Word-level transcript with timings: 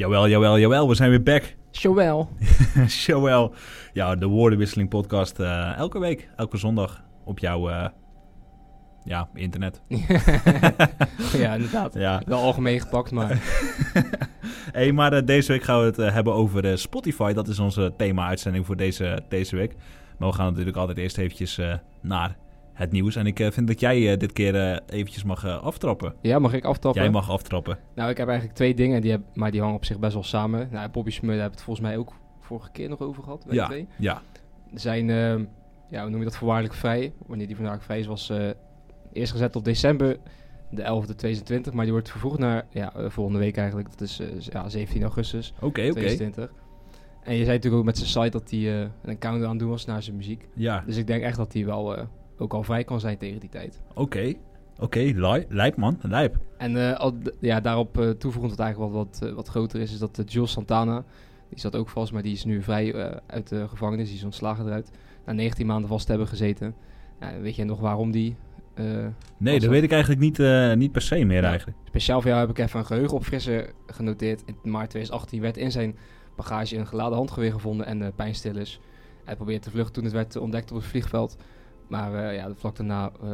Jawel, 0.00 0.28
jawel, 0.28 0.58
jawel, 0.58 0.88
we 0.88 0.94
zijn 0.94 1.10
weer 1.10 1.22
back. 1.22 1.56
Joël. 1.70 2.28
Jawel. 3.06 3.54
Ja, 3.92 4.16
de 4.16 4.26
Woordenwisseling 4.26 4.88
podcast 4.88 5.38
eh, 5.38 5.76
elke 5.76 5.98
week, 5.98 6.28
elke 6.36 6.56
zondag 6.56 7.04
op 7.24 7.38
jouw 7.38 7.68
eh, 7.70 7.88
ja, 9.04 9.28
internet. 9.34 9.82
ja, 11.42 11.54
inderdaad. 11.54 11.94
Ja. 11.94 12.22
Wel 12.26 12.38
algemeen 12.38 12.80
gepakt, 12.80 13.10
maar 13.10 13.38
hey, 14.72 14.92
maar 14.92 15.12
eh, 15.12 15.26
deze 15.26 15.52
week 15.52 15.62
gaan 15.62 15.80
we 15.80 15.84
het 15.84 15.96
hebben 15.96 16.34
over 16.34 16.78
Spotify. 16.78 17.32
Dat 17.32 17.48
is 17.48 17.58
onze 17.58 17.92
thema-uitzending 17.96 18.66
voor 18.66 18.76
deze, 18.76 19.22
deze 19.28 19.56
week. 19.56 19.74
Maar 20.18 20.28
we 20.28 20.34
gaan 20.34 20.46
natuurlijk 20.46 20.76
altijd 20.76 20.98
eerst 20.98 21.18
eventjes 21.18 21.60
naar 22.00 22.36
het 22.80 22.92
nieuws. 22.92 23.16
En 23.16 23.26
ik 23.26 23.40
eh, 23.40 23.50
vind 23.50 23.66
dat 23.66 23.80
jij 23.80 24.12
eh, 24.12 24.18
dit 24.18 24.32
keer 24.32 24.54
eh, 24.54 24.78
eventjes 24.98 25.24
mag 25.24 25.46
aftrappen. 25.46 26.14
ja, 26.20 26.38
mag 26.38 26.52
ik 26.52 26.64
aftappen? 26.64 27.02
Jij 27.02 27.10
mag 27.10 27.30
aftrappen. 27.30 27.78
Nou, 27.94 28.10
ik 28.10 28.16
heb 28.16 28.28
eigenlijk 28.28 28.56
twee 28.56 28.74
dingen, 28.74 29.00
die 29.00 29.10
heb, 29.10 29.20
maar 29.34 29.50
die 29.50 29.60
hangen 29.60 29.76
op 29.76 29.84
zich 29.84 29.98
best 29.98 30.12
wel 30.12 30.22
samen. 30.22 30.68
Nou, 30.70 30.88
Bobby 30.88 31.10
Smurda 31.10 31.40
hebben 31.40 31.52
het 31.56 31.62
volgens 31.62 31.86
mij 31.86 31.96
ook 31.96 32.12
vorige 32.40 32.70
keer 32.70 32.88
nog 32.88 33.00
over 33.00 33.22
gehad, 33.22 33.44
Ja, 33.50 33.66
twee. 33.66 33.86
ja. 33.98 34.22
Zijn, 34.74 35.10
ehm, 35.10 35.44
ja, 35.90 36.00
hoe 36.00 36.10
noem 36.10 36.18
je 36.18 36.24
dat, 36.24 36.36
voorwaardelijk 36.36 36.74
vrij. 36.74 37.12
Wanneer 37.26 37.46
die 37.46 37.56
vandaag 37.56 37.82
vrij 37.82 37.98
is, 37.98 38.06
was 38.06 38.32
eerst 39.12 39.32
gezet 39.32 39.56
op 39.56 39.64
december 39.64 40.16
de 40.70 40.82
11e 40.82 41.14
22, 41.14 41.72
maar 41.72 41.84
die 41.84 41.92
wordt 41.92 42.10
vervoegd 42.10 42.38
naar 42.38 42.66
ja, 42.70 42.92
volgende 43.08 43.38
week 43.38 43.56
eigenlijk. 43.56 43.90
Dat 43.90 44.00
is 44.00 44.20
ja, 44.52 44.68
17 44.68 45.02
augustus 45.02 45.52
Oké, 45.56 45.66
oké. 45.66 45.90
2020. 45.90 46.52
En 47.22 47.32
je 47.32 47.44
zei 47.44 47.56
natuurlijk 47.56 47.82
ook 47.82 47.84
met 47.84 47.98
zijn 47.98 48.08
site 48.08 48.38
dat 48.38 48.50
hij 48.50 48.90
een 49.02 49.18
countdown 49.18 49.50
aan 49.50 49.58
doen 49.58 49.68
was 49.68 49.84
naar 49.84 50.02
zijn 50.02 50.16
muziek. 50.16 50.48
Ja, 50.54 50.82
Dus 50.86 50.96
ik 50.96 51.06
denk 51.06 51.22
echt 51.22 51.36
dat 51.36 51.52
hij 51.52 51.64
wel 51.64 51.96
ook 52.40 52.52
al 52.54 52.62
vrij 52.62 52.84
kan 52.84 53.00
zijn 53.00 53.18
tegen 53.18 53.40
die 53.40 53.48
tijd. 53.48 53.80
oké. 53.94 54.32
Oké, 54.78 54.98
li- 54.98 55.44
lijp 55.48 55.76
man, 55.76 55.98
lijp. 56.02 56.36
En 56.58 56.76
eh, 56.90 56.98
al, 56.98 57.14
ja, 57.40 57.60
daarop 57.60 57.98
eh, 57.98 58.10
toevoegend 58.10 58.50
wat 58.56 58.60
eigenlijk 58.60 58.92
wat, 58.92 59.18
wat, 59.20 59.28
eh, 59.28 59.34
wat 59.34 59.48
groter 59.48 59.80
is, 59.80 59.92
is 59.92 59.98
dat 59.98 60.18
uh, 60.18 60.26
Jules 60.26 60.50
Santana, 60.50 61.04
die 61.48 61.58
zat 61.60 61.76
ook 61.76 61.88
vast, 61.88 62.12
maar 62.12 62.22
die 62.22 62.32
is 62.32 62.44
nu 62.44 62.62
vrij 62.62 63.20
uit 63.26 63.48
de 63.48 63.68
gevangenis, 63.68 64.08
die 64.08 64.16
is 64.16 64.24
ontslagen 64.24 64.66
eruit. 64.66 64.90
Na 65.26 65.32
19 65.32 65.66
maanden 65.66 65.88
vast 65.88 66.04
te 66.04 66.10
hebben 66.10 66.28
gezeten. 66.28 66.74
Ja, 67.20 67.40
weet 67.40 67.56
je 67.56 67.64
nog 67.64 67.80
waarom 67.80 68.10
die... 68.10 68.36
Nee, 68.74 69.52
dat 69.52 69.60
dat- 69.60 69.70
weet 69.70 69.82
ik 69.82 69.90
eigenlijk 69.92 70.20
niet, 70.20 70.38
niet 70.78 70.92
per 70.92 71.02
se 71.02 71.24
meer 71.24 71.42
Ja. 71.42 71.48
eigenlijk. 71.48 71.78
speciaal 71.84 72.20
voor 72.20 72.30
jou 72.30 72.40
heb 72.46 72.50
ik 72.50 72.58
even 72.58 72.78
een 72.80 72.86
geheugenopfrisser 72.86 73.72
genoteerd. 73.86 74.42
In 74.46 74.70
maart 74.70 74.90
2018 74.90 75.40
werd 75.40 75.56
in 75.56 75.70
zijn 75.70 75.96
bagage 76.36 76.76
een 76.76 76.86
geladen 76.86 77.16
handgeweer 77.16 77.52
gevonden 77.52 77.86
en 77.86 78.00
uh, 78.00 78.06
pijnstillers. 78.16 78.80
Hij 79.24 79.36
probeerde 79.36 79.60
te 79.60 79.70
vluchten 79.70 79.92
toen 79.92 80.04
het 80.04 80.12
werd 80.12 80.36
ontdekt 80.36 80.70
op 80.70 80.76
het 80.76 80.86
vliegveld. 80.86 81.36
Maar 81.90 82.14
eh, 82.14 82.34
ja, 82.34 82.54
vlak 82.54 82.76
daarna 82.76 83.10
eh, 83.22 83.30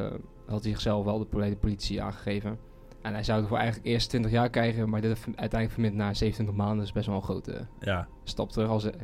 had 0.47 0.63
hij 0.63 0.73
zichzelf 0.73 1.05
wel 1.05 1.19
de, 1.19 1.25
poli- 1.25 1.49
de 1.51 1.57
politie 1.57 2.03
aangegeven. 2.03 2.59
En 3.03 3.13
hij 3.13 3.23
zou 3.23 3.43
ervoor 3.43 3.57
eigenlijk 3.59 3.87
eerst 3.89 4.09
20 4.09 4.31
jaar 4.31 4.51
krijgen, 4.51 4.89
maar 4.89 5.01
dit 5.01 5.11
heeft 5.11 5.25
uiteindelijk 5.27 5.71
verminderd 5.73 6.03
naar 6.05 6.17
27 6.17 6.57
maanden. 6.57 6.77
Dat 6.77 6.87
is 6.87 6.93
best 6.93 7.07
wel 7.07 7.17
een 7.17 7.23
grote 7.23 7.67
Ja, 7.81 8.09
stap 8.25 8.51
terug. 8.51 8.69
Als, 8.69 8.85
eh, 8.85 9.01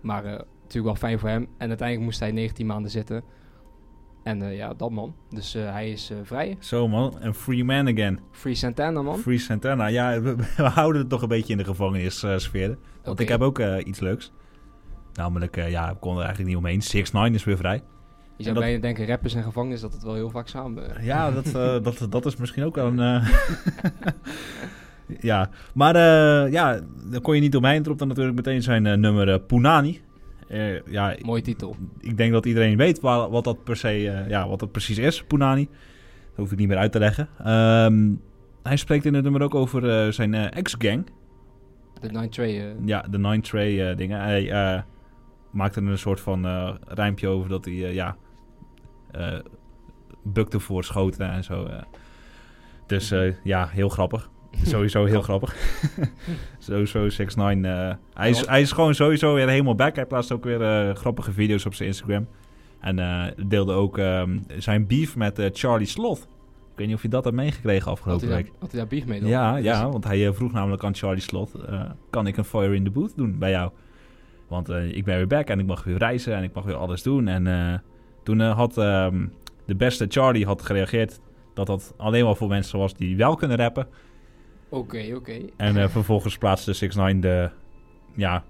maar 0.00 0.22
natuurlijk 0.22 0.84
wel 0.84 0.94
fijn 0.94 1.18
voor 1.18 1.28
hem. 1.28 1.42
En 1.58 1.68
uiteindelijk 1.68 2.00
moest 2.00 2.20
hij 2.20 2.32
19 2.32 2.66
maanden 2.66 2.90
zitten. 2.90 3.22
En 4.22 4.52
ja, 4.54 4.74
dat 4.74 4.90
man. 4.90 5.14
Dus 5.30 5.52
hij 5.52 5.90
is 5.90 6.12
vrij. 6.22 6.56
zo 6.60 6.88
man. 6.88 7.20
En 7.20 7.34
free 7.34 7.64
man 7.64 7.88
again. 7.88 8.20
Free 8.30 8.54
Santana 8.54 9.02
man. 9.02 9.18
Free 9.18 9.38
Santana. 9.38 9.86
Ja, 9.86 10.20
we, 10.20 10.36
we 10.56 10.62
houden 10.62 11.00
het 11.00 11.10
toch 11.10 11.22
een 11.22 11.28
beetje 11.28 11.52
in 11.52 11.58
de 11.58 11.64
gevangenissfeer. 11.64 12.78
Want 13.04 13.20
ik 13.20 13.28
heb 13.28 13.40
ook 13.40 13.58
iets 13.58 14.00
leuks. 14.00 14.32
Namelijk, 15.12 15.56
ja, 15.56 15.90
ik 15.90 16.00
kon 16.00 16.12
er 16.12 16.18
eigenlijk 16.24 16.48
niet 16.48 16.58
omheen. 16.58 16.82
6 16.82 17.12
9 17.12 17.34
is 17.34 17.44
weer 17.44 17.56
vrij. 17.56 17.82
Je 18.42 18.48
zou 18.50 18.54
dat- 18.54 18.64
bijna 18.64 18.80
denken, 18.80 19.06
rappers 19.06 19.34
en 19.34 19.42
gevangenis, 19.42 19.80
dat 19.80 19.92
het 19.92 20.02
wel 20.02 20.14
heel 20.14 20.30
vaak 20.30 20.48
samen... 20.48 20.84
Ja, 21.04 21.30
dat, 21.40 21.46
eh, 21.46 21.82
dat, 21.82 22.06
dat 22.10 22.26
is 22.26 22.36
misschien 22.36 22.64
ook 22.64 22.74
wel 22.74 22.86
een... 22.86 22.98
eh, 23.00 23.28
ja, 25.30 25.50
maar 25.74 25.94
eh, 25.94 26.52
ja, 26.52 26.80
daar 27.10 27.20
kon 27.20 27.34
je 27.34 27.40
niet 27.40 27.56
omheen. 27.56 27.82
Erop 27.84 27.98
dan 27.98 28.08
natuurlijk 28.08 28.36
meteen 28.36 28.62
zijn 28.62 29.00
nummer 29.00 29.40
Punani. 29.40 30.00
Eh, 30.48 30.86
ja, 30.86 31.16
Mooie 31.22 31.42
titel. 31.42 31.76
ik 32.00 32.16
denk 32.16 32.32
dat 32.32 32.46
iedereen 32.46 32.76
weet 32.76 33.00
waar, 33.00 33.30
wat 33.30 33.44
dat 33.44 33.64
per 33.64 33.76
se, 33.76 34.24
ja, 34.28 34.48
wat 34.48 34.58
dat 34.58 34.72
precies 34.72 34.98
is, 34.98 35.24
Punani. 35.24 35.68
Dat 36.28 36.36
hoef 36.36 36.52
ik 36.52 36.58
niet 36.58 36.68
meer 36.68 36.76
uit 36.76 36.92
te 36.92 36.98
leggen. 36.98 37.28
Ehm, 37.38 38.10
hij 38.62 38.76
spreekt 38.76 39.04
in 39.04 39.14
het 39.14 39.22
nummer 39.22 39.42
ook 39.42 39.54
over 39.54 40.12
zijn 40.12 40.34
ex-gang. 40.34 41.06
De 42.00 42.08
Nine 42.08 42.28
Tray. 42.28 42.74
Ja, 42.84 43.04
de 43.10 43.18
Nine 43.18 43.40
Tray 43.40 43.94
dingen. 43.94 44.20
Hij 44.20 44.50
eh, 44.50 44.80
maakte 45.50 45.80
er 45.80 45.86
een 45.86 45.98
soort 45.98 46.20
van 46.20 46.46
rijmpje 46.88 47.28
over 47.28 47.48
dat 47.48 47.64
hij, 47.64 47.74
ja, 47.74 48.16
eh 49.12 49.38
bukte 50.22 50.60
voor 50.60 50.84
schoten 50.84 51.30
en 51.30 51.44
zo. 51.44 51.64
eh. 51.64 51.82
Dus 52.86 53.10
eh, 53.10 53.34
ja, 53.44 53.68
heel 53.68 53.88
grappig. 53.88 54.30
Sowieso 54.62 55.04
heel 55.04 55.22
grappig. 55.22 55.56
sowieso 56.58 57.08
6 57.08 57.34
9 57.34 57.64
eh 57.64 57.94
hij, 58.14 58.30
is, 58.30 58.46
hij 58.46 58.60
is 58.60 58.72
gewoon 58.72 58.94
sowieso 58.94 59.34
weer 59.34 59.48
helemaal 59.48 59.74
back. 59.74 59.94
Hij 59.96 60.06
plaatst 60.06 60.32
ook 60.32 60.44
weer 60.44 60.94
grappige 60.96 61.32
video's 61.32 61.64
op 61.66 61.74
zijn 61.74 61.88
Instagram. 61.88 62.26
En 62.80 63.34
deelde 63.46 63.72
ook 63.72 63.98
ehm, 63.98 64.38
zijn 64.58 64.86
beef 64.86 65.16
met 65.16 65.50
Charlie 65.52 65.86
Sloth. 65.86 66.18
Ik 66.72 66.78
weet 66.78 66.86
niet 66.86 66.96
of 66.96 67.02
je 67.02 67.08
dat 67.08 67.24
hebt 67.24 67.36
meegekregen 67.36 67.84
had, 67.84 67.92
afgelopen 67.92 68.26
hij 68.26 68.36
week. 68.36 68.46
daar, 68.46 68.54
had 68.60 68.70
hij 68.70 68.80
daar 68.80 68.88
beef 68.88 69.06
mee 69.06 69.20
dan? 69.20 69.28
Ja, 69.28 69.56
ja, 69.56 69.88
want 69.90 70.04
hij 70.04 70.32
vroeg 70.32 70.52
namelijk 70.52 70.84
aan 70.84 70.94
Charlie 70.94 71.22
Slot... 71.22 71.54
eh, 71.54 71.90
kan 72.10 72.26
ik 72.26 72.36
een 72.36 72.44
Fire 72.44 72.74
in 72.74 72.84
the 72.84 72.90
Booth 72.90 73.16
doen 73.16 73.38
bij 73.38 73.50
jou? 73.50 73.70
Want 74.48 74.68
ik 74.68 75.04
ben 75.04 75.16
weer 75.16 75.26
back 75.26 75.48
en 75.48 75.58
ik 75.58 75.66
mag 75.66 75.84
weer 75.84 75.98
reizen 75.98 76.34
en 76.34 76.42
ik 76.42 76.52
mag 76.54 76.64
weer 76.64 76.74
alles 76.74 77.02
doen. 77.02 77.28
En 77.28 77.46
toen 78.22 78.40
eh, 78.40 78.56
had 78.56 78.78
ehm, 78.78 79.26
de 79.66 79.74
beste 79.74 80.06
Charlie 80.08 80.46
had 80.46 80.62
gereageerd... 80.62 81.20
dat 81.54 81.66
dat 81.66 81.94
alleen 81.96 82.24
maar 82.24 82.36
voor 82.36 82.48
mensen 82.48 82.78
was 82.78 82.94
die 82.94 83.16
wel 83.16 83.34
kunnen 83.34 83.56
rappen. 83.56 83.88
Oké, 84.68 85.12
oké. 85.14 85.40
En 85.56 85.76
eh, 85.76 85.88
vervolgens 85.88 86.38
plaatste 86.38 86.72
6 86.72 86.94
9 86.94 87.20
de 87.20 87.50
ja, 88.14 88.44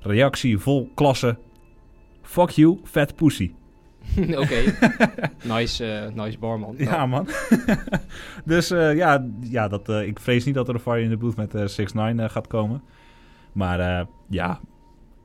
reactie 0.00 0.58
vol 0.58 0.90
klasse... 0.94 1.38
Fuck 2.22 2.50
you, 2.50 2.80
fat 2.84 3.14
pussy. 3.14 3.52
Oké. 4.42 4.62
nice, 5.54 5.92
eh, 5.92 6.24
nice 6.24 6.38
barman. 6.38 6.74
Ja, 6.78 7.06
man. 7.06 7.28
dus 8.44 8.68
ja, 8.68 9.26
ja 9.40 9.68
dat, 9.68 9.88
ik 9.88 10.18
vrees 10.18 10.44
niet 10.44 10.54
dat 10.54 10.68
er 10.68 10.74
een 10.74 10.80
Fire 10.80 11.00
in 11.00 11.10
the 11.10 11.16
Booth 11.16 11.36
met 11.36 11.54
eh 11.54 11.66
6 11.66 11.92
9 11.92 12.30
gaat 12.30 12.46
komen. 12.46 12.82
Maar 13.52 14.06
ja, 14.28 14.60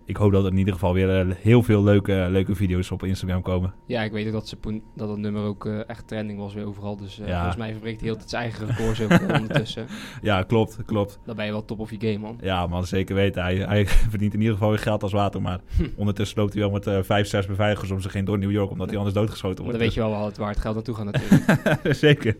ik 0.06 0.18
hoop 0.18 0.31
dat 0.31 0.46
er 0.46 0.52
in 0.52 0.58
ieder 0.58 0.74
geval 0.74 0.94
weer 0.94 1.19
eh, 1.19 1.36
heel 1.38 1.64
veel 1.64 1.84
leuke, 1.84 2.28
leuke 2.30 2.56
video's 2.56 2.91
op 2.91 3.03
Instagram 3.03 3.41
komen. 3.41 3.74
Ja, 3.88 4.02
ik 4.03 4.12
weet 4.12 4.25
ook 4.28 4.31
dat, 4.34 4.47
ze 4.47 4.58
dat 4.96 5.09
het 5.09 5.18
nummer 5.19 5.44
ook 5.44 5.66
eh, 5.66 5.90
echt 5.90 6.08
trending 6.08 6.40
was 6.40 6.53
weer 6.53 6.66
overal. 6.66 6.97
Dus 6.97 7.19
eh, 7.19 7.28
Ja. 7.28 7.36
volgens 7.36 7.56
mij 7.58 7.72
verbreekt 7.72 8.00
hij 8.00 8.09
heel 8.09 8.18
het 8.19 8.30
zijn 8.30 8.41
eigen 8.44 8.68
records 8.68 9.02
ook 9.03 9.12
ondertussen. 9.22 9.86
Ja, 10.22 10.44
klopt, 10.44 10.78
klopt. 10.86 11.19
Dan 11.25 11.36
ben 11.36 11.46
je 11.46 11.52
wel 11.52 11.66
top 11.66 11.80
of 11.80 11.91
je 11.91 11.97
game, 12.00 12.18
man. 12.18 12.38
Ja, 12.41 12.68
man, 12.68 12.86
zeker 12.86 13.16
weten. 13.16 13.41
Hij, 13.44 13.56
hij 13.56 13.86
verdient 14.14 14.34
in 14.34 14.40
ieder 14.40 14.53
geval 14.53 14.69
weer 14.69 14.80
geld 14.80 15.03
als 15.03 15.12
water. 15.12 15.41
Maar 15.41 15.59
ondertussen 15.96 16.40
loopt 16.40 16.53
hij 16.53 16.62
wel 16.62 16.72
met 16.72 17.06
vijf, 17.06 17.28
zes 17.28 17.46
beveiligers 17.46 17.91
om 17.91 18.00
zich 18.02 18.14
heen 18.14 18.25
door 18.25 18.38
New 18.38 18.52
York. 18.52 18.72
Omdat 18.72 18.88
hij 18.88 18.97
anders 18.97 19.16
doodgeschoten 19.16 19.56
Dan 19.56 19.66
wordt. 19.66 19.80
weet 19.80 19.94
je 19.94 20.00
wel 20.00 20.09
waar 20.09 20.25
het, 20.25 20.38
waar 20.38 20.50
het 20.50 20.59
geld 20.59 20.75
naartoe 20.75 20.96
gaat 20.96 21.06
natuurlijk. 21.12 21.96
Zeker. 21.96 22.38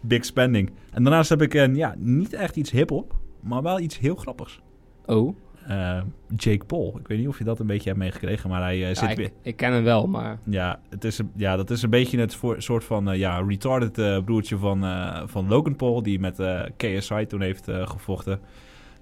Big 0.00 0.24
spending. 0.24 0.70
En 0.92 1.02
daarnaast 1.02 1.28
heb 1.28 1.42
ik 1.42 1.52
ja, 1.74 1.94
niet 1.98 2.32
echt 2.32 2.56
iets 2.56 2.70
hip-hop, 2.70 3.14
maar 3.40 3.62
wel 3.62 3.80
iets 3.80 3.98
heel 3.98 4.14
grappigs. 4.14 4.60
oh. 5.06 5.36
Eh, 5.66 6.00
Jake 6.36 6.64
Paul. 6.64 6.96
Ik 7.00 7.08
weet 7.08 7.18
niet 7.18 7.28
of 7.28 7.38
je 7.38 7.44
dat 7.44 7.58
een 7.58 7.66
beetje 7.66 7.88
hebt 7.88 8.00
meegekregen, 8.00 8.50
maar 8.50 8.60
hij 8.62 8.74
eh, 8.74 8.88
Ja, 8.88 8.94
zit 8.94 9.18
ik, 9.18 9.32
ik 9.42 9.56
ken 9.56 9.72
hem 9.72 9.84
wel, 9.84 10.06
maar... 10.06 10.38
Ja, 10.44 10.80
het 10.90 11.04
is, 11.04 11.20
ja, 11.36 11.56
dat 11.56 11.70
is 11.70 11.82
een 11.82 11.90
beetje 11.90 12.18
het 12.18 12.34
voor, 12.34 12.62
soort 12.62 12.84
van 12.84 13.10
eh, 13.10 13.18
ja, 13.18 13.38
retarded 13.46 14.24
broertje 14.24 14.56
van, 14.56 14.84
van 15.28 15.48
Logan 15.48 15.76
Paul, 15.76 16.02
die 16.02 16.18
met 16.20 16.42
KSI 16.76 17.26
toen 17.26 17.40
heeft 17.40 17.64
gevochten. 17.70 18.40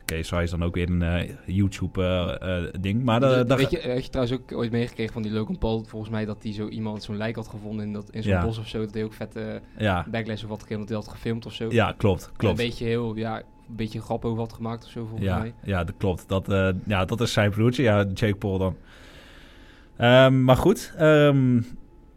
KSI 0.05 0.37
is 0.37 0.51
dan 0.51 0.63
ook 0.65 0.75
weer 0.75 0.91
een 0.91 1.37
YouTube-ding. 1.47 3.03
maar 3.03 3.21
daar 3.21 3.57
weet 3.57 3.71
je, 3.71 3.79
heb 3.79 3.99
je 4.01 4.09
trouwens 4.09 4.39
ook 4.41 4.53
ooit 4.53 4.71
meegekregen 4.71 5.13
van 5.13 5.23
die 5.23 5.33
Logan 5.33 5.59
Paul? 5.59 5.85
Volgens 5.89 6.11
mij 6.11 6.25
dat 6.25 6.43
hij 6.43 6.53
zo 6.53 6.69
iemand 6.69 7.03
zo'n 7.03 7.17
lijk 7.17 7.37
had 7.37 7.49
gevonden 7.49 7.87
in, 7.87 7.93
dat, 7.93 8.11
in 8.11 8.23
zo'n 8.23 8.33
Ja. 8.33 8.45
bos 8.45 8.59
of 8.59 8.69
zo. 8.69 8.79
Dat 8.81 8.95
hij 8.95 9.05
ook 9.05 9.13
vet 9.13 9.37
eh 9.37 9.45
ja, 9.79 10.07
backlash 10.11 10.43
of 10.43 10.49
wat 10.49 10.61
gegeven, 10.61 10.79
dat 10.81 10.89
hij 10.89 10.99
had 10.99 11.09
gefilmd 11.09 11.47
of 11.47 11.53
zo. 11.53 11.67
ja, 11.71 11.93
klopt. 11.97 12.25
En 12.27 12.37
klopt. 12.37 12.59
Een 12.59 12.65
beetje 12.67 12.85
heel, 12.85 13.17
ja, 13.17 13.43
een 13.73 13.77
beetje 13.79 14.01
grap 14.01 14.25
over 14.25 14.39
had 14.39 14.53
gemaakt 14.53 14.85
of 14.85 14.91
zo 14.91 15.05
volgens 15.07 15.29
Ja, 15.29 15.39
mij. 15.39 15.55
ja, 15.63 15.85
dat 15.85 15.95
klopt. 15.99 16.25
Dat, 16.29 16.49
eh, 16.49 16.69
ja, 16.87 17.05
dat 17.05 17.21
is 17.21 17.33
zijn 17.33 17.51
broertje, 17.51 17.83
ja, 17.83 18.05
Jake 18.15 18.35
Paul 18.35 18.59
dan. 18.59 18.77
Ehm, 19.97 20.45
maar 20.45 20.57
goed, 20.57 20.93
ehm, 20.97 21.57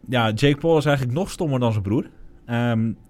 ja, 0.08 0.30
Jake 0.30 0.56
Paul 0.56 0.78
is 0.78 0.84
eigenlijk 0.84 1.18
nog 1.18 1.30
stommer 1.30 1.60
dan 1.60 1.70
zijn 1.72 1.82
broer. 1.84 2.06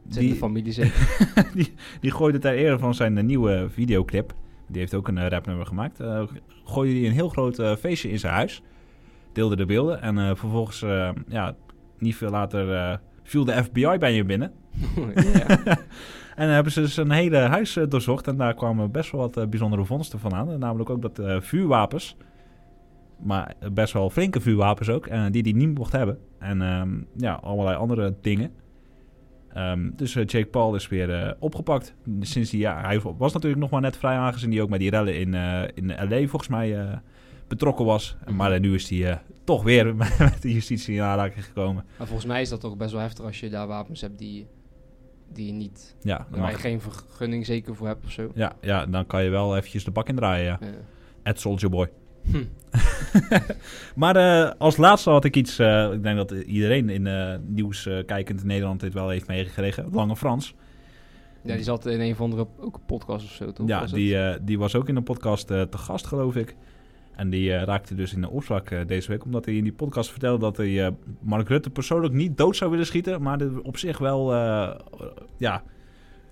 Zit 0.09 0.23
in 0.23 0.29
de 0.29 0.35
familie 0.35 0.73
zeker. 0.83 1.51
die, 1.55 1.75
die 2.01 2.11
gooide 2.11 2.39
ter 2.39 2.55
ere 2.55 2.79
van 2.79 2.95
zijn 2.95 3.19
eh, 3.19 3.25
nieuwe 3.25 3.67
videoclip. 3.71 4.35
Die 4.69 4.81
heeft 4.81 4.95
ook 4.95 5.09
een 5.09 5.19
eh, 5.19 5.29
rapnummer 5.29 5.67
gemaakt. 5.67 6.01
eh, 6.01 6.23
gooide 6.65 6.99
hij 6.99 7.07
een 7.07 7.13
heel 7.15 7.29
groot 7.29 7.79
feestje 7.79 8.11
in 8.11 8.19
zijn 8.19 8.33
huis. 8.33 8.63
Deelde 9.33 9.57
de 9.57 9.67
beelden. 9.67 10.01
En 10.03 10.37
vervolgens, 10.37 10.81
ja, 11.29 11.57
niet 11.99 12.17
veel 12.17 12.31
later 12.31 13.01
viel 13.23 13.45
de 13.45 13.65
FBI 13.65 13.97
bij 13.99 14.15
je 14.15 14.25
binnen. 14.25 14.53
En 16.37 16.49
hebben 16.49 16.73
ze 16.73 16.81
dus 16.81 16.97
een 16.97 17.11
hele 17.11 17.37
huis 17.37 17.77
eh, 17.77 17.85
doorzocht. 17.89 18.27
En 18.27 18.37
daar 18.37 18.55
kwamen 18.55 18.91
best 18.91 19.11
wel 19.11 19.21
wat 19.21 19.37
eh, 19.37 19.47
bijzondere 19.47 19.85
vondsten 19.85 20.19
van 20.19 20.35
aan. 20.35 20.59
Namelijk 20.59 20.91
ook 20.91 21.03
dat 21.03 21.19
eh, 21.19 21.41
vuurwapens. 21.41 22.17
Maar 23.19 23.55
best 23.73 23.93
wel 23.93 24.11
flinke 24.11 24.41
vuurwapens 24.41 24.89
ook. 24.89 25.07
En 25.07 25.33
die 25.33 25.43
hij 25.43 25.53
niet 25.53 25.79
mocht 25.79 25.93
hebben. 25.93 26.19
En 26.39 26.63
ehm, 26.63 27.01
ja, 27.17 27.33
allerlei 27.33 27.77
andere 27.77 28.15
dingen. 28.21 28.51
Ehm, 29.53 29.91
dus 29.95 30.13
Jake 30.13 30.47
Paul 30.47 30.75
is 30.75 30.89
weer 30.89 31.37
opgepakt. 31.39 31.95
Sinds 32.21 32.51
die, 32.51 32.61
ja, 32.61 32.81
hij 32.81 33.01
was 33.19 33.33
natuurlijk 33.33 33.63
nog 33.63 33.71
maar 33.71 33.81
net 33.81 33.97
vrij 33.97 34.17
aangezien 34.17 34.51
die 34.51 34.63
ook 34.63 34.69
met 34.69 34.81
die 34.81 34.91
rellen 34.91 35.19
in, 35.19 35.35
in 35.75 36.09
LA 36.09 36.27
volgens 36.27 36.49
mij 36.49 37.01
betrokken 37.49 37.85
was. 37.85 38.17
Maar 38.35 38.61
nu 38.61 38.75
is 38.75 38.89
hij 38.89 39.21
toch 39.45 39.63
weer 39.63 39.95
met 39.97 40.37
de 40.41 40.53
justitie 40.53 40.95
in 40.95 41.03
aanraking 41.03 41.45
gekomen. 41.45 41.85
Maar 41.99 42.07
volgens 42.07 42.29
mij 42.29 42.41
is 42.41 42.49
dat 42.49 42.61
toch 42.61 42.77
best 42.77 42.93
wel 42.93 43.01
heftig 43.01 43.25
als 43.25 43.41
je 43.41 43.51
daar 43.51 43.67
wapens 43.67 44.01
hebt 44.01 44.19
die, 44.19 44.47
die 45.33 45.47
je 45.47 45.53
niet... 45.53 45.97
Ja, 46.01 46.27
Waar 46.31 46.51
je 46.51 46.57
geen 46.57 46.81
vergunning 46.81 47.47
zeker 47.47 47.75
voor 47.75 47.87
hebt 47.87 48.05
of 48.05 48.11
zo. 48.11 48.31
ja, 48.35 48.53
ja, 48.61 48.87
dan 48.87 49.07
kan 49.07 49.25
je 49.25 49.31
wel 49.31 49.57
eventjes 49.57 49.85
de 49.85 49.91
bak 49.91 50.09
indraaien, 50.09 50.45
ja. 50.45 50.59
Eh, 50.61 50.69
At 51.23 51.41
Soldier 51.41 51.71
Boy. 51.71 51.91
hm. 52.23 52.45
Maar 53.95 54.17
eh, 54.17 54.53
als 54.59 54.77
laatste 54.77 55.11
had 55.11 55.25
ik 55.25 55.37
iets, 55.37 55.59
eh, 55.59 55.93
ik 55.93 56.03
denk 56.03 56.17
dat 56.17 56.31
iedereen 56.31 56.89
in 56.89 57.07
eh, 57.07 57.35
nieuws 57.47 57.89
kijkend 58.07 58.41
in 58.41 58.47
Nederland 58.47 58.81
dit 58.81 58.93
wel 58.95 59.09
heeft 59.09 59.27
meegekregen. 59.27 59.89
Lange 59.93 60.17
Frans. 60.17 60.55
Ja, 61.43 61.55
die 61.55 61.65
zat 61.65 61.87
in 61.87 62.01
een 62.01 62.13
of 62.13 62.21
andere 62.21 62.47
ook 62.59 62.75
een 62.75 62.85
podcast 62.87 63.25
of 63.25 63.31
zo, 63.31 63.53
toch? 63.53 63.69
Ja, 63.69 63.85
die, 63.85 64.45
die 64.45 64.59
was 64.59 64.75
ook 64.75 64.89
in 64.89 64.97
een 64.97 65.03
podcast 65.03 65.47
te 65.47 65.69
gast, 65.71 66.07
geloof 66.07 66.37
ik. 66.37 66.57
En 67.17 67.31
die 67.31 67.53
eh, 67.53 67.63
raakte 67.63 67.95
dus 67.95 68.13
in 68.15 68.21
de 68.21 68.31
opspraak 68.31 68.71
eh, 68.71 68.87
deze 68.87 69.09
week, 69.09 69.25
omdat 69.25 69.45
hij 69.45 69.55
in 69.55 69.63
die 69.63 69.73
podcast 69.73 70.11
vertelde 70.11 70.39
dat 70.39 70.57
hij 70.57 70.85
eh, 70.85 70.93
Mark 71.21 71.49
Rutte 71.49 71.71
persoonlijk 71.71 72.15
niet 72.15 72.37
dood 72.37 72.57
zou 72.57 72.71
willen 72.71 72.87
schieten, 72.87 73.23
maar 73.23 73.41
op 73.63 73.77
zich 73.77 73.99
wel, 73.99 74.35
ja, 75.37 75.63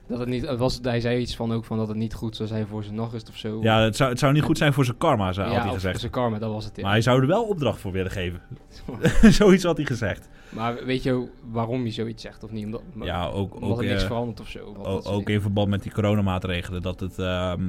Dat 0.06 0.18
het 0.18 0.28
niet, 0.28 0.56
was, 0.56 0.78
hij 0.82 1.00
zei 1.00 1.20
iets 1.20 1.36
van 1.36 1.52
ook 1.52 1.64
van 1.64 1.78
dat 1.78 1.88
het 1.88 1.96
niet 1.96 2.14
goed 2.14 2.36
zou 2.36 2.48
zijn 2.48 2.66
voor 2.66 2.82
zijn 2.82 2.94
nachtrust 2.94 3.28
of 3.28 3.36
zo. 3.36 3.62
ja 3.62 3.80
het, 3.80 3.96
zou, 3.96 4.10
het 4.10 4.18
zou 4.18 4.32
niet 4.32 4.42
goed 4.42 4.58
zijn 4.58 4.72
voor 4.72 4.84
zijn 4.84 4.96
karma, 4.96 5.32
zei, 5.32 5.46
had 5.46 5.56
ja 5.56 5.62
hij 5.62 5.72
gezegd. 5.72 6.00
zijn 6.00 6.12
karma, 6.12 6.38
dat 6.38 6.52
was 6.52 6.64
het. 6.64 6.76
ja. 6.76 6.82
Maar 6.82 6.92
hij 6.92 7.00
zou 7.00 7.20
er 7.20 7.26
wel 7.26 7.44
opdracht 7.44 7.80
voor 7.80 7.92
willen 7.92 8.10
geven. 8.10 8.40
Zoiets 9.32 9.64
had 9.64 9.76
hij 9.76 9.86
gezegd. 9.86 10.28
Maar 10.48 10.84
weet 10.84 11.02
je 11.02 11.28
waarom 11.50 11.84
je 11.84 11.90
zoiets 11.90 12.22
zegt 12.22 12.44
of 12.44 12.50
niet? 12.50 12.64
Omdat, 12.64 12.82
Ja, 13.02 13.26
ook, 13.26 13.54
omdat 13.54 13.70
ook, 13.70 13.82
er 13.82 13.88
niks 13.88 14.04
verandert 14.04 14.40
of 14.40 14.48
zo. 14.48 14.74
ook 14.84 15.04
dingen. 15.04 15.26
in 15.26 15.40
verband 15.40 15.68
met 15.68 15.82
die 15.82 15.92
coronamaatregelen. 15.92 16.82
Dat 16.82 17.00
het, 17.00 17.18
ehm, 17.18 17.62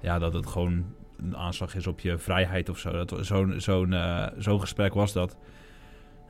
ja, 0.00 0.18
dat 0.18 0.32
het 0.32 0.46
gewoon 0.46 0.84
een 1.22 1.36
aanslag 1.36 1.74
is 1.74 1.86
op 1.86 2.00
je 2.00 2.18
vrijheid 2.18 2.68
of 2.68 2.78
zo. 2.78 2.90
Dat- 3.04 3.18
Zo'n 3.26 3.54
zo'n 3.60 3.92
eh, 3.92 4.26
zo'n 4.38 4.60
gesprek 4.60 4.94
was 4.94 5.12
dat. 5.12 5.36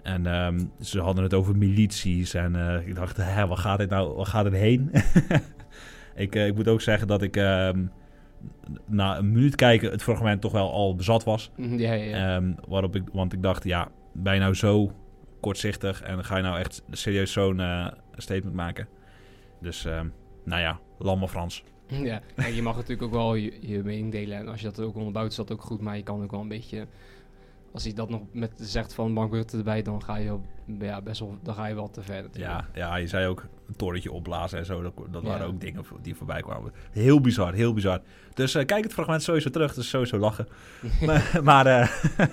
En 0.02 0.26
ehm, 0.26 0.64
ze 0.80 1.00
hadden 1.00 1.22
het 1.22 1.34
over 1.34 1.56
milities. 1.56 2.34
En 2.34 2.56
eh, 2.56 2.86
ik 2.86 2.94
dacht, 2.94 3.16
hè, 3.16 3.46
waar 3.46 3.56
gaat 3.56 3.78
dit 3.78 3.90
nou? 3.90 4.14
Waar 4.16 4.26
gaat 4.26 4.44
het 4.44 4.54
heen? 4.54 4.90
ik, 6.14 6.34
eh, 6.34 6.46
ik 6.46 6.54
moet 6.54 6.68
ook 6.68 6.80
zeggen 6.80 7.06
dat 7.08 7.22
ik 7.22 7.36
ehm, 7.36 7.84
na 8.86 9.18
een 9.18 9.32
minuut 9.32 9.54
kijken 9.54 9.90
het 9.90 10.02
fragment 10.02 10.40
toch 10.40 10.52
wel 10.52 10.72
al 10.72 10.94
bezat 10.94 11.24
was. 11.24 11.50
Mhm, 11.56 11.78
Ja, 11.78 11.92
ja. 11.92 12.36
Ehm, 12.36 12.52
waarop 12.68 12.96
ik, 12.96 13.02
want 13.12 13.32
ik 13.32 13.42
dacht, 13.42 13.64
ja, 13.64 13.88
ben 14.14 14.34
je 14.34 14.40
nou 14.40 14.54
zo 14.54 14.92
kortzichtig 15.40 16.02
en 16.02 16.24
ga 16.24 16.36
je 16.36 16.42
nou 16.42 16.58
echt 16.58 16.82
serieus 16.90 17.32
zo'n 17.32 17.60
statement 18.16 18.54
maken? 18.54 18.88
Dus, 19.60 19.84
nou 20.44 20.60
ja, 20.60 20.78
lamme 20.98 21.28
Frans. 21.28 21.64
Ja, 22.00 22.20
kijk, 22.34 22.54
je 22.54 22.62
mag 22.62 22.76
natuurlijk 22.76 23.02
ook 23.02 23.12
wel 23.12 23.34
je, 23.34 23.52
je 23.60 23.82
mening 23.82 24.12
delen. 24.12 24.38
En 24.38 24.48
als 24.48 24.60
je 24.60 24.66
dat 24.66 24.80
ook 24.80 24.96
onderbouwt, 24.96 25.30
is 25.30 25.36
dat 25.36 25.52
ook 25.52 25.62
goed. 25.62 25.80
Maar 25.80 25.96
je 25.96 26.02
kan 26.02 26.22
ook 26.22 26.30
wel 26.30 26.40
een 26.40 26.48
beetje... 26.48 26.86
Als 27.72 27.84
hij 27.84 27.92
dat 27.92 28.08
nog 28.10 28.20
met 28.32 28.52
zegt 28.56 28.94
van 28.94 29.12
Mark 29.12 29.32
Rutte 29.32 29.56
erbij, 29.56 29.82
dan 29.82 30.02
ga 30.02 30.16
je 30.16 30.24
wel, 30.24 30.42
ja, 30.78 31.00
best 31.02 31.20
wel, 31.20 31.38
dan 31.42 31.54
ga 31.54 31.66
je 31.66 31.74
wel 31.74 31.90
te 31.90 32.02
ver. 32.02 32.22
natuurlijk. 32.22 32.52
Ja, 32.54 32.68
ja, 32.74 32.96
je 32.96 33.06
zei 33.06 33.26
ook 33.26 33.46
een 33.68 33.76
torentje 33.76 34.12
opblazen 34.12 34.58
en 34.58 34.64
zo. 34.64 34.82
Dat, 34.82 34.92
dat 35.10 35.22
Ja. 35.22 35.28
waren 35.28 35.46
ook 35.46 35.60
dingen 35.60 35.84
die 36.02 36.14
voorbij 36.14 36.40
kwamen. 36.42 36.72
Heel 36.90 37.20
bizar, 37.20 37.52
heel 37.54 37.72
bizar. 37.72 38.00
Dus 38.34 38.54
eh, 38.54 38.64
kijk 38.66 38.84
het 38.84 38.92
fragment 38.92 39.22
sowieso 39.22 39.50
terug. 39.50 39.74
Dus 39.74 39.88
sowieso 39.88 40.18
lachen. 40.18 40.46
maar 41.06 41.40
maar 41.42 41.66
eh, 41.66 41.88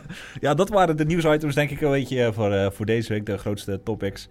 ja, 0.45 0.53
dat 0.53 0.69
waren 0.69 0.97
de 0.97 1.05
nieuwsitems 1.05 1.55
denk 1.55 1.69
ik 1.69 1.81
een 1.81 1.91
beetje 1.91 2.23
eh, 2.23 2.31
voor, 2.33 2.51
eh, 2.51 2.71
voor 2.71 2.85
deze 2.85 3.13
week. 3.13 3.25
De 3.25 3.37
grootste 3.37 3.81
topics. 3.83 4.27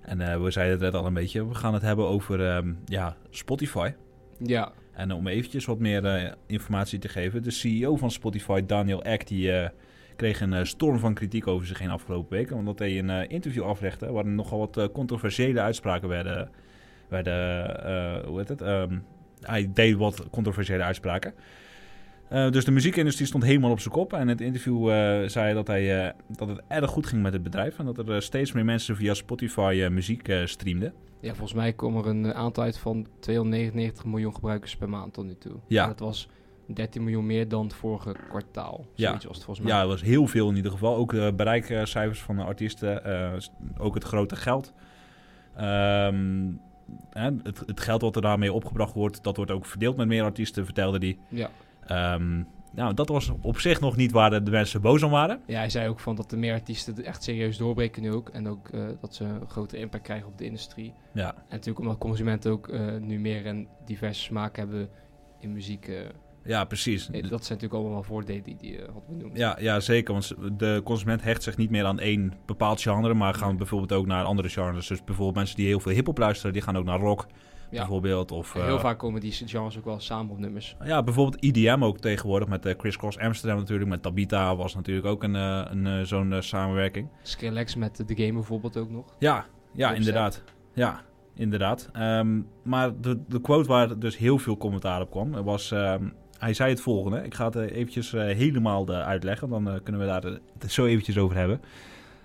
En 0.00 0.20
eh, 0.20 0.42
we 0.42 0.50
zeiden 0.50 0.74
het 0.74 0.92
net 0.92 1.00
al 1.00 1.06
een 1.06 1.14
beetje. 1.14 1.48
We 1.48 1.54
gaan 1.54 1.74
het 1.74 1.82
hebben 1.82 2.06
over 2.06 2.46
ehm, 2.48 2.72
ja, 2.84 3.16
Spotify. 3.30 3.92
Ja, 4.44 4.72
En 4.92 5.12
om 5.12 5.26
eventjes 5.26 5.64
wat 5.64 5.78
meer 5.78 6.04
eh, 6.04 6.32
informatie 6.46 6.98
te 6.98 7.08
geven. 7.08 7.42
De 7.42 7.50
CEO 7.50 7.96
van 7.96 8.10
Spotify, 8.10 8.66
Daniel 8.66 9.02
Ek, 9.02 9.26
die 9.26 9.52
eh, 9.52 9.68
kreeg 10.16 10.40
een 10.40 10.52
eh, 10.52 10.64
storm 10.64 10.98
van 10.98 11.14
kritiek 11.14 11.46
over 11.46 11.66
zich 11.66 11.78
heen 11.78 11.90
afgelopen 11.90 12.36
weken. 12.36 12.56
Omdat 12.56 12.78
hij 12.78 12.98
een 12.98 13.28
interview 13.28 13.62
aflegde 13.62 14.12
waarin 14.12 14.34
nogal 14.34 14.58
wat 14.58 14.92
controversiële 14.92 15.60
uitspraken 15.60 16.08
werden. 16.08 16.50
werden 17.08 18.26
hoe 18.26 18.38
heet 18.38 18.48
het? 18.48 18.60
Ehm, 18.62 18.98
hij 19.40 19.70
deed 19.74 19.96
wat 19.96 20.30
controversiële 20.30 20.82
uitspraken. 20.82 21.34
Dus 22.28 22.64
de 22.64 22.70
muziekindustrie 22.70 23.26
stond 23.26 23.44
helemaal 23.44 23.70
op 23.70 23.80
zijn 23.80 23.94
kop. 23.94 24.12
En 24.12 24.20
in 24.20 24.28
het 24.28 24.40
interview 24.40 24.88
zei 25.28 25.44
hij 25.44 25.52
dat, 25.52 25.66
hij, 25.66 26.14
dat 26.28 26.48
het 26.48 26.60
erg 26.68 26.90
goed 26.90 27.06
ging 27.06 27.22
met 27.22 27.32
het 27.32 27.42
bedrijf. 27.42 27.78
En 27.78 27.84
dat 27.84 28.08
er 28.08 28.22
steeds 28.22 28.52
meer 28.52 28.64
mensen 28.64 28.96
via 28.96 29.14
Spotify 29.14 29.88
muziek 29.90 30.32
streamden. 30.44 30.92
Ja, 31.20 31.28
volgens 31.30 31.52
mij 31.52 31.72
kwam 31.72 31.96
er 31.96 32.06
een 32.06 32.24
eh, 32.24 32.30
aantal 32.30 32.64
uit 32.64 32.78
van 32.78 33.06
299 33.20 34.04
miljoen 34.04 34.34
gebruikers 34.34 34.76
per 34.76 34.88
maand 34.88 35.12
tot 35.12 35.24
nu 35.24 35.34
toe. 35.38 35.56
Ja. 35.66 35.82
En 35.82 35.88
dat 35.88 35.98
was 35.98 36.28
13 36.66 37.02
miljoen 37.04 37.26
meer 37.26 37.48
dan 37.48 37.62
het 37.64 37.74
vorige 37.74 38.14
kwartaal. 38.28 38.86
Ja. 38.94 39.12
Was 39.12 39.22
het 39.24 39.44
volgens 39.44 39.60
mij. 39.60 39.74
Ja, 39.74 39.80
dat 39.80 39.90
was 39.90 40.02
heel 40.02 40.26
veel 40.26 40.48
in 40.48 40.56
ieder 40.56 40.70
geval. 40.70 40.96
Ook 40.96 41.10
de 41.10 41.32
bereikcijfers 41.36 42.20
van 42.22 42.36
de 42.36 42.42
artiesten. 42.42 43.04
eh, 43.04 43.38
ook 43.78 43.94
het 43.94 44.04
grote 44.04 44.36
geld. 44.36 44.72
Ehm, 45.56 46.52
het, 47.10 47.62
het 47.66 47.80
geld 47.80 48.00
wat 48.00 48.16
er 48.16 48.22
daarmee 48.22 48.52
opgebracht 48.52 48.94
wordt, 48.94 49.22
dat 49.22 49.36
wordt 49.36 49.50
ook 49.50 49.66
verdeeld 49.66 49.96
met 49.96 50.06
meer 50.06 50.22
artiesten, 50.22 50.64
vertelde 50.64 50.98
hij. 50.98 51.18
Ja. 51.28 51.50
Ehm, 51.86 52.42
nou, 52.72 52.94
dat 52.94 53.08
was 53.08 53.32
op 53.40 53.58
zich 53.58 53.80
nog 53.80 53.96
niet 53.96 54.12
waar 54.12 54.30
de, 54.30 54.42
de 54.42 54.50
mensen 54.50 54.80
boos 54.80 55.02
om 55.02 55.10
waren. 55.10 55.40
ja, 55.46 55.58
hij 55.58 55.70
zei 55.70 55.88
ook 55.88 56.00
van 56.00 56.16
dat 56.16 56.32
er 56.32 56.38
meer 56.38 56.52
artiesten 56.52 57.04
echt 57.04 57.22
serieus 57.22 57.56
doorbreken 57.56 58.02
nu 58.02 58.12
ook. 58.12 58.28
En 58.28 58.48
ook 58.48 58.68
eh, 58.68 58.80
dat 59.00 59.14
ze 59.14 59.24
een 59.24 59.48
grotere 59.48 59.80
impact 59.80 60.02
krijgen 60.04 60.28
op 60.28 60.38
de 60.38 60.44
industrie. 60.44 60.94
Ja, 61.14 61.34
En 61.34 61.42
natuurlijk 61.50 61.78
omdat 61.78 61.98
consumenten 61.98 62.50
ook 62.50 62.68
eh, 62.68 62.96
nu 63.00 63.18
meer 63.20 63.46
en 63.46 63.68
diverse 63.84 64.22
smaak 64.22 64.56
hebben 64.56 64.88
in 65.40 65.52
muziek. 65.52 65.88
eh, 65.88 65.96
ja 66.44 66.64
precies. 66.64 67.06
dat 67.06 67.20
zijn 67.22 67.30
natuurlijk 67.30 67.74
allemaal 67.74 68.02
voordelen 68.02 68.42
die 68.42 68.56
die 68.56 68.78
eh, 68.82 68.92
had 68.92 69.06
benoemd. 69.08 69.36
Ja, 69.36 69.56
ja, 69.60 69.80
zeker. 69.80 70.12
Want 70.12 70.34
de 70.58 70.80
consument 70.84 71.22
hecht 71.22 71.42
zich 71.42 71.56
niet 71.56 71.70
meer 71.70 71.84
aan 71.84 71.98
één 72.00 72.32
bepaald 72.46 72.80
genre, 72.80 73.14
maar 73.14 73.34
gaan 73.34 73.56
bijvoorbeeld 73.56 73.92
ook 73.92 74.06
naar 74.06 74.24
andere 74.24 74.48
genres. 74.48 74.86
Dus 74.86 75.04
bijvoorbeeld 75.04 75.36
mensen 75.36 75.56
die 75.56 75.66
heel 75.66 75.80
veel 75.80 75.92
hip-hop 75.92 76.18
luisteren, 76.18 76.52
die 76.52 76.62
gaan 76.62 76.76
ook 76.76 76.84
naar 76.84 76.98
rock. 77.00 77.26
Bijvoorbeeld. 77.70 78.32
Of, 78.32 78.52
heel 78.52 78.76
eh, 78.76 78.80
vaak 78.80 78.98
komen 78.98 79.20
die 79.20 79.32
genres 79.32 79.78
ook 79.78 79.84
wel 79.84 80.00
samen 80.00 80.32
op 80.32 80.38
nummers. 80.38 80.76
Ja, 80.84 81.02
bijvoorbeeld 81.02 81.44
IDM 81.44 81.78
ook 81.80 81.98
tegenwoordig 81.98 82.48
met 82.48 82.66
eh, 82.66 82.74
Chris 82.78 82.96
Cross 82.96 83.18
Amsterdam 83.18 83.58
natuurlijk. 83.58 83.90
Met 83.90 84.02
Tabita 84.02 84.56
was 84.56 84.74
natuurlijk 84.74 85.06
ook 85.06 85.22
een, 85.22 85.36
eh, 85.36 85.64
een, 85.70 86.06
zo'n 86.06 86.34
samenwerking. 86.38 87.08
Skrillex 87.22 87.74
met 87.74 87.94
The 88.06 88.16
Game 88.16 88.32
bijvoorbeeld 88.32 88.76
ook 88.76 88.90
nog. 88.90 89.14
Ja, 89.18 89.46
ja 89.72 89.88
Opzet. 89.88 90.06
inderdaad. 90.06 90.42
Ja, 90.74 91.00
inderdaad. 91.34 91.88
Ehm, 91.92 92.40
maar 92.62 93.00
de, 93.00 93.20
de 93.28 93.40
quote 93.40 93.68
waar 93.68 93.98
dus 93.98 94.16
heel 94.16 94.38
veel 94.38 94.56
commentaar 94.56 95.00
op 95.00 95.10
kwam, 95.10 95.30
was... 95.30 95.70
ehm, 95.70 96.08
hij 96.38 96.54
zei 96.54 96.70
het 96.70 96.80
volgende. 96.80 97.22
Ik 97.22 97.34
ga 97.34 97.44
het 97.44 97.54
eventjes 97.54 98.10
helemaal 98.12 98.88
uitleggen. 98.88 99.48
Dan 99.48 99.80
kunnen 99.82 100.00
we 100.00 100.06
daar 100.06 100.22
het 100.58 100.72
zo 100.72 100.86
eventjes 100.86 101.18
over 101.18 101.36
hebben. 101.36 101.60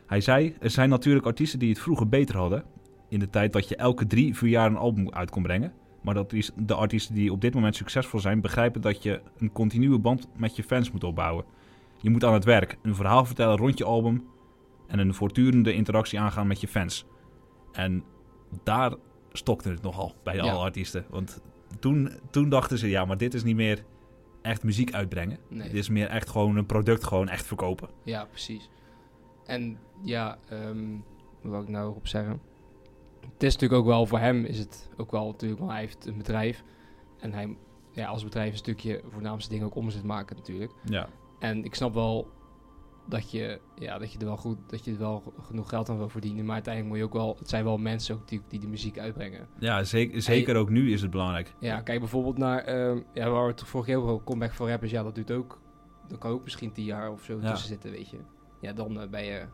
Hij 0.06 0.22
zei, 0.22 0.56
er 0.60 0.70
zijn 0.70 0.90
natuurlijk 0.90 1.26
artiesten 1.26 1.60
die 1.60 1.70
het 1.70 1.80
vroeger 1.80 2.10
beter 2.10 2.38
hadden. 2.38 2.64
In 3.10 3.20
de 3.20 3.30
tijd 3.30 3.54
dat 3.54 3.68
je 3.70 3.76
elke 3.76 4.08
drie, 4.08 4.36
vier 4.36 4.50
jaar 4.50 4.70
een 4.70 4.78
album 4.78 5.10
uit 5.12 5.30
kon 5.30 5.44
brengen. 5.44 5.74
Maar 6.02 6.14
dat 6.14 6.34
is 6.34 6.52
de 6.56 6.74
artiesten 6.74 7.16
die 7.16 7.32
op 7.32 7.42
dit 7.42 7.54
moment 7.54 7.76
succesvol 7.76 8.20
zijn... 8.20 8.42
begrijpen 8.42 8.82
dat 8.82 9.04
je 9.04 9.22
een 9.38 9.52
continue 9.52 10.00
band 10.00 10.28
met 10.38 10.56
je 10.56 10.64
fans 10.64 10.92
moet 10.92 11.04
opbouwen. 11.04 11.46
Je 12.02 12.10
moet 12.10 12.24
aan 12.24 12.34
het 12.34 12.44
werk, 12.44 12.78
een 12.82 12.96
verhaal 12.96 13.26
vertellen 13.26 13.58
rond 13.58 13.78
je 13.78 13.84
album... 13.84 14.24
en 14.88 15.00
een 15.00 15.14
voortdurende 15.14 15.74
interactie 15.74 16.20
aangaan 16.20 16.48
met 16.48 16.62
je 16.62 16.68
fans. 16.68 17.06
En 17.72 18.04
daar 18.64 18.94
stokte 19.32 19.70
het 19.70 19.82
nogal 19.82 20.16
bij 20.24 20.36
Ja. 20.36 20.42
alle 20.42 20.64
artiesten. 20.64 21.06
Want 21.10 21.42
toen, 21.80 22.10
toen 22.30 22.50
dachten 22.50 22.78
ze, 22.78 22.90
ja, 22.90 23.06
maar 23.06 23.18
dit 23.18 23.34
is 23.34 23.44
niet 23.44 23.56
meer 23.56 23.86
echt 24.42 24.64
muziek 24.64 24.94
uitbrengen. 24.94 25.38
Nee. 25.50 25.68
Dit 25.68 25.78
is 25.78 25.90
meer 25.90 26.08
echt 26.08 26.30
gewoon 26.30 26.56
een 26.56 26.66
product 26.66 27.04
gewoon 27.04 27.30
echt 27.30 27.46
verkopen. 27.46 27.90
Ja, 28.04 28.26
precies. 28.26 28.70
En 29.46 29.78
ja, 30.04 30.38
ehm 30.50 30.92
wat 31.42 31.52
wil 31.52 31.62
ik 31.62 31.70
nou 31.70 31.96
op 31.96 32.08
zeggen? 32.08 32.40
Het 33.36 33.44
is 33.44 33.54
natuurlijk 33.54 33.82
ook 33.82 33.88
wel 33.88 34.06
voor 34.06 34.20
hem 34.20 34.46
is 34.46 34.60
het 34.60 34.90
ook 34.98 35.12
wel 35.12 35.26
natuurlijk, 35.26 35.60
want 35.60 35.72
hij 35.72 35.82
heeft 35.82 36.06
een 36.06 36.18
bedrijf. 36.18 36.64
En 37.20 37.34
hij, 37.34 37.58
ja, 37.92 38.08
als 38.08 38.24
bedrijf 38.24 38.52
een 38.52 38.58
stukje 38.58 39.02
voornaamste 39.08 39.50
dingen 39.50 39.66
ook 39.66 39.76
omzet 39.76 40.04
maken 40.04 40.36
natuurlijk. 40.36 40.72
Ja, 40.84 41.08
En 41.40 41.64
ik 41.64 41.76
snap 41.76 41.94
wel 41.94 42.28
dat 43.08 43.32
je, 43.32 43.60
ja, 43.76 43.98
dat 43.98 44.12
je 44.14 44.20
er 44.20 44.26
wel 44.26 44.38
goed, 44.38 44.58
dat 44.68 44.86
je 44.86 44.92
er 44.92 44.98
wel 44.98 45.34
genoeg 45.42 45.70
geld 45.70 45.90
aan 45.90 45.98
wil 45.98 46.10
verdienen. 46.10 46.46
Maar 46.46 46.54
uiteindelijk 46.54 46.94
moet 46.94 47.04
je 47.04 47.10
ook 47.12 47.24
wel, 47.26 47.36
het 47.40 47.50
zijn 47.50 47.64
wel 47.64 47.78
mensen 47.78 48.16
ook 48.16 48.28
die, 48.28 48.42
die 48.48 48.60
de 48.60 48.68
muziek 48.68 49.00
uitbrengen. 49.00 49.48
ja 49.60 49.84
zeker, 49.84 50.22
zeker 50.22 50.56
ook 50.56 50.70
nu 50.70 50.92
is 50.94 51.02
het 51.02 51.12
belangrijk. 51.12 51.54
Ja, 51.60 51.82
kijk 51.82 52.00
bijvoorbeeld 52.00 52.38
naar, 52.38 52.60
ehm, 52.64 53.00
ja, 53.14 53.30
waar 53.30 53.44
we 53.46 53.52
het 53.52 53.64
vorige 53.64 53.90
keer 53.92 54.00
over 54.00 54.24
comeback 54.24 54.54
voor 54.54 54.70
rappers. 54.70 54.92
Ja, 54.92 55.04
dat 55.04 55.16
duurt 55.16 55.32
ook, 55.32 55.62
dan 56.08 56.18
kan 56.18 56.32
ook 56.32 56.44
misschien 56.44 56.72
tien 56.72 56.86
jaar 56.86 57.12
of 57.12 57.24
zo 57.24 57.40
Ja. 57.42 57.50
tussen 57.50 57.68
zitten, 57.68 57.92
weet 57.92 58.10
je. 58.10 58.18
Ja, 58.62 58.74
dan 58.74 59.00
eh, 59.00 59.10
ben 59.10 59.24
je, 59.26 59.46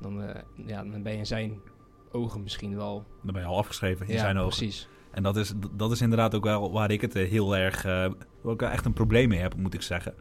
dan, 0.00 0.22
eh, 0.22 0.42
ja, 0.66 0.84
dan 0.84 1.02
ben 1.02 1.12
je 1.12 1.18
in 1.18 1.26
zijn 1.26 1.60
ogen 2.16 2.42
misschien 2.42 2.76
wel. 2.76 3.04
Dan 3.22 3.32
ben 3.32 3.42
je 3.42 3.48
al 3.48 3.58
afgeschreven 3.58 4.06
in 4.06 4.14
ja, 4.14 4.20
zijn 4.20 4.38
ogen. 4.38 4.56
precies. 4.56 4.88
En 5.10 5.22
dat 5.22 5.36
is, 5.36 5.52
dat 5.72 5.92
is 5.92 6.00
inderdaad 6.00 6.34
ook 6.34 6.44
wel 6.44 6.72
waar 6.72 6.90
ik 6.90 7.00
het 7.00 7.14
eh, 7.14 7.28
heel 7.28 7.56
erg... 7.56 7.84
eh, 7.84 8.10
waar 8.40 8.54
ik 8.54 8.62
echt 8.62 8.84
een 8.84 8.92
probleem 8.92 9.28
mee 9.28 9.38
heb, 9.38 9.56
moet 9.56 9.74
ik 9.74 9.82
zeggen. 9.82 10.14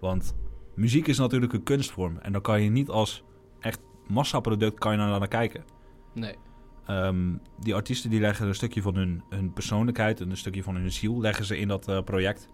Want 0.00 0.34
muziek 0.74 1.06
is 1.06 1.18
natuurlijk 1.18 1.52
een 1.52 1.62
kunstvorm. 1.62 2.18
En 2.18 2.32
dan 2.32 2.40
kan 2.40 2.62
je 2.62 2.70
niet 2.70 2.88
als 2.88 3.24
echt 3.60 3.80
massaproduct 4.06 4.78
kan 4.78 4.92
je 4.92 4.98
naar, 4.98 5.18
naar 5.18 5.28
kijken. 5.28 5.64
Nee, 6.14 6.34
ehm, 6.86 7.36
die 7.58 7.74
artiesten 7.74 8.10
die 8.10 8.20
leggen 8.20 8.46
een 8.46 8.54
stukje 8.54 8.82
van 8.82 8.94
hun, 8.94 9.22
hun 9.30 9.52
persoonlijkheid 9.52 10.20
en 10.20 10.30
een 10.30 10.36
stukje 10.36 10.62
van 10.62 10.76
hun 10.76 10.92
ziel 10.92 11.20
leggen 11.20 11.44
ze 11.44 11.58
in 11.58 11.68
dat 11.68 11.88
eh, 11.88 12.02
project. 12.02 12.48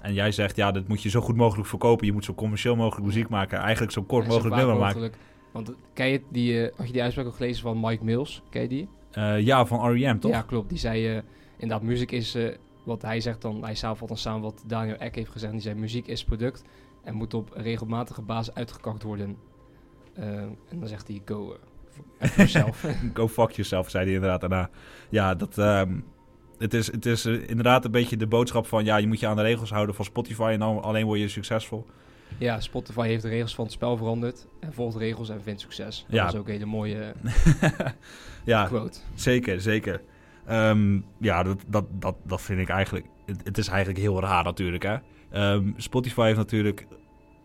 En 0.00 0.14
jij 0.14 0.32
zegt, 0.32 0.56
ja, 0.56 0.72
dat 0.72 0.88
moet 0.88 1.02
je 1.02 1.08
zo 1.08 1.20
goed 1.20 1.36
mogelijk 1.36 1.68
verkopen. 1.68 2.06
Je 2.06 2.12
moet 2.12 2.24
zo 2.24 2.34
commercieel 2.34 2.76
mogelijk 2.76 3.06
muziek 3.06 3.28
maken. 3.28 3.58
Eigenlijk 3.58 3.92
zo 3.92 4.02
kort 4.02 4.26
mogelijk 4.26 4.56
nummer 4.56 4.76
maken. 4.76 5.12
Want 5.54 5.72
ken 5.92 6.06
je 6.06 6.20
die, 6.28 6.66
eh, 6.66 6.76
had 6.76 6.86
je 6.86 6.92
die 6.92 7.02
uitspraak 7.02 7.26
ook 7.26 7.34
gelezen 7.34 7.62
van 7.62 7.80
Mike 7.80 8.04
Mills? 8.04 8.42
Ken 8.50 8.62
je 8.62 8.68
die? 8.68 8.88
Eh, 9.10 9.40
ja, 9.40 9.66
van 9.66 9.90
R.E.M. 9.90 10.18
toch? 10.18 10.30
Ja, 10.30 10.42
klopt. 10.42 10.68
Die 10.68 10.78
zei, 10.78 11.08
eh, 11.08 11.22
inderdaad, 11.56 11.86
muziek 11.86 12.10
is, 12.10 12.36
wat 12.84 13.02
hij 13.02 13.20
zegt 13.20 13.42
dan, 13.42 13.64
hij 13.64 13.74
samenvat 13.74 14.08
dan 14.08 14.16
samen 14.16 14.42
wat 14.42 14.62
Daniel 14.66 14.96
Ek 14.96 15.14
heeft 15.14 15.30
gezegd. 15.30 15.52
Die 15.52 15.60
zei, 15.60 15.74
muziek 15.74 16.06
is 16.06 16.24
product 16.24 16.64
en 17.04 17.14
moet 17.14 17.34
op 17.34 17.50
regelmatige 17.52 18.22
basis 18.22 18.54
uitgekakt 18.54 19.02
worden. 19.02 19.36
En 20.14 20.58
dan 20.78 20.88
zegt 20.88 21.08
hij, 21.08 21.22
go 21.24 21.56
yourself. 22.36 22.86
Go 23.14 23.28
fuck 23.28 23.50
yourself, 23.50 23.90
zei 23.90 24.04
hij 24.04 24.14
inderdaad 24.14 24.40
daarna. 24.40 24.70
Ja, 25.08 25.34
dat, 25.34 25.58
ehm, 25.58 26.00
het 26.58 26.74
is, 26.74 26.92
het 26.92 27.06
is 27.06 27.24
inderdaad 27.24 27.84
een 27.84 27.90
beetje 27.90 28.16
de 28.16 28.26
boodschap 28.26 28.66
van... 28.66 28.84
ja, 28.84 28.96
je 28.96 29.06
moet 29.06 29.20
je 29.20 29.26
aan 29.26 29.36
de 29.36 29.42
regels 29.42 29.70
houden 29.70 29.94
van 29.94 30.04
Spotify... 30.04 30.50
en 30.52 30.58
dan 30.58 30.82
alleen 30.82 31.06
word 31.06 31.20
je 31.20 31.28
succesvol. 31.28 31.86
Ja, 32.38 32.60
Spotify 32.60 33.06
heeft 33.06 33.22
de 33.22 33.28
regels 33.28 33.54
van 33.54 33.64
het 33.64 33.72
spel 33.72 33.96
veranderd. 33.96 34.46
En 34.60 34.72
volgt 34.72 34.96
regels 34.96 35.28
en 35.28 35.42
vindt 35.42 35.60
succes. 35.60 36.04
Dat 36.08 36.16
Ja. 36.16 36.26
is 36.26 36.34
ook 36.34 36.46
een 36.46 36.52
hele 36.52 36.64
mooie 36.64 37.14
ja, 38.44 38.64
quote. 38.66 38.98
zeker, 39.14 39.60
zeker. 39.60 40.02
Ehm, 40.46 41.00
ja, 41.18 41.42
dat, 41.42 41.64
dat, 41.66 41.84
dat, 41.90 42.16
dat 42.24 42.42
vind 42.42 42.60
ik 42.60 42.68
eigenlijk... 42.68 43.06
Het, 43.26 43.40
het 43.44 43.58
is 43.58 43.68
eigenlijk 43.68 43.98
heel 43.98 44.20
raar 44.20 44.44
natuurlijk, 44.44 44.82
hè. 44.82 44.96
Ehm, 45.30 45.70
Spotify 45.76 46.22
heeft 46.24 46.36
natuurlijk 46.36 46.86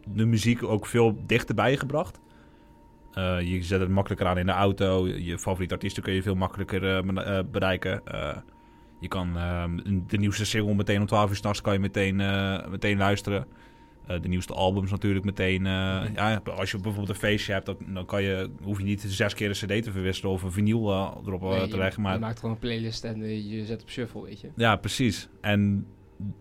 de 0.06 0.26
muziek 0.26 0.64
ook 0.64 0.86
veel 0.86 1.18
dichterbij 1.26 1.78
gebracht. 1.78 2.20
Eh, 3.14 3.42
je 3.42 3.64
zet 3.64 3.80
het 3.80 3.90
makkelijker 3.90 4.28
aan 4.28 4.38
in 4.38 4.46
de 4.46 4.52
auto. 4.52 5.08
Je 5.08 5.40
favoriete 5.40 5.74
artiesten 5.74 6.04
kun 6.04 6.14
je 6.14 6.22
veel 6.24 6.36
makkelijker 6.36 6.84
eh, 6.84 7.38
eh, 7.38 7.46
bereiken. 7.52 8.02
Je 9.00 9.08
kan 9.08 9.38
ehm, 9.38 9.80
de 10.08 10.18
nieuwste 10.18 10.46
single 10.46 10.74
meteen 10.76 11.00
om 11.00 11.06
12 11.06 11.30
uur 11.30 11.36
s'nachts 11.36 11.62
kan 11.62 11.74
je 11.74 11.80
meteen, 11.80 12.16
meteen 12.70 12.98
luisteren. 12.98 13.46
Eh, 14.10 14.22
de 14.22 14.28
nieuwste 14.28 14.54
albums 14.54 14.92
natuurlijk 14.92 15.26
meteen. 15.26 15.66
eh, 15.66 16.04
ja, 16.14 16.42
als 16.56 16.72
je 16.72 16.78
bijvoorbeeld 16.78 17.10
een 17.10 17.16
feestje 17.16 17.54
hebt, 17.54 17.66
dan, 17.66 17.78
dan 17.88 18.06
kan 18.06 18.24
je, 18.24 18.50
hoef 18.64 18.78
je 18.78 18.84
niet 18.84 19.02
zes 19.02 19.34
keer 19.34 19.48
een 19.48 19.54
cd 19.80 19.84
te 19.84 19.92
verwisselen 19.92 20.32
of 20.32 20.44
een 20.44 20.52
vinyl 20.52 20.92
eh, 20.92 21.16
erop 21.26 21.42
Nee, 21.42 21.68
te 21.68 21.78
leggen. 21.78 22.02
Maar 22.02 22.14
je 22.14 22.20
maakt 22.20 22.40
gewoon 22.40 22.56
een 22.56 22.62
playlist 22.62 23.04
en 23.04 23.48
je 23.50 23.66
zet 23.66 23.82
op 23.82 23.90
shuffle, 23.90 24.22
weet 24.22 24.42
je. 24.42 24.50
ja, 24.56 24.76
precies. 24.76 25.30
En 25.42 25.86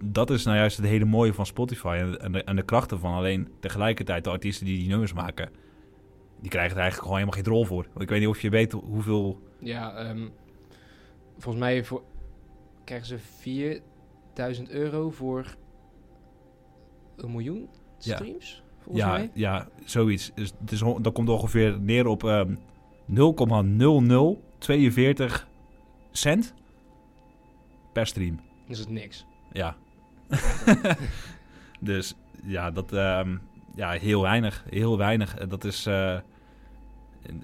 dat 0.04 0.30
is 0.30 0.44
nou 0.44 0.56
juist 0.56 0.76
het 0.76 0.86
hele 0.86 1.04
mooie 1.04 1.34
van 1.34 1.46
Spotify 1.46 1.96
en, 2.00 2.20
en, 2.20 2.32
de, 2.32 2.44
en 2.44 2.56
de 2.56 2.62
krachten 2.62 2.98
van. 2.98 3.12
Alleen 3.14 3.48
tegelijkertijd 3.60 4.24
de 4.24 4.30
artiesten 4.30 4.66
die 4.66 4.78
die 4.78 4.88
nummers 4.88 5.12
maken, 5.12 5.50
die 6.40 6.50
krijgen 6.50 6.76
er 6.76 6.82
eigenlijk 6.82 7.02
gewoon 7.12 7.18
helemaal 7.18 7.42
geen 7.42 7.52
rol 7.52 7.64
voor. 7.64 7.86
Want 7.88 8.00
ik 8.00 8.08
weet 8.08 8.20
niet 8.20 8.28
of 8.28 8.40
je 8.40 8.50
weet 8.50 8.72
hoeveel... 8.72 9.40
Ja, 9.60 9.94
ehm, 9.96 10.28
volgens 11.38 11.64
mij 11.64 11.84
voor, 11.84 12.02
krijgen 12.84 13.06
ze 13.06 13.18
4000 13.18 14.70
euro 14.70 15.10
voor 15.10 15.56
een 17.22 17.30
miljoen 17.30 17.68
Ja. 17.98 18.14
streams, 18.16 18.62
volgens 18.78 19.04
Ja, 19.04 19.10
mij. 19.12 19.30
ja, 19.34 19.68
zoiets. 19.84 20.30
Dus 20.34 20.52
het 20.60 20.72
is, 20.72 20.78
dat 21.00 21.12
komt 21.12 21.28
ongeveer 21.28 21.80
neer 21.80 22.06
op 22.06 22.24
ehm 22.24 22.54
0,0042 23.06 25.46
cent 26.10 26.54
per 27.92 28.06
stream. 28.06 28.40
Dus 28.66 28.78
het 28.78 28.88
niks. 28.88 29.26
Ja. 29.52 29.76
dus 31.80 32.14
ja, 32.44 32.70
dat 32.70 32.92
ehm, 32.92 33.36
ja, 33.74 33.90
heel 33.90 34.22
weinig. 34.22 34.64
Heel 34.70 34.98
weinig. 34.98 35.36
En 35.36 35.48
Dat 35.48 35.64
is 35.64 35.86
eh, 35.86 36.18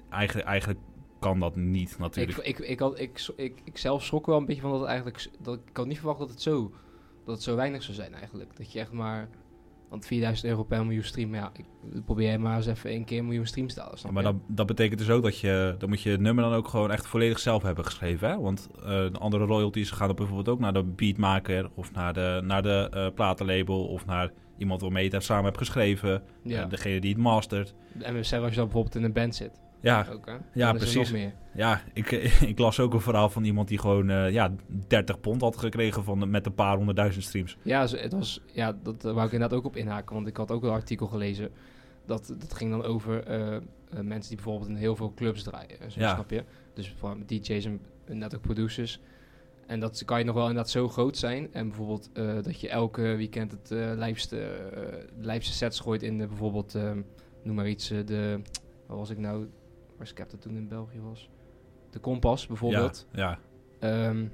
eigenlijk, 0.09 0.47
eigenlijk 0.47 0.79
kan 1.19 1.39
dat 1.39 1.55
niet 1.55 1.91
Ik, 1.91 1.97
natuurlijk. 1.97 2.37
ik, 2.37 2.59
ik, 2.59 2.79
had, 2.79 2.99
ik, 2.99 3.27
ik, 3.35 3.61
ik 3.63 3.77
zelf 3.77 4.03
schrok 4.03 4.25
wel 4.25 4.37
een 4.37 4.45
beetje 4.45 4.61
van 4.61 4.71
dat 4.71 4.79
het 4.79 4.89
eigenlijk... 4.89 5.29
Dat, 5.39 5.59
ik 5.69 5.77
had 5.77 5.85
niet 5.87 5.97
verwacht 5.97 6.19
dat 6.19 6.29
het, 6.29 6.41
zo, 6.41 6.71
dat 7.25 7.35
het 7.35 7.43
zo 7.43 7.55
weinig 7.55 7.83
zou 7.83 7.95
zijn 7.95 8.13
eigenlijk. 8.13 8.57
Dat 8.57 8.71
je 8.71 8.79
echt 8.79 8.91
maar... 8.91 9.27
Want 9.89 10.05
4000 10.05 10.47
euro 10.47 10.63
per 10.63 10.85
miljoen 10.85 11.03
stream, 11.03 11.35
ja, 11.35 11.51
ik 11.55 11.65
probeer 12.05 12.39
maar 12.39 12.55
eens 12.55 12.67
even 12.67 12.89
één 12.89 13.05
keer 13.05 13.19
een 13.19 13.25
miljoen 13.25 13.45
streams 13.45 13.73
te 13.73 13.79
halen, 13.79 14.13
maar 14.13 14.23
dat, 14.23 14.35
dat 14.47 14.65
betekent 14.65 14.99
dus 14.99 15.09
ook 15.09 15.23
dat 15.23 15.39
je, 15.39 15.75
dan 15.77 15.89
moet 15.89 16.01
je 16.01 16.09
het 16.09 16.19
nummer 16.19 16.43
dan 16.43 16.53
ook 16.53 16.67
gewoon 16.67 16.91
echt 16.91 17.07
volledig 17.07 17.39
zelf 17.39 17.63
hebben 17.63 17.85
geschreven. 17.85 18.29
Hè? 18.29 18.39
Want 18.39 18.69
eh, 18.75 18.83
de 18.85 19.17
andere 19.19 19.45
royalties 19.45 19.91
gaan 19.91 20.07
dan 20.07 20.15
bijvoorbeeld 20.15 20.49
ook 20.49 20.59
naar 20.59 20.73
de 20.73 20.83
beatmaker 20.83 21.69
of 21.75 21.91
naar 21.91 22.13
de, 22.13 22.41
naar 22.43 22.61
de 22.61 22.87
eh, 22.91 23.07
platenlabel 23.15 23.85
of 23.85 24.05
naar 24.05 24.31
iemand 24.57 24.81
waarmee 24.81 25.09
je 25.09 25.15
het 25.15 25.23
samen 25.23 25.45
hebt 25.45 25.57
geschreven. 25.57 26.23
ja. 26.43 26.63
Eh, 26.63 26.69
degene 26.69 26.99
die 26.99 27.11
het 27.13 27.21
mastert. 27.21 27.73
en 27.99 28.25
zelfs 28.25 28.31
als 28.31 28.49
je 28.49 28.55
dan 28.55 28.65
bijvoorbeeld 28.65 28.95
in 28.95 29.03
een 29.03 29.13
band 29.13 29.35
zit. 29.35 29.64
Ja, 29.79 30.07
Ook, 30.11 30.29
ja, 30.53 30.73
precies. 30.73 31.11
meer. 31.11 31.33
Ja, 31.55 31.81
ik, 31.93 32.11
ik 32.51 32.59
las 32.59 32.79
ook 32.79 32.93
een 32.93 33.01
verhaal 33.01 33.29
van 33.29 33.43
iemand 33.43 33.67
die 33.67 33.79
gewoon 33.79 34.09
eh, 34.09 34.31
ja, 34.31 34.51
30 34.87 35.19
pond 35.19 35.41
had 35.41 35.57
gekregen 35.57 36.03
van, 36.03 36.29
met 36.29 36.45
een 36.45 36.53
paar 36.53 36.75
honderdduizend 36.75 37.23
streams. 37.25 37.57
Ja, 37.61 37.87
het 37.87 38.13
was, 38.13 38.41
ja, 38.53 38.77
dat 38.83 39.05
eh, 39.05 39.11
wou 39.13 39.25
ik 39.25 39.31
inderdaad 39.31 39.57
ook 39.57 39.65
op 39.65 39.75
inhaken. 39.75 40.15
Want 40.15 40.27
ik 40.27 40.37
had 40.37 40.51
ook 40.51 40.63
een 40.63 40.69
artikel 40.69 41.07
gelezen. 41.07 41.49
Dat, 42.05 42.35
dat 42.39 42.53
ging 42.53 42.71
dan 42.71 42.83
over 42.83 43.23
eh, 43.23 43.57
mensen 43.89 44.27
die 44.27 44.35
bijvoorbeeld 44.35 44.69
in 44.69 44.75
heel 44.75 44.95
veel 44.95 45.13
clubs 45.13 45.43
draaien. 45.43 45.79
en 45.79 45.91
Zo, 45.91 45.99
Ja. 45.99 46.13
Snap 46.13 46.29
je? 46.29 46.43
Dus 46.73 46.93
voor 46.97 47.17
DJ's 47.25 47.65
en 47.65 47.79
net 48.05 48.35
ook 48.35 48.41
producers. 48.41 48.99
En 49.67 49.79
dat 49.79 50.05
kan 50.05 50.19
je 50.19 50.25
nog 50.25 50.35
wel 50.35 50.47
inderdaad 50.47 50.71
zo 50.71 50.89
groot 50.89 51.17
zijn. 51.17 51.53
En 51.53 51.67
bijvoorbeeld 51.67 52.09
dat 52.43 52.59
je 52.59 52.69
elke 52.69 53.01
weekend 53.01 53.51
het 53.51 53.69
lijfste, 53.97 54.47
lijfste 55.19 55.53
sets 55.53 55.79
gooit 55.79 56.03
in 56.03 56.17
de, 56.17 56.27
bijvoorbeeld, 56.27 56.73
noem 57.43 57.55
maar 57.55 57.67
iets, 57.67 57.87
de, 57.87 58.39
wat 58.87 58.97
was 58.97 59.09
ik 59.09 59.17
nou, 59.17 59.47
waar 59.97 60.07
Skepta 60.07 60.37
toen 60.37 60.55
in 60.55 60.67
België 60.67 60.99
was? 61.01 61.29
De 61.89 61.99
Kompas 61.99 62.47
bijvoorbeeld. 62.47 63.07
Ja, 63.11 63.39
Ehm, 63.79 64.27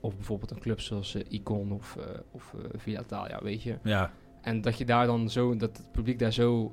of 0.00 0.14
bijvoorbeeld 0.16 0.50
een 0.50 0.58
club 0.60 0.80
zoals 0.80 1.14
eh, 1.14 1.24
Icon 1.28 1.72
of, 1.72 1.96
eh 1.96 2.04
of 2.30 2.54
eh, 2.54 2.60
Villa 2.80 3.00
Italia, 3.00 3.40
weet 3.42 3.62
je. 3.62 3.78
ja, 3.82 4.12
En 4.42 4.60
dat 4.60 4.78
je 4.78 4.84
daar 4.84 5.06
dan 5.06 5.28
zo, 5.30 5.56
dat 5.56 5.76
het 5.76 5.92
publiek 5.92 6.18
daar 6.18 6.32
zo 6.32 6.70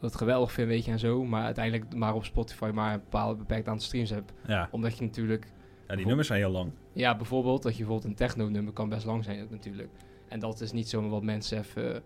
dat 0.00 0.16
geweldig 0.16 0.52
vindt, 0.52 0.70
weet 0.70 0.84
je, 0.84 0.90
en 0.90 0.98
zo. 0.98 1.24
Maar 1.24 1.44
uiteindelijk 1.44 1.94
maar 1.94 2.14
op 2.14 2.24
Spotify 2.24 2.70
maar 2.74 2.92
een 2.94 3.00
bepaalde 3.00 3.36
beperkt 3.38 3.68
aantal 3.68 3.86
streams 3.86 4.10
hebt. 4.10 4.32
ja. 4.46 4.68
Omdat 4.70 4.98
je 4.98 5.04
natuurlijk, 5.04 5.52
ja, 5.88 5.96
die 5.96 6.06
nummers 6.06 6.26
zijn 6.28 6.40
heel 6.40 6.50
lang. 6.50 6.72
ja, 6.92 7.16
bijvoorbeeld, 7.16 7.62
dat 7.62 7.72
je 7.72 7.78
bijvoorbeeld 7.78 8.08
een 8.10 8.16
techno-nummer 8.26 8.72
kan 8.72 8.88
best 8.88 9.06
lang 9.06 9.24
zijn 9.24 9.46
natuurlijk. 9.50 9.88
En 10.28 10.40
dat 10.40 10.60
is 10.60 10.72
niet 10.72 10.88
zomaar 10.88 11.10
wat 11.10 11.22
mensen 11.22 11.58
even, 11.58 12.02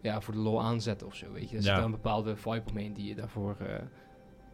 ja, 0.00 0.20
voor 0.20 0.34
de 0.34 0.40
lol 0.40 0.62
aanzetten 0.62 1.06
of 1.06 1.14
zo, 1.14 1.32
weet 1.32 1.50
je. 1.50 1.56
Er 1.56 1.62
zit 1.62 1.70
Ja. 1.70 1.76
daar 1.76 1.84
een 1.84 1.90
bepaalde 1.90 2.36
vibe 2.36 2.70
omheen 2.70 2.92
die 2.94 3.08
je 3.08 3.14
daarvoor, 3.14 3.56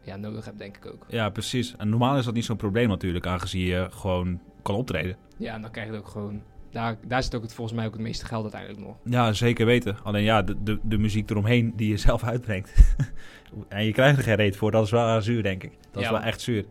ja, 0.03 0.17
nodig 0.17 0.45
hebt, 0.45 0.59
denk 0.59 0.77
ik 0.77 0.87
ook. 0.87 1.05
Ja, 1.09 1.29
precies. 1.31 1.77
En 1.77 1.89
normaal 1.89 2.19
is 2.19 2.25
dat 2.25 2.35
niet 2.35 2.45
zo'n 2.45 2.57
probleem 2.57 2.89
natuurlijk, 2.89 3.27
aangezien 3.27 3.65
je 3.65 3.87
gewoon 3.91 4.41
kan 4.63 4.75
optreden. 4.75 5.17
Ja, 5.37 5.55
en 5.55 5.63
dan 5.63 5.71
krijg 5.71 5.91
je 5.91 5.97
ook 5.97 6.09
gewoon, 6.09 6.43
daar, 6.71 6.97
daar 7.07 7.23
zit 7.23 7.35
ook 7.35 7.43
het, 7.43 7.55
volgens 7.55 7.77
mij 7.77 7.87
ook 7.87 7.93
het 7.93 8.03
meeste 8.03 8.27
geld 8.27 8.43
uiteindelijk 8.43 8.87
nog. 8.87 8.97
Ja, 9.05 9.33
zeker 9.33 9.67
weten. 9.67 9.97
Alleen 10.03 10.23
ja, 10.25 10.43
de, 10.43 10.63
de, 10.63 10.79
de 10.83 10.99
muziek 10.99 11.31
eromheen 11.31 11.73
die 11.77 11.89
je 11.89 11.97
zelf 12.09 12.25
uitbrengt. 12.25 12.95
en 13.69 13.85
je 13.85 13.93
krijgt 13.93 14.19
er 14.19 14.25
geen 14.25 14.35
reet 14.35 14.57
voor, 14.57 14.71
dat 14.71 14.85
is 14.85 14.91
wel 14.91 15.23
zuur, 15.23 15.43
denk 15.43 15.63
ik. 15.63 15.73
Dat 15.91 16.03
is 16.03 16.11
wel 16.11 16.21
echt 16.21 16.41
zuur. 16.41 16.65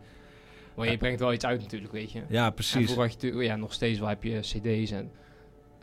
Maar 0.76 0.92
je 0.92 0.98
brengt 0.98 1.20
wel 1.20 1.34
iets 1.34 1.46
uit 1.46 1.62
natuurlijk, 1.62 1.92
weet 1.92 2.12
je. 2.12 2.22
Ja, 2.28 2.46
En 2.46 2.54
precies. 2.54 2.96
had 2.96 3.22
je 3.22 3.36
ja, 3.36 3.56
nog 3.56 3.74
steeds 3.74 4.00
wel 4.00 4.08
heb 4.08 4.24
je 4.24 4.40
cd's 4.40 4.92
en 4.92 5.12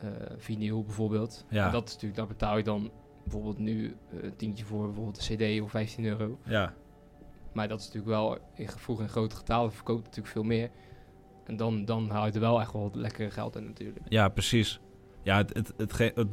eh 0.01 0.07
vinyl 0.37 0.85
bijvoorbeeld. 0.85 1.45
Ja. 1.51 1.67
En 1.67 1.73
dat 1.73 1.87
is 1.87 1.93
natuurlijk, 1.93 2.19
daar 2.21 2.27
betaal 2.27 2.57
je 2.57 2.63
dan 2.63 2.91
bijvoorbeeld 3.23 3.59
nu 3.59 3.97
eh, 4.13 4.23
een 4.23 4.37
tientje 4.37 4.65
voor 4.65 4.87
bijvoorbeeld 4.87 5.29
een 5.29 5.37
cd 5.37 5.63
of 5.63 5.71
15 5.71 6.05
euro. 6.05 6.39
Ja, 6.45 6.75
Maar 7.59 7.69
dat 7.69 7.79
is 7.81 7.85
natuurlijk 7.87 8.13
wel, 8.13 8.39
in, 8.55 8.69
vroeger 8.69 9.05
in 9.05 9.11
grote 9.11 9.37
getalen 9.37 9.73
verkoopt 9.73 9.99
het 9.99 10.07
natuurlijk 10.07 10.35
veel 10.35 10.43
meer. 10.43 10.71
En 11.47 11.57
dan, 11.57 11.85
dan 11.85 12.11
haal 12.11 12.27
je 12.27 12.33
er 12.33 12.41
wel 12.41 12.61
echt 12.61 12.73
wel 12.73 12.91
lekker 12.95 13.33
geld 13.33 13.57
in 13.57 13.65
natuurlijk. 13.65 13.99
ja 14.09 14.29
precies. 14.29 14.81
Ja, 15.23 15.37
het, 15.37 15.55
het, 15.55 15.73
het, 15.77 15.99
het- 15.99 16.27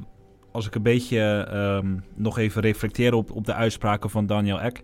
als 0.52 0.68
ik 0.68 0.76
een 0.76 0.82
beetje 0.82 1.48
ehm, 1.52 1.98
nog 2.16 2.38
even 2.38 2.62
reflecteer 2.62 3.14
op, 3.14 3.32
op 3.32 3.46
de 3.46 3.54
uitspraken 3.54 4.10
van 4.10 4.26
Daniel 4.26 4.62
Ek. 4.62 4.84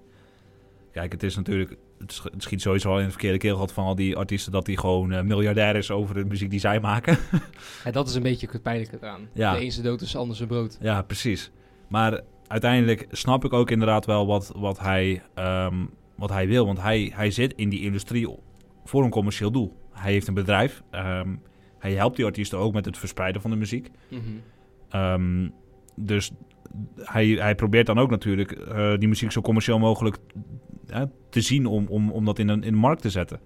Kijk, 0.91 1.11
het 1.11 1.23
is 1.23 1.35
natuurlijk... 1.35 1.75
Het 1.99 2.13
sch- 2.13 2.23
het 2.23 2.43
schiet 2.43 2.61
sowieso 2.61 2.89
al 2.91 2.99
in 2.99 3.05
de 3.05 3.11
verkeerde 3.11 3.37
keel 3.37 3.53
gehad 3.53 3.73
van 3.73 3.85
al 3.85 3.95
die 3.95 4.17
artiesten... 4.17 4.51
dat 4.51 4.67
hij 4.67 4.75
gewoon 4.75 5.11
eh, 5.11 5.21
miljardair 5.23 5.75
is 5.75 5.91
over 5.91 6.15
de 6.15 6.25
muziek 6.25 6.49
die 6.49 6.59
zij 6.59 6.79
maken. 6.79 7.17
En 7.83 7.91
dat 7.91 8.07
is 8.09 8.15
een 8.15 8.23
beetje 8.23 8.47
het 8.51 8.61
pijnlijke 8.61 8.97
eraan. 9.01 9.27
Ja. 9.33 9.53
De 9.53 9.59
ene 9.59 9.71
zijn 9.71 9.85
dood 9.85 10.01
is 10.01 10.11
de 10.11 10.17
ander 10.17 10.35
zijn 10.35 10.47
brood. 10.47 10.77
Ja, 10.81 11.01
precies. 11.01 11.51
Maar 11.87 12.21
uiteindelijk 12.47 13.05
snap 13.11 13.45
ik 13.45 13.53
ook 13.53 13.71
inderdaad 13.71 14.05
wel 14.05 14.25
wat, 14.27 14.51
wat, 14.55 14.79
hij, 14.79 15.21
ehm, 15.33 15.85
wat 16.15 16.29
hij 16.29 16.47
wil. 16.47 16.65
Want 16.65 16.81
hij, 16.81 17.11
hij 17.15 17.31
zit 17.31 17.53
in 17.55 17.69
die 17.69 17.81
industrie 17.81 18.35
voor 18.83 19.03
een 19.03 19.09
commercieel 19.09 19.51
doel. 19.51 19.77
Hij 19.91 20.11
heeft 20.11 20.27
een 20.27 20.33
bedrijf. 20.33 20.83
ehm, 20.89 21.35
hij 21.79 21.93
helpt 21.93 22.15
die 22.15 22.25
artiesten 22.25 22.57
ook 22.57 22.73
met 22.73 22.85
het 22.85 22.97
verspreiden 22.97 23.41
van 23.41 23.51
de 23.51 23.57
muziek. 23.57 23.89
Mhm. 24.09 24.21
Ehm, 24.89 25.49
dus 25.95 26.31
hij, 26.95 27.27
hij 27.27 27.55
probeert 27.55 27.85
dan 27.85 27.99
ook 27.99 28.09
natuurlijk 28.09 28.51
eh, 28.51 28.97
die 28.97 29.07
muziek 29.07 29.31
zo 29.31 29.41
commercieel 29.41 29.79
mogelijk 29.79 30.17
eh, 30.87 31.01
te 31.29 31.41
zien 31.41 31.65
om, 31.65 31.87
om, 31.87 32.11
om 32.11 32.25
dat 32.25 32.39
in, 32.39 32.47
een, 32.47 32.63
in 32.63 32.71
de 32.71 32.79
markt 32.79 33.01
te 33.01 33.09
zetten. 33.09 33.39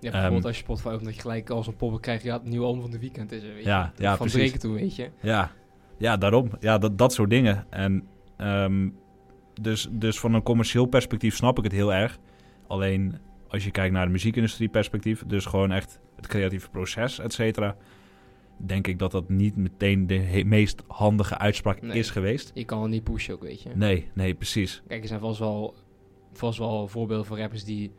Ja, 0.00 0.10
bijvoorbeeld 0.10 0.38
Ehm, 0.38 0.46
als 0.46 0.56
je 0.56 0.62
Spotify 0.62 0.88
opent, 0.88 1.04
dat 1.04 1.14
je 1.14 1.20
gelijk 1.20 1.50
als 1.50 1.66
een 1.66 1.76
poppen 1.76 2.00
krijgt, 2.00 2.22
ja, 2.22 2.32
het 2.32 2.44
nieuwe 2.44 2.66
album 2.66 2.82
van 2.82 2.90
de 2.90 2.98
weekend 2.98 3.32
is 3.32 3.42
er, 3.42 3.54
weet 3.54 3.62
je. 3.62 3.68
Ja, 3.68 3.92
ja 3.96 4.16
van 4.16 4.28
precies. 4.28 4.58
Toe, 4.58 4.74
weet 4.74 4.96
je. 4.96 5.10
Ja, 5.20 5.50
ja 5.98 6.16
daarom. 6.16 6.50
Ja, 6.60 6.78
dat, 6.78 6.98
dat 6.98 7.12
soort 7.12 7.30
dingen. 7.30 7.66
En 7.70 8.08
dus, 9.60 9.88
dus 9.90 10.20
van 10.20 10.34
een 10.34 10.42
commercieel 10.42 10.86
perspectief 10.86 11.36
snap 11.36 11.58
ik 11.58 11.64
het 11.64 11.72
heel 11.72 11.92
erg. 11.94 12.18
Alleen 12.66 13.18
als 13.48 13.64
je 13.64 13.70
kijkt 13.70 13.92
naar 13.94 14.06
de 14.06 14.12
muziekindustrie 14.12 14.68
perspectief, 14.68 15.24
dus 15.26 15.44
gewoon 15.46 15.72
echt 15.72 16.00
het 16.16 16.26
creatieve 16.26 16.70
proces, 16.70 17.18
et 17.18 17.32
cetera, 17.32 17.76
denk 18.56 18.86
ik 18.86 18.98
dat 18.98 19.10
dat 19.10 19.28
niet 19.28 19.56
meteen 19.56 20.06
de 20.06 20.42
meest 20.46 20.82
handige 20.86 21.38
uitspraak 21.38 21.82
Nee. 21.82 21.98
is 21.98 22.10
geweest. 22.10 22.50
Je 22.54 22.64
kan 22.64 22.78
wel 22.78 22.88
niet 22.88 23.04
pushen 23.04 23.34
ook, 23.34 23.42
weet 23.42 23.62
je. 23.62 23.70
Nee, 23.74 24.10
nee, 24.14 24.34
precies. 24.34 24.82
Kijk, 24.88 25.02
er 25.02 25.08
zijn 25.08 25.20
vast 25.20 25.38
wel, 25.38 25.74
vast 26.32 26.58
wel 26.58 26.88
voorbeelden 26.88 27.26
van 27.26 27.38
rappers 27.38 27.64
die, 27.64 27.92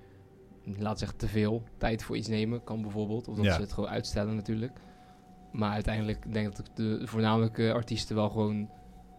laat 0.77 0.99
zeggen, 0.99 1.17
te 1.17 1.27
veel 1.27 1.63
tijd 1.77 2.03
voor 2.03 2.17
iets 2.17 2.27
nemen. 2.27 2.63
Kan 2.63 2.81
bijvoorbeeld. 2.81 3.27
Of 3.27 3.35
dat 3.35 3.45
Ja. 3.45 3.53
ze 3.53 3.61
het 3.61 3.73
gewoon 3.73 3.89
uitstellen 3.89 4.35
natuurlijk. 4.35 4.79
Maar 5.51 5.71
uiteindelijk 5.71 6.33
denk 6.33 6.47
ik 6.47 6.55
dat 6.55 6.71
de 6.75 7.01
voornamelijke 7.03 7.73
artiesten 7.73 8.15
wel 8.15 8.29
gewoon 8.29 8.69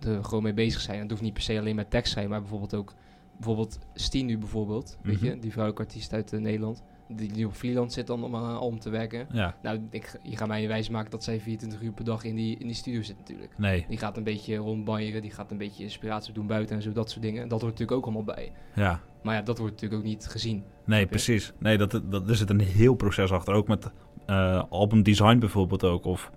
er 0.06 0.24
gewoon 0.24 0.42
mee 0.42 0.54
bezig 0.54 0.80
zijn. 0.80 1.00
Het 1.00 1.10
hoeft 1.10 1.22
niet 1.22 1.32
per 1.32 1.42
se 1.42 1.58
alleen 1.58 1.76
met 1.76 1.90
tekst 1.90 2.12
zijn, 2.12 2.28
maar 2.28 2.40
bijvoorbeeld 2.40 2.74
ook... 2.74 2.94
Bijvoorbeeld 3.36 3.78
Steen 3.94 4.26
nu 4.26 4.38
bijvoorbeeld, 4.38 4.98
weet 5.02 5.16
Mhm. 5.16 5.24
je? 5.24 5.38
Die 5.38 5.50
vrouwelijke 5.50 5.86
artiest 5.86 6.12
uit 6.12 6.32
eh, 6.32 6.40
Nederland. 6.40 6.82
Die, 7.08 7.32
die 7.32 7.46
op 7.46 7.52
freelance 7.52 7.94
zit 7.94 8.06
dan 8.06 8.24
om 8.24 8.36
aan 8.36 8.44
een 8.44 8.56
album 8.56 8.78
te 8.78 8.90
werken. 8.90 9.26
Ja, 9.32 9.56
Nou, 9.62 9.80
ik, 9.90 10.18
je 10.22 10.36
gaat 10.36 10.48
mij 10.48 10.68
wijs 10.68 10.88
maken 10.88 11.10
dat 11.10 11.24
zij 11.24 11.40
24 11.40 11.80
uur 11.82 11.92
per 11.92 12.04
dag 12.04 12.24
in 12.24 12.34
die, 12.34 12.56
in 12.58 12.66
die 12.66 12.74
studio 12.76 13.02
zit 13.02 13.16
natuurlijk. 13.18 13.52
nee, 13.58 13.86
Die 13.88 13.98
gaat 13.98 14.16
een 14.16 14.22
beetje 14.22 14.56
rondbanjeren, 14.56 15.22
die 15.22 15.30
gaat 15.30 15.50
een 15.50 15.58
beetje 15.58 15.82
inspiratie 15.82 16.32
doen 16.32 16.46
buiten 16.46 16.76
en 16.76 16.82
zo, 16.82 16.92
dat 16.92 17.10
soort 17.10 17.22
dingen. 17.22 17.42
En 17.42 17.48
dat 17.48 17.60
hoort 17.60 17.72
natuurlijk 17.72 17.98
ook 17.98 18.04
allemaal 18.14 18.34
bij. 18.34 18.52
ja. 18.74 19.00
Maar 19.22 19.34
ja, 19.34 19.42
dat 19.42 19.58
wordt 19.58 19.72
natuurlijk 19.72 20.00
ook 20.02 20.08
niet 20.08 20.26
gezien. 20.26 20.64
Nee, 20.84 21.06
precies. 21.06 21.52
Nee, 21.58 21.78
dat, 21.78 22.00
dat, 22.04 22.28
er 22.28 22.36
zit 22.36 22.50
een 22.50 22.60
heel 22.60 22.94
proces 22.94 23.30
achter. 23.32 23.54
Ook 23.54 23.68
met 23.68 23.90
eh 24.26 24.62
albumdesign 24.68 25.38
bijvoorbeeld 25.38 25.84
ook. 25.84 26.04
Of 26.04 26.30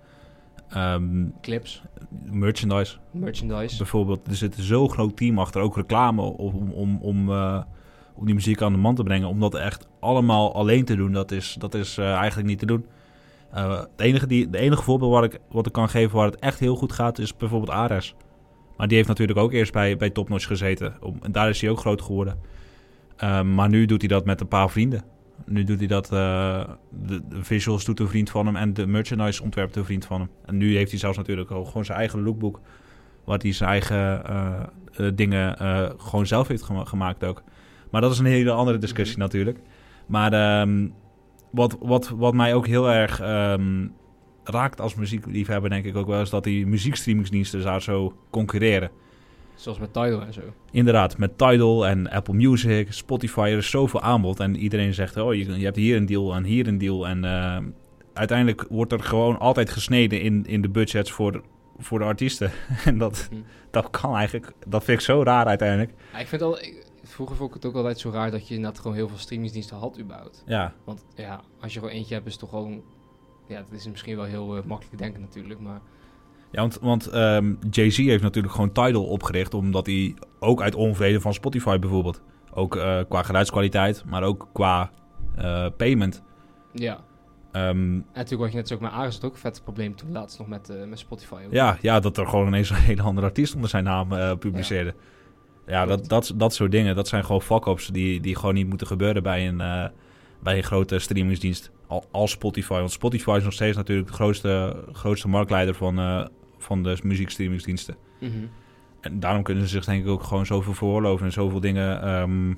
ehm, 0.72 1.26
Clips, 1.40 1.82
merchandise 2.30 2.96
merchandise. 3.10 3.76
bijvoorbeeld. 3.76 4.26
Er 4.26 4.36
zit 4.36 4.54
zo'n 4.58 4.90
groot 4.90 5.16
team 5.16 5.38
achter. 5.38 5.62
Ook 5.62 5.76
reclame 5.76 6.22
om, 6.22 6.72
om, 6.72 6.98
om, 7.00 7.30
eh, 7.30 7.62
om 8.14 8.26
die 8.26 8.34
muziek 8.34 8.62
aan 8.62 8.72
de 8.72 8.78
man 8.78 8.94
te 8.94 9.02
brengen. 9.02 9.28
Om 9.28 9.40
dat 9.40 9.54
echt 9.54 9.86
allemaal 10.00 10.54
alleen 10.54 10.84
te 10.84 10.96
doen, 10.96 11.12
dat 11.12 11.30
is, 11.30 11.56
dat 11.58 11.74
is 11.74 11.98
eh, 11.98 12.14
eigenlijk 12.14 12.48
niet 12.48 12.58
te 12.58 12.66
doen. 12.66 12.86
Eh, 13.50 13.78
het 13.78 13.88
enige 13.96 14.26
die, 14.26 14.50
de 14.50 14.58
enige 14.58 14.82
voorbeeld 14.82 15.12
waar 15.12 15.24
ik, 15.24 15.38
wat 15.50 15.66
ik 15.66 15.72
kan 15.72 15.88
geven 15.88 16.16
waar 16.16 16.26
het 16.26 16.38
echt 16.38 16.58
heel 16.58 16.76
goed 16.76 16.92
gaat, 16.92 17.18
is 17.18 17.36
bijvoorbeeld 17.36 17.70
Ares. 17.70 18.14
Maar 18.76 18.88
die 18.88 18.96
heeft 18.96 19.08
natuurlijk 19.08 19.38
ook 19.38 19.52
eerst 19.52 19.72
bij, 19.72 19.96
bij 19.96 20.10
Top 20.10 20.28
Notch 20.28 20.46
gezeten. 20.46 20.94
Om, 21.00 21.18
en 21.22 21.32
daar 21.32 21.48
is 21.48 21.60
hij 21.60 21.70
ook 21.70 21.78
groot 21.78 22.02
geworden. 22.02 22.38
Ehm, 23.16 23.54
maar 23.54 23.68
nu 23.68 23.86
doet 23.86 24.00
hij 24.00 24.08
dat 24.08 24.24
met 24.24 24.40
een 24.40 24.48
paar 24.48 24.70
vrienden. 24.70 25.04
Nu 25.46 25.64
doet 25.64 25.78
hij 25.78 25.86
dat, 25.86 26.12
eh, 26.12 26.64
de, 26.90 27.22
de 27.28 27.44
visuals 27.44 27.84
doet 27.84 28.00
een 28.00 28.08
vriend 28.08 28.30
van 28.30 28.46
hem 28.46 28.56
en 28.56 28.74
de 28.74 28.86
merchandise 28.86 29.42
ontwerpt 29.42 29.76
een 29.76 29.84
vriend 29.84 30.04
van 30.04 30.20
hem. 30.20 30.28
En 30.44 30.56
nu 30.56 30.76
heeft 30.76 30.90
hij 30.90 31.00
zelfs 31.00 31.16
natuurlijk 31.16 31.50
ook 31.50 31.66
gewoon 31.66 31.84
zijn 31.84 31.98
eigen 31.98 32.22
lookbook. 32.22 32.60
Wat 33.24 33.42
hij 33.42 33.52
zijn 33.52 33.70
eigen 33.70 34.24
eh, 34.26 34.60
eh, 34.96 35.12
dingen 35.14 35.56
gewoon 35.98 36.26
zelf 36.26 36.48
heeft 36.48 36.62
gema- 36.62 36.84
gemaakt 36.84 37.24
ook. 37.24 37.42
Maar 37.90 38.00
dat 38.00 38.12
is 38.12 38.18
een 38.18 38.24
hele 38.24 38.50
andere 38.50 38.78
discussie 38.78 39.16
Mhm. 39.16 39.26
natuurlijk. 39.26 39.58
Maar 40.06 40.32
ehm, 40.32 40.88
wat, 41.50 41.76
wat, 41.80 42.08
wat 42.08 42.34
mij 42.34 42.54
ook 42.54 42.66
heel 42.66 42.90
erg 42.90 43.20
ehm, 43.20 43.86
raakt 44.44 44.80
als 44.80 44.94
muziekliefhebber 44.94 45.70
denk 45.70 45.84
ik 45.84 45.96
ook 45.96 46.06
wel... 46.06 46.20
is 46.20 46.30
dat 46.30 46.44
die 46.44 46.66
muziekstreamingsdiensten 46.66 47.62
daar 47.62 47.82
zo 47.82 48.16
concurreren. 48.30 48.90
Zoals 49.62 49.78
met 49.78 49.92
Tidal 49.92 50.22
en 50.22 50.32
zo. 50.32 50.40
Inderdaad, 50.70 51.18
met 51.18 51.38
Tidal 51.38 51.86
en 51.86 52.10
Apple 52.10 52.34
Music, 52.34 52.92
Spotify, 52.92 53.40
er 53.52 53.56
is 53.58 53.70
zoveel 53.70 54.00
aanbod. 54.02 54.40
En 54.40 54.56
iedereen 54.56 54.94
zegt, 54.94 55.16
oh, 55.16 55.34
je, 55.34 55.58
je 55.58 55.64
hebt 55.64 55.76
hier 55.76 55.96
een 55.96 56.06
deal 56.06 56.34
en 56.34 56.44
hier 56.44 56.66
een 56.66 56.78
deal. 56.78 57.08
En 57.08 57.24
eh, 57.24 57.58
uiteindelijk 58.12 58.66
wordt 58.68 58.92
er 58.92 59.00
gewoon 59.02 59.38
altijd 59.38 59.70
gesneden 59.70 60.20
in, 60.20 60.44
in 60.46 60.62
de 60.62 60.68
budgets 60.68 61.10
voor, 61.10 61.42
voor 61.78 61.98
de 61.98 62.04
artiesten. 62.04 62.50
en 62.84 62.98
dat, 62.98 63.28
Hm. 63.30 63.36
dat 63.70 63.90
kan 63.90 64.14
eigenlijk, 64.16 64.52
dat 64.66 64.84
vind 64.84 64.98
ik 64.98 65.04
zo 65.04 65.22
raar 65.22 65.46
uiteindelijk. 65.46 65.92
Ja, 66.12 66.18
ik 66.18 66.26
vind 66.26 66.42
al, 66.42 66.58
ik- 66.62 66.86
vroeger 67.02 67.36
vond 67.36 67.48
ik 67.48 67.54
het 67.54 67.64
ook 67.66 67.74
altijd 67.74 67.98
zo 67.98 68.10
raar 68.10 68.30
dat 68.30 68.48
je 68.48 68.54
inderdaad 68.54 68.80
gewoon 68.80 68.96
heel 68.96 69.08
veel 69.08 69.18
streamingsdiensten 69.18 69.76
had 69.76 69.98
überhaupt. 70.00 70.42
Ja, 70.46 70.72
Want 70.84 71.04
ja, 71.14 71.40
als 71.60 71.72
je 71.72 71.78
gewoon 71.78 71.94
eentje 71.94 72.14
hebt 72.14 72.26
is 72.26 72.32
het 72.32 72.40
toch 72.40 72.50
gewoon... 72.50 72.82
Ja, 73.48 73.56
dat 73.70 73.78
is 73.80 73.88
misschien 73.88 74.16
wel 74.16 74.24
heel 74.24 74.56
eh, 74.56 74.62
makkelijk 74.64 74.98
denken 74.98 75.20
natuurlijk, 75.20 75.60
maar... 75.60 75.80
ja 76.52 76.60
want, 76.60 76.78
want 76.80 77.06
ehm, 77.06 77.54
Jay-Z 77.70 77.96
heeft 77.96 78.22
natuurlijk 78.22 78.54
gewoon 78.54 78.72
Tidal 78.72 79.04
opgericht... 79.04 79.54
omdat 79.54 79.86
hij 79.86 80.14
ook 80.38 80.62
uit 80.62 80.74
onvrede 80.74 81.20
van 81.20 81.34
Spotify 81.34 81.78
bijvoorbeeld... 81.78 82.22
ook 82.54 82.76
eh, 82.76 82.98
qua 83.08 83.22
geluidskwaliteit, 83.22 84.04
maar 84.06 84.22
ook 84.22 84.48
qua 84.52 84.90
eh, 85.36 85.66
payment... 85.76 86.22
Ja, 86.72 87.00
ehm, 87.52 87.66
en 87.68 88.04
natuurlijk 88.14 88.40
wat 88.40 88.50
je 88.50 88.56
net 88.56 88.68
zo 88.68 88.74
ook 88.74 88.80
met 88.80 88.90
Ares 88.90 89.14
had 89.14 89.24
ook 89.24 89.32
een 89.32 89.38
vet 89.38 89.60
probleem 89.64 89.96
toen 89.96 90.12
laatst 90.12 90.38
nog 90.38 90.48
met, 90.48 90.70
eh, 90.70 90.84
met 90.84 90.98
Spotify. 90.98 91.42
ook. 91.46 91.52
Ja, 91.52 91.78
ja, 91.80 92.00
dat 92.00 92.16
er 92.16 92.26
gewoon 92.26 92.46
ineens 92.46 92.70
een 92.70 92.76
hele 92.76 93.02
andere 93.02 93.26
artiest 93.26 93.54
onder 93.54 93.70
zijn 93.70 93.84
naam 93.84 94.38
publiceerde. 94.38 94.94
Ja, 95.66 95.86
dat, 95.86 96.08
dat, 96.08 96.32
dat 96.36 96.54
soort 96.54 96.70
dingen, 96.70 96.94
dat 96.94 97.08
zijn 97.08 97.24
gewoon 97.24 97.42
fuck-ups 97.42 97.86
die, 97.86 98.20
die 98.20 98.36
gewoon 98.36 98.54
niet 98.54 98.68
moeten 98.68 98.86
gebeuren 98.86 99.22
bij 99.22 99.48
een, 99.48 99.90
bij 100.42 100.56
een 100.56 100.62
grote 100.62 100.98
streamingsdienst 100.98 101.70
al, 101.86 102.04
als 102.10 102.30
Spotify. 102.30 102.78
Want 102.78 102.92
Spotify 102.92 103.34
is 103.36 103.44
nog 103.44 103.52
steeds 103.52 103.76
natuurlijk 103.76 104.08
de 104.08 104.14
grootste, 104.14 104.84
grootste 104.92 105.28
marktleider 105.28 105.74
van, 105.74 105.98
van 106.62 106.82
de 106.82 106.98
muziekstreamingsdiensten. 107.02 107.96
Mhm. 108.20 108.46
En 109.02 109.20
daarom 109.20 109.42
kunnen 109.42 109.64
ze 109.64 109.68
zich 109.68 109.84
denk 109.84 110.04
ik 110.04 110.10
ook 110.10 110.22
gewoon 110.22 110.46
zoveel 110.46 110.74
veroorloven 110.74 111.26
en 111.26 111.32
zoveel 111.32 111.60
dingen 111.60 112.02
ehm, 112.02 112.54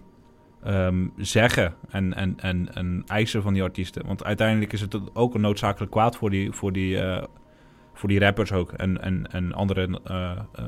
ehm, 0.62 1.08
zeggen 1.16 1.74
en, 1.88 2.14
en, 2.14 2.40
en, 2.40 2.74
en 2.74 3.02
eisen 3.06 3.42
van 3.42 3.52
die 3.52 3.62
artiesten. 3.62 4.06
Want 4.06 4.24
uiteindelijk 4.24 4.72
is 4.72 4.80
het 4.80 5.14
ook 5.14 5.34
een 5.34 5.40
noodzakelijk 5.40 5.92
kwaad 5.92 6.16
voor 6.16 6.30
die, 6.30 6.52
voor 6.52 6.72
die, 6.72 6.98
eh, 6.98 7.24
voor 7.92 8.08
die 8.08 8.20
rappers 8.20 8.52
ook 8.52 8.72
en, 8.72 9.02
en, 9.02 9.26
en 9.30 9.52
andere 9.52 10.00
eh, 10.04 10.30
eh, 10.52 10.64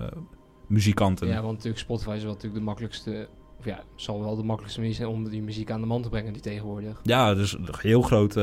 muzikanten. 0.66 1.28
Ja, 1.28 1.42
want 1.42 1.52
natuurlijk 1.52 1.78
Spotify 1.78 2.10
is 2.10 2.22
wel 2.22 2.32
natuurlijk 2.32 2.60
de 2.60 2.66
makkelijkste... 2.66 3.28
Of 3.58 3.64
ja, 3.64 3.82
zal 3.94 4.20
wel 4.20 4.36
de 4.36 4.42
makkelijkste 4.42 4.80
manier 4.80 4.94
zijn 4.94 5.08
om 5.08 5.28
die 5.28 5.42
muziek 5.42 5.70
aan 5.70 5.80
de 5.80 5.86
man 5.86 6.02
te 6.02 6.08
brengen 6.08 6.32
die 6.32 6.42
tegenwoordig. 6.42 7.00
Ja, 7.02 7.34
dus 7.34 7.52
een 7.52 7.68
heel 7.80 8.02
groot 8.02 8.34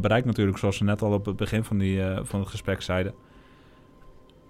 bereik 0.00 0.24
natuurlijk, 0.24 0.58
zoals 0.58 0.78
we 0.78 0.84
net 0.84 1.02
al 1.02 1.12
op 1.12 1.26
het 1.26 1.36
begin 1.36 1.64
van, 1.64 1.78
die, 1.78 2.00
van 2.22 2.40
het 2.40 2.48
gesprek 2.48 2.82
zeiden. 2.82 3.14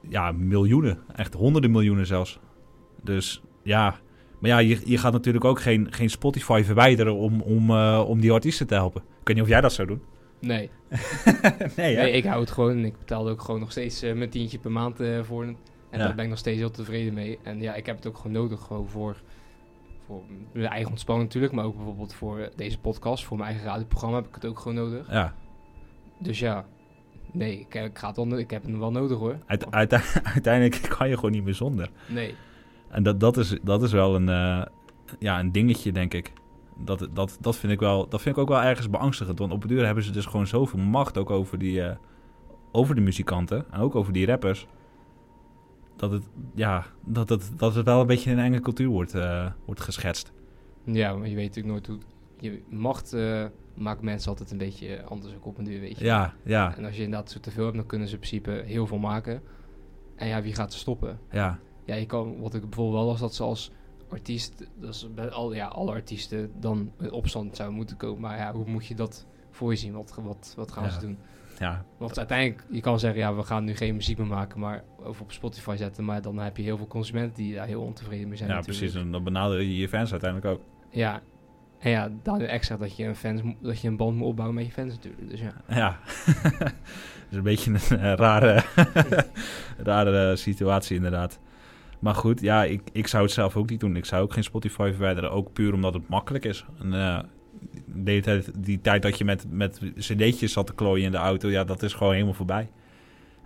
Ja, 0.09 0.33
miljoenen. 0.33 0.99
Echt 1.15 1.35
honderden 1.35 1.71
miljoenen 1.71 2.07
zelfs. 2.07 2.39
Dus 3.03 3.43
ja, 3.63 3.95
maar 4.41 4.51
ja, 4.51 4.59
je, 4.59 4.81
je 4.85 4.99
gaat 4.99 5.13
natuurlijk 5.13 5.45
ook 5.45 5.61
geen, 5.61 5.93
geen 5.93 6.11
Spotify 6.11 6.63
verwijderen 6.65 7.15
om, 7.15 7.41
om, 7.41 7.71
eh, 7.71 8.05
om 8.07 8.21
die 8.21 8.33
artiesten 8.33 8.67
te 8.67 8.75
helpen. 8.75 9.03
Ik 9.03 9.27
weet 9.27 9.37
niet 9.37 9.45
of 9.45 9.51
jij 9.51 9.61
dat 9.61 9.73
zou 9.73 9.89
doen. 9.89 10.03
Nee, 10.41 10.71
nee, 11.77 11.97
nee 11.97 12.11
ik 12.13 12.25
hou 12.25 12.41
het 12.41 12.51
gewoon. 12.51 12.71
en 12.71 12.85
Ik 12.85 12.99
betaalde 12.99 13.31
ook 13.31 13.41
gewoon 13.43 13.61
nog 13.61 13.71
steeds 13.71 14.03
eh, 14.03 14.15
mijn 14.15 14.31
tientje 14.31 14.59
per 14.59 14.73
maand 14.73 15.01
eh, 15.01 15.23
voor. 15.23 15.43
En 15.45 15.57
Ja. 15.91 15.99
daar 15.99 16.15
ben 16.15 16.25
ik 16.25 16.31
nog 16.31 16.39
steeds 16.39 16.59
heel 16.59 16.71
tevreden 16.71 17.15
mee. 17.15 17.39
En 17.43 17.61
ja, 17.61 17.75
ik 17.75 17.87
heb 17.87 17.97
het 17.97 18.07
ook 18.07 18.17
gewoon 18.17 18.33
nodig 18.33 18.61
gewoon 18.61 18.89
voor, 18.89 19.17
voor 20.07 20.23
mijn 20.53 20.67
eigen 20.67 20.91
ontspanning 20.91 21.27
natuurlijk. 21.29 21.55
Maar 21.55 21.65
ook 21.65 21.77
bijvoorbeeld 21.77 22.15
voor 22.15 22.49
deze 22.57 22.79
podcast, 22.79 23.25
voor 23.25 23.37
mijn 23.37 23.49
eigen 23.51 23.69
radioprogramma 23.69 24.17
heb 24.17 24.27
ik 24.29 24.35
het 24.35 24.47
ook 24.47 24.59
gewoon 24.59 24.75
nodig. 24.75 25.11
Ja, 25.11 25.35
Dus 26.19 26.39
ja, 26.39 26.67
nee, 27.35 27.61
ik, 27.61 27.75
ik, 27.75 27.99
ga 27.99 28.07
het 28.07 28.17
wel, 28.17 28.39
ik 28.39 28.51
heb 28.51 28.65
het 28.65 28.79
wel 28.79 28.91
nodig 28.91 29.19
hoor. 29.19 29.39
Uite- 29.47 29.71
uite- 29.71 30.03
uiteindelijk 30.35 30.95
kan 30.99 31.09
je 31.09 31.15
gewoon 31.15 31.31
niet 31.31 31.45
meer 31.45 31.55
zonder. 31.55 31.91
Nee, 32.09 32.35
En 32.89 33.03
dat, 33.03 33.21
dat, 33.21 33.37
is, 33.37 33.59
dat 33.63 33.83
is 33.83 33.93
wel 33.93 34.15
een, 34.15 34.29
eh, 34.29 34.63
ja, 35.19 35.41
een 35.41 35.53
dingetje, 35.53 35.93
denk 35.93 36.15
ik. 36.15 36.33
Dat, 36.79 37.09
dat, 37.13 37.39
dat, 37.41 37.57
vind 37.57 37.73
ik 37.73 37.81
wel, 37.81 38.09
dat 38.09 38.23
vind 38.23 38.37
ik 38.37 38.43
ook 38.43 38.49
wel 38.49 38.63
ergens 38.63 38.91
beangstigend. 38.91 39.39
Want 39.39 39.53
op 39.53 39.61
het 39.61 39.71
duur 39.71 39.85
hebben 39.85 40.05
ze 40.05 40.11
dus 40.13 40.27
gewoon 40.27 40.47
zoveel 40.47 40.79
macht 40.79 41.19
ook 41.19 41.31
over, 41.31 41.59
die, 41.59 41.83
eh, 41.83 41.97
over 42.73 42.95
de 42.95 43.01
muzikanten. 43.01 43.65
En 43.71 43.81
ook 43.81 43.95
over 43.95 44.13
die 44.13 44.27
rappers. 44.27 44.67
Dat 45.97 46.11
het, 46.11 46.23
ja, 46.55 46.87
dat 47.05 47.29
het, 47.29 47.53
dat 47.57 47.75
het 47.75 47.85
wel 47.85 48.01
een 48.01 48.07
beetje 48.07 48.31
een 48.31 48.39
enge 48.39 48.61
cultuur 48.61 48.89
wordt, 48.89 49.15
eh, 49.15 49.47
wordt 49.65 49.81
geschetst. 49.81 50.33
ja, 50.85 51.15
maar 51.15 51.29
je 51.29 51.35
weet 51.35 51.47
natuurlijk 51.55 51.75
nooit 51.75 51.87
hoe... 51.87 51.99
Je 52.41 52.63
macht 52.69 53.17
maakt 53.75 54.03
mensen 54.03 54.31
altijd 54.31 54.51
een 54.51 54.59
beetje 54.59 55.03
anders 55.05 55.35
ook 55.35 55.47
op 55.47 55.59
een 55.59 55.65
duur, 55.65 55.81
weet 55.81 55.99
je. 55.99 56.05
Ja, 56.05 56.35
ja, 56.45 56.77
En 56.77 56.85
als 56.85 56.97
je 56.97 57.03
inderdaad 57.03 57.31
zo 57.31 57.41
te 57.41 57.51
veel 57.51 57.65
hebt, 57.65 57.77
dan 57.77 57.87
kunnen 57.87 58.09
ze 58.09 58.15
in 58.15 58.21
principe 58.21 58.63
heel 58.67 58.87
veel 58.87 58.99
maken. 58.99 59.43
En 60.17 60.27
ja, 60.29 60.43
wie 60.43 60.55
gaat 60.55 60.73
ze 60.73 60.79
stoppen? 60.79 61.19
ja, 61.31 61.59
Ja, 61.85 61.95
je 61.95 62.07
kan, 62.07 62.41
wat 62.41 62.55
ik 62.55 62.61
bijvoorbeeld 62.63 62.97
wel 62.97 63.07
was, 63.07 63.21
dat 63.21 63.35
ze 63.35 63.43
als 63.43 63.71
artiest, 64.09 64.67
dat 64.81 64.95
is 64.95 65.09
bij 65.15 65.31
al, 65.31 65.55
ja, 65.55 65.67
alle 65.67 65.91
artiesten 65.93 66.53
dan 66.61 66.93
in 67.01 67.11
opstand 67.13 67.57
zouden 67.57 67.77
moeten 67.79 67.97
komen. 67.97 68.21
Maar 68.21 68.39
ja, 68.39 68.53
hoe 68.53 68.67
moet 68.67 68.87
je 68.87 68.95
dat 68.95 69.27
voor 69.51 69.71
je 69.71 69.77
zien? 69.79 69.93
Wat, 69.93 70.19
wat, 70.23 70.53
wat 70.57 70.73
gaan 70.73 70.85
Ja. 70.85 70.91
ze 70.91 71.01
doen? 71.01 71.19
ja, 71.59 71.85
Want 71.99 72.19
uiteindelijk, 72.19 72.67
je 72.71 72.81
kan 72.81 72.99
zeggen, 72.99 73.21
ja, 73.21 73.35
we 73.35 73.43
gaan 73.43 73.65
nu 73.65 73.77
geen 73.77 73.95
muziek 73.95 74.19
meer 74.19 74.27
maken, 74.27 74.61
maar 74.61 74.85
over 75.03 75.23
op 75.23 75.33
Spotify 75.33 75.75
zetten. 75.79 76.05
Maar 76.05 76.23
dan 76.23 76.39
heb 76.39 76.57
je 76.57 76.63
heel 76.63 76.77
veel 76.77 76.87
consumenten 76.87 77.35
die 77.35 77.55
daar 77.55 77.67
heel 77.67 77.83
ontevreden 77.83 78.29
mee 78.29 78.37
zijn. 78.37 78.49
ja 78.49 78.55
natuurlijk. 78.55 78.81
precies. 78.85 79.01
En 79.03 79.11
dan 79.13 79.25
benader 79.25 79.61
je 79.63 79.77
je 79.77 79.89
fans 79.89 80.11
uiteindelijk 80.11 80.55
ook. 80.55 80.61
Ja, 80.91 81.23
en 81.79 81.91
ja, 81.91 82.11
Daniel 82.23 82.49
zegt 82.49 82.79
dat 82.79 82.97
je, 82.97 83.05
een 83.05 83.17
fans, 83.17 83.41
dat 83.61 83.81
je 83.81 83.89
een 83.89 83.97
band 83.97 84.17
moet 84.17 84.27
opbouwen 84.27 84.57
met 84.57 84.67
je 84.67 84.73
fans 84.73 84.95
natuurlijk. 84.95 85.31
Dus 85.31 85.41
ja. 85.41 85.53
Ja, 85.69 85.99
dat 86.59 86.73
is 87.31 87.37
een 87.37 87.43
beetje 87.43 87.71
een 87.71 87.99
eh, 87.99 88.13
rare, 88.13 88.63
rare 89.93 90.31
eh, 90.31 90.37
situatie 90.37 90.97
inderdaad. 90.97 91.39
Maar 91.99 92.15
goed, 92.15 92.41
ja, 92.41 92.65
ik, 92.65 92.83
ik 92.93 93.07
zou 93.07 93.23
het 93.23 93.33
zelf 93.33 93.57
ook 93.57 93.71
niet 93.71 93.81
doen. 93.81 93.97
Ik 93.97 94.05
zou 94.05 94.23
ook 94.23 94.33
geen 94.33 94.45
Spotify 94.45 94.91
verwijderen, 94.91 95.31
ook 95.31 95.53
puur 95.53 95.73
omdat 95.73 95.95
het 95.95 96.09
makkelijk 96.09 96.45
is. 96.45 96.65
En, 96.81 96.95
eh, 96.95 97.19
de 97.87 98.21
tijd, 98.21 98.65
die 98.65 98.81
tijd 98.81 99.03
dat 99.03 99.19
je 99.19 99.25
met, 99.25 99.47
met 99.51 99.81
cd'tjes 99.99 100.53
zat 100.53 100.67
te 100.67 100.75
klooien 100.75 101.05
in 101.05 101.11
de 101.11 101.17
auto, 101.17 101.49
ja, 101.49 101.65
dat 101.65 101.83
is 101.83 101.93
gewoon 101.93 102.13
helemaal 102.13 102.35
voorbij. 102.35 102.71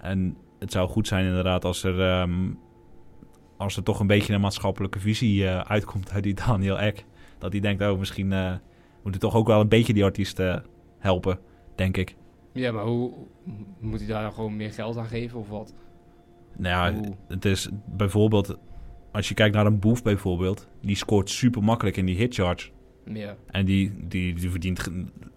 En 0.00 0.36
het 0.58 0.72
zou 0.72 0.88
goed 0.88 1.06
zijn 1.06 1.26
inderdaad 1.26 1.64
als 1.64 1.82
er, 1.82 2.00
ehm, 2.00 2.50
als 3.56 3.76
er 3.76 3.82
toch 3.82 4.00
een 4.00 4.06
beetje 4.06 4.34
een 4.34 4.40
maatschappelijke 4.40 5.00
visie 5.00 5.48
uitkomt 5.48 6.10
uit 6.10 6.22
die 6.22 6.34
Daniel 6.34 6.78
Eck. 6.78 7.04
Dat 7.38 7.52
hij 7.52 7.60
denkt, 7.60 7.82
oh, 7.82 7.98
misschien, 7.98 8.32
eh, 8.32 8.54
moeten 9.02 9.20
toch 9.20 9.34
ook 9.34 9.46
wel 9.46 9.60
een 9.60 9.68
beetje 9.68 9.92
die 9.92 10.04
artiest 10.04 10.38
eh, 10.38 10.56
helpen, 10.98 11.38
denk 11.74 11.96
ik. 11.96 12.16
Ja, 12.52 12.72
maar 12.72 12.84
hoe 12.84 13.12
moet 13.80 13.98
hij 13.98 14.08
daar 14.08 14.22
dan 14.22 14.32
gewoon 14.32 14.56
meer 14.56 14.72
geld 14.72 14.96
aan 14.96 15.06
geven 15.06 15.38
of 15.38 15.48
wat? 15.48 15.74
Nou 16.56 16.92
ja, 16.94 16.98
Hoe? 17.00 17.14
het 17.28 17.44
is 17.44 17.68
bijvoorbeeld, 17.86 18.58
als 19.12 19.28
je 19.28 19.34
kijkt 19.34 19.54
naar 19.54 19.66
een 19.66 19.78
Boef 19.78 20.02
bijvoorbeeld, 20.02 20.68
die 20.80 20.96
scoort 20.96 21.30
super 21.30 21.62
makkelijk 21.62 21.96
in 21.96 22.06
die 22.06 22.16
hitcharts. 22.16 22.72
Ja. 23.12 23.36
En 23.46 23.64
die, 23.64 23.92
die, 24.08 24.34
die 24.34 24.50
verdient 24.50 24.88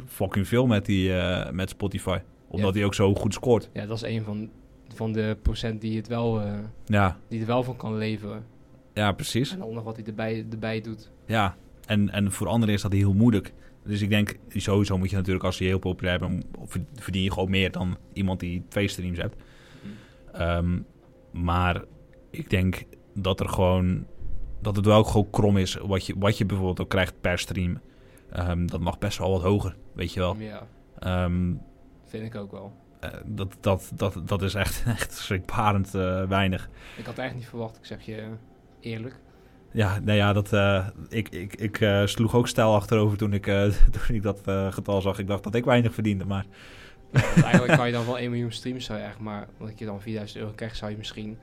fucking 0.06 0.48
veel 0.48 0.68
met, 0.68 0.86
die, 0.86 1.18
eh, 1.18 1.52
met 1.52 1.70
Spotify. 1.70 2.18
Omdat 2.48 2.70
Ja. 2.74 2.76
hij 2.78 2.86
ook 2.86 2.94
zo 2.94 3.16
goed 3.16 3.34
scoort. 3.34 3.70
ja, 3.74 3.86
dat 3.86 3.96
is 3.96 4.04
een 4.04 4.24
van, 4.24 4.50
van 4.94 5.12
de 5.12 5.38
procent 5.42 5.82
die, 5.82 5.98
het 5.98 6.08
wel, 6.08 6.42
Ja, 6.86 7.18
die 7.28 7.40
er 7.42 7.46
wel 7.46 7.64
van 7.64 7.76
kan 7.76 7.98
leven. 7.98 8.46
ja 8.94 9.12
precies. 9.12 9.52
En 9.54 9.60
dan 9.60 9.74
nog 9.74 9.84
wat 9.84 9.96
hij 9.96 10.06
erbij, 10.06 10.46
erbij 10.52 10.82
doet. 10.82 11.12
Ja, 11.26 11.56
en, 11.92 12.10
en 12.10 12.32
voor 12.32 12.48
anderen 12.48 12.76
is 12.76 12.82
dat 12.82 12.92
heel 12.92 13.14
moeilijk. 13.14 13.54
Dus 13.84 14.02
ik 14.02 14.10
denk, 14.10 14.36
sowieso 14.50 14.98
moet 14.98 15.10
je 15.10 15.16
natuurlijk, 15.16 15.46
als 15.46 15.58
je 15.58 15.64
heel 15.66 15.80
populair 15.80 16.20
bent, 16.20 16.46
ver- 16.66 16.86
verdien 16.96 17.24
je 17.24 17.32
gewoon 17.32 17.50
meer 17.50 17.72
dan 17.72 17.98
iemand 18.14 18.40
die 18.40 18.64
twee 18.68 18.88
streams 18.88 19.18
hebt. 19.18 19.36
Ehm, 20.34 20.80
maar 21.32 21.84
ik 22.30 22.50
denk 22.50 22.84
dat 23.14 23.40
er 23.40 23.50
gewoon, 23.50 24.06
dat 24.62 24.76
het 24.76 24.86
wel 24.86 25.04
gewoon 25.04 25.30
krom 25.30 25.58
is 25.58 25.76
wat 25.76 26.06
je, 26.06 26.14
wat 26.18 26.38
je 26.38 26.46
bijvoorbeeld 26.46 26.80
ook 26.82 26.90
krijgt 26.90 27.22
per 27.22 27.40
stream. 27.40 27.80
Ehm, 28.32 28.66
dat 28.66 28.80
mag 28.80 28.98
best 29.00 29.18
wel 29.18 29.32
wat 29.32 29.42
hoger, 29.42 29.76
weet 29.94 30.14
je 30.14 30.20
wel. 30.20 30.36
Ja, 30.40 30.68
Ehm, 31.00 31.54
vind 32.06 32.24
ik 32.26 32.36
ook 32.36 32.52
wel. 32.52 32.74
eh, 33.00 33.10
dat, 33.26 33.58
dat, 33.60 33.92
dat, 33.96 34.22
dat 34.26 34.42
is 34.42 34.54
echt, 34.54 34.84
echt 34.98 35.14
schrikbarend 35.14 35.96
eh, 35.96 36.28
weinig. 36.28 36.70
Ik 36.98 37.06
had 37.06 37.18
eigenlijk 37.18 37.36
niet 37.36 37.48
verwacht, 37.48 37.78
ik 37.78 37.86
zeg 37.86 38.02
je 38.02 38.24
eerlijk. 38.80 39.20
Ja, 39.72 40.00
nou 40.00 40.18
ja, 40.18 40.34
dat, 40.34 40.54
eh, 40.54 40.88
ik, 41.10 41.30
ik, 41.30 41.56
ik 41.56 41.80
eh, 41.80 42.06
sloeg 42.06 42.36
ook 42.36 42.48
stijl 42.48 42.74
achterover 42.74 43.18
toen 43.18 43.34
ik, 43.34 43.48
eh, 43.48 43.64
toen 44.08 44.16
ik 44.16 44.24
dat 44.24 44.42
getal 44.70 45.02
zag. 45.02 45.20
Ik 45.20 45.28
dacht 45.28 45.44
dat 45.44 45.56
ik 45.56 45.66
weinig 45.66 45.94
verdiende, 45.94 46.26
maar 46.26 46.46
Ja, 47.12 47.22
eigenlijk 47.44 47.74
kan 47.78 47.88
je 47.88 47.94
dan 47.94 48.06
wel 48.06 48.18
1 48.18 48.30
miljoen 48.32 48.52
streams, 48.52 48.86
zou 48.86 48.98
je 48.98 49.04
eigenlijk 49.04 49.34
maar, 49.36 49.48
omdat 49.60 49.80
je 49.80 49.86
dan 49.86 50.02
4000 50.02 50.40
euro 50.40 50.52
krijgt, 50.56 50.78
zou 50.78 50.92
je 50.92 50.98
misschien, 50.98 51.38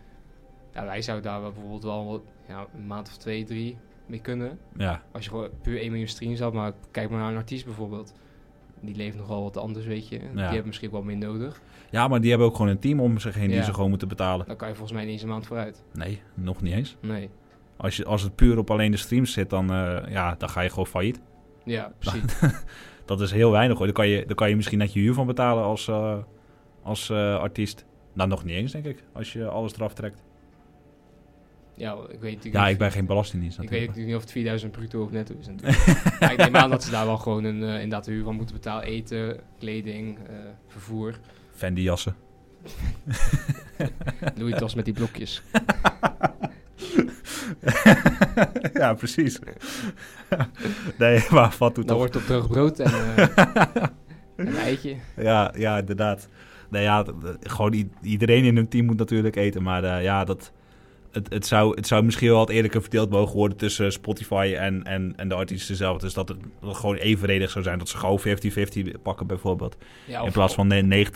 ja, 0.74 0.84
wij 0.84 1.02
zouden 1.02 1.30
daar 1.30 1.40
wel 1.40 1.52
bijvoorbeeld 1.52 1.82
wel 1.82 2.24
ja, 2.48 2.66
een 2.74 2.86
maand 2.86 3.08
of 3.08 3.16
twee, 3.16 3.44
drie 3.44 3.76
mee 4.06 4.20
kunnen. 4.20 4.58
ja, 4.76 5.02
Als 5.12 5.24
je 5.24 5.30
gewoon 5.30 5.48
puur 5.62 5.80
1 5.80 5.90
miljoen 5.90 6.08
streams 6.08 6.40
had, 6.40 6.52
maar 6.52 6.72
kijk 6.90 7.10
maar 7.10 7.18
naar 7.18 7.30
een 7.30 7.36
artiest 7.36 7.64
bijvoorbeeld. 7.64 8.12
Die 8.80 8.94
leeft 8.96 9.16
nogal 9.16 9.42
wat 9.42 9.56
anders, 9.56 9.86
weet 9.86 10.08
je. 10.08 10.18
Die 10.18 10.42
hebben 10.42 10.66
misschien 10.66 10.90
wel 10.90 11.02
meer 11.02 11.16
nodig. 11.16 11.60
ja, 11.90 12.08
maar 12.08 12.20
die 12.20 12.30
hebben 12.30 12.48
ook 12.48 12.56
gewoon 12.56 12.70
een 12.70 12.78
team 12.78 13.00
om 13.00 13.18
zich 13.18 13.34
heen 13.34 13.48
die 13.48 13.62
ze 13.62 13.74
gewoon 13.74 13.88
moeten 13.90 14.08
betalen. 14.08 14.46
Dan 14.46 14.56
kan 14.56 14.68
je 14.68 14.74
volgens 14.74 14.96
mij 14.96 15.04
niet 15.04 15.12
eens 15.12 15.22
een 15.22 15.28
maand 15.28 15.46
vooruit. 15.46 15.82
Nee, 15.92 16.22
nog 16.34 16.62
niet 16.62 16.72
eens. 16.72 16.96
Nee. 17.00 17.30
Als, 17.78 17.96
je, 17.96 18.04
als 18.04 18.22
het 18.22 18.34
puur 18.34 18.58
op 18.58 18.70
alleen 18.70 18.90
de 18.90 18.96
streams 18.96 19.32
zit, 19.32 19.50
dan, 19.50 19.72
eh, 19.72 20.10
ja, 20.10 20.34
dan 20.38 20.48
ga 20.48 20.60
je 20.60 20.68
gewoon 20.68 20.86
failliet. 20.86 21.20
Ja, 21.64 21.92
precies. 21.98 22.22
Dat 23.04 23.20
is 23.20 23.30
heel 23.30 23.50
weinig 23.50 23.76
hoor. 23.76 23.86
Daar 23.86 23.94
kan 23.94 24.08
je, 24.08 24.26
daar 24.26 24.34
kan 24.34 24.48
je 24.48 24.56
misschien 24.56 24.78
net 24.78 24.92
je 24.92 25.00
huur 25.00 25.14
van 25.14 25.26
betalen 25.26 25.64
als, 25.64 25.88
eh, 25.88 26.18
als 26.82 27.10
eh, 27.10 27.36
artiest. 27.38 27.84
Nou, 28.12 28.28
nog 28.28 28.44
niet 28.44 28.54
eens, 28.54 28.72
denk 28.72 28.84
ik, 28.84 29.02
als 29.12 29.32
je 29.32 29.46
alles 29.46 29.74
eraf 29.74 29.94
trekt. 29.94 30.22
ja, 31.74 31.92
ik 31.92 32.20
weet 32.20 32.34
natuurlijk 32.34 32.64
Ja, 32.64 32.68
ik 32.68 32.78
ben 32.78 32.92
geen 32.92 33.06
belastingdienst 33.06 33.58
Ik 33.58 33.68
weet 33.68 33.70
natuurlijk. 33.70 33.96
natuurlijk 33.96 34.06
niet 34.06 34.16
of 34.16 34.22
het 34.22 34.32
4000 34.32 34.72
bruto 34.72 35.02
of 35.02 35.10
netto 35.10 35.34
is 35.40 35.46
natuurlijk. 35.46 35.94
maar 36.20 36.32
ik 36.32 36.38
neem 36.38 36.56
aan 36.56 36.70
dat 36.70 36.84
ze 36.84 36.90
daar 36.90 37.06
wel 37.06 37.18
gewoon 37.18 37.44
een, 37.44 37.62
eh, 37.62 37.74
inderdaad 37.74 38.04
de 38.04 38.10
huur 38.10 38.24
van 38.24 38.34
moeten 38.34 38.54
betalen. 38.54 38.84
Eten, 38.84 39.40
kleding, 39.58 40.18
vervoer. 40.66 41.18
Fendi 41.50 41.82
jassen. 41.82 42.16
Louis 44.38 44.58
tas 44.58 44.74
met 44.74 44.84
die 44.84 44.94
blokjes. 44.94 45.42
ja, 48.80 48.94
precies. 48.94 49.38
nee, 50.98 51.26
maar 51.30 51.54
wat 51.58 51.74
doet 51.74 51.88
Dan 51.88 51.96
wordt 51.96 52.14
het 52.14 52.22
op 52.22 52.28
droog 52.28 52.48
brood 52.48 52.78
en 52.78 52.92
eh, 53.16 53.26
een 54.36 54.56
eitje. 54.56 54.96
Ja, 55.16 55.52
ja, 55.56 55.78
inderdaad. 55.78 56.28
Nee, 56.70 56.82
ja, 56.82 57.04
gewoon 57.40 57.90
iedereen 58.02 58.44
in 58.44 58.56
hun 58.56 58.68
team 58.68 58.86
moet 58.86 58.98
natuurlijk 58.98 59.36
eten. 59.36 59.62
Maar 59.62 59.84
eh, 59.84 60.02
ja, 60.02 60.24
dat, 60.24 60.52
het, 61.10 61.32
het, 61.32 61.46
zou, 61.46 61.74
het 61.74 61.86
zou 61.86 62.04
misschien 62.04 62.28
wel 62.28 62.38
wat 62.38 62.48
eerlijker 62.50 62.80
verdeeld 62.80 63.10
mogen 63.10 63.36
worden 63.36 63.56
tussen 63.56 63.92
Spotify 63.92 64.54
en, 64.58 64.84
en, 64.84 65.12
en 65.16 65.28
de 65.28 65.34
artiesten 65.34 65.76
zelf. 65.76 65.98
Dus 65.98 66.14
dat 66.14 66.28
het, 66.28 66.38
dat 66.60 66.68
het 66.68 66.78
gewoon 66.78 66.96
evenredig 66.96 67.50
zou 67.50 67.64
zijn. 67.64 67.78
Dat 67.78 67.88
ze 67.88 67.96
gewoon 67.96 68.20
50-50 68.20 69.02
pakken 69.02 69.26
bijvoorbeeld. 69.26 69.76
Ja, 70.06 70.22
in 70.22 70.32
plaats 70.32 70.54
van 70.54 70.66
ne- 70.66 71.06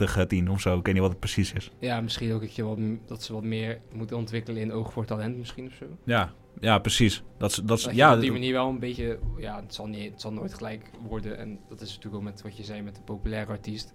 90-10 0.47 0.51
of 0.51 0.61
zo. 0.61 0.79
Ik 0.79 0.85
weet 0.85 0.95
niet 0.95 1.03
wat 1.03 1.11
het 1.11 1.21
precies 1.21 1.53
is. 1.53 1.71
Ja, 1.79 2.01
misschien 2.01 2.33
ook 2.33 2.41
dat, 2.41 2.55
je 2.55 2.63
wat, 2.63 2.79
dat 3.07 3.23
ze 3.23 3.33
wat 3.33 3.43
meer 3.43 3.79
moeten 3.93 4.17
ontwikkelen 4.17 4.61
in 4.61 4.73
oog 4.73 4.93
voor 4.93 5.05
talent 5.05 5.39
misschien 5.39 5.67
of 5.67 5.73
zo. 5.79 5.85
Ja, 6.05 6.33
ja 6.63 6.79
precies. 6.79 7.23
Dat, 7.39 7.55
dat, 7.65 7.67
Dat 7.67 7.95
ja, 7.95 8.15
op 8.15 8.21
die 8.21 8.33
manier 8.33 8.53
wel 8.53 8.69
een 8.69 8.79
beetje... 8.79 9.19
Ja, 9.37 9.61
het 9.61 9.75
zal, 9.75 9.87
niet, 9.87 10.11
het 10.11 10.21
zal 10.21 10.33
nooit 10.33 10.55
gelijk 10.55 10.91
worden. 11.09 11.39
En 11.39 11.59
dat 11.69 11.81
is 11.81 11.89
natuurlijk 11.89 12.15
ook 12.15 12.23
met 12.23 12.43
wat 12.43 12.57
je 12.57 12.65
zei 12.65 12.83
met 12.83 12.95
de 12.95 13.01
populaire 13.03 13.51
artiest. 13.51 13.93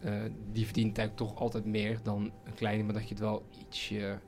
Eh, 0.00 0.12
die 0.52 0.64
verdient 0.64 0.98
eigenlijk 0.98 1.30
toch 1.30 1.40
altijd 1.40 1.64
meer 1.64 1.98
dan 2.02 2.32
een 2.44 2.54
kleine. 2.54 2.82
Maar 2.82 2.92
dat 2.92 3.02
je 3.02 3.08
het 3.08 3.18
wel 3.18 3.46
ietsje 3.60 4.18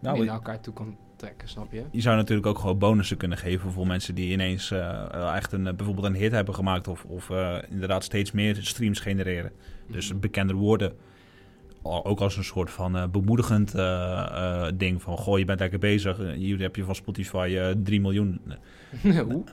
nou, 0.00 0.24
naar 0.24 0.34
elkaar 0.34 0.60
toe 0.60 0.74
kan 0.74 0.96
trekken, 1.16 1.48
snap 1.48 1.72
je? 1.72 1.84
Je 1.90 2.00
zou 2.00 2.16
natuurlijk 2.16 2.46
ook 2.46 2.58
gewoon 2.58 2.78
bonussen 2.78 3.16
kunnen 3.16 3.38
geven 3.38 3.70
voor 3.70 3.86
mensen 3.86 4.14
die 4.14 4.32
ineens 4.32 4.70
eh, 4.70 5.34
echt 5.34 5.52
een, 5.52 5.66
eh, 5.66 5.74
bijvoorbeeld 5.74 6.06
een 6.06 6.14
hit 6.14 6.32
hebben 6.32 6.54
gemaakt. 6.54 6.88
Of, 6.88 7.04
of 7.04 7.30
inderdaad 7.70 8.04
steeds 8.04 8.32
meer 8.32 8.56
streams 8.60 9.00
genereren. 9.00 9.52
Dus 9.90 10.10
Mhm. 10.10 10.20
bekender 10.20 10.56
worden. 10.56 10.96
Al- 11.82 12.04
Ook 12.04 12.20
als 12.20 12.36
een 12.36 12.44
soort 12.44 12.70
van 12.70 12.96
eh, 12.96 13.06
bemoedigend 13.08 13.74
eh, 13.74 14.66
eh, 14.66 14.72
ding. 14.74 15.02
Van 15.02 15.16
goh, 15.16 15.38
je 15.38 15.44
bent 15.44 15.60
lekker 15.60 15.78
bezig. 15.78 16.16
Hier 16.16 16.58
heb 16.58 16.76
je 16.76 16.84
van 16.84 16.94
Spotify 16.94 17.56
eh 17.58 17.70
3 17.82 18.00
miljoen. 18.00 18.40
Hoe? 19.28 19.44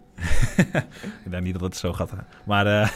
Ik 1.25 1.31
denk 1.31 1.43
niet 1.43 1.53
dat 1.53 1.61
het 1.61 1.75
zo 1.77 1.93
gaat. 1.93 2.13
Maar 2.45 2.93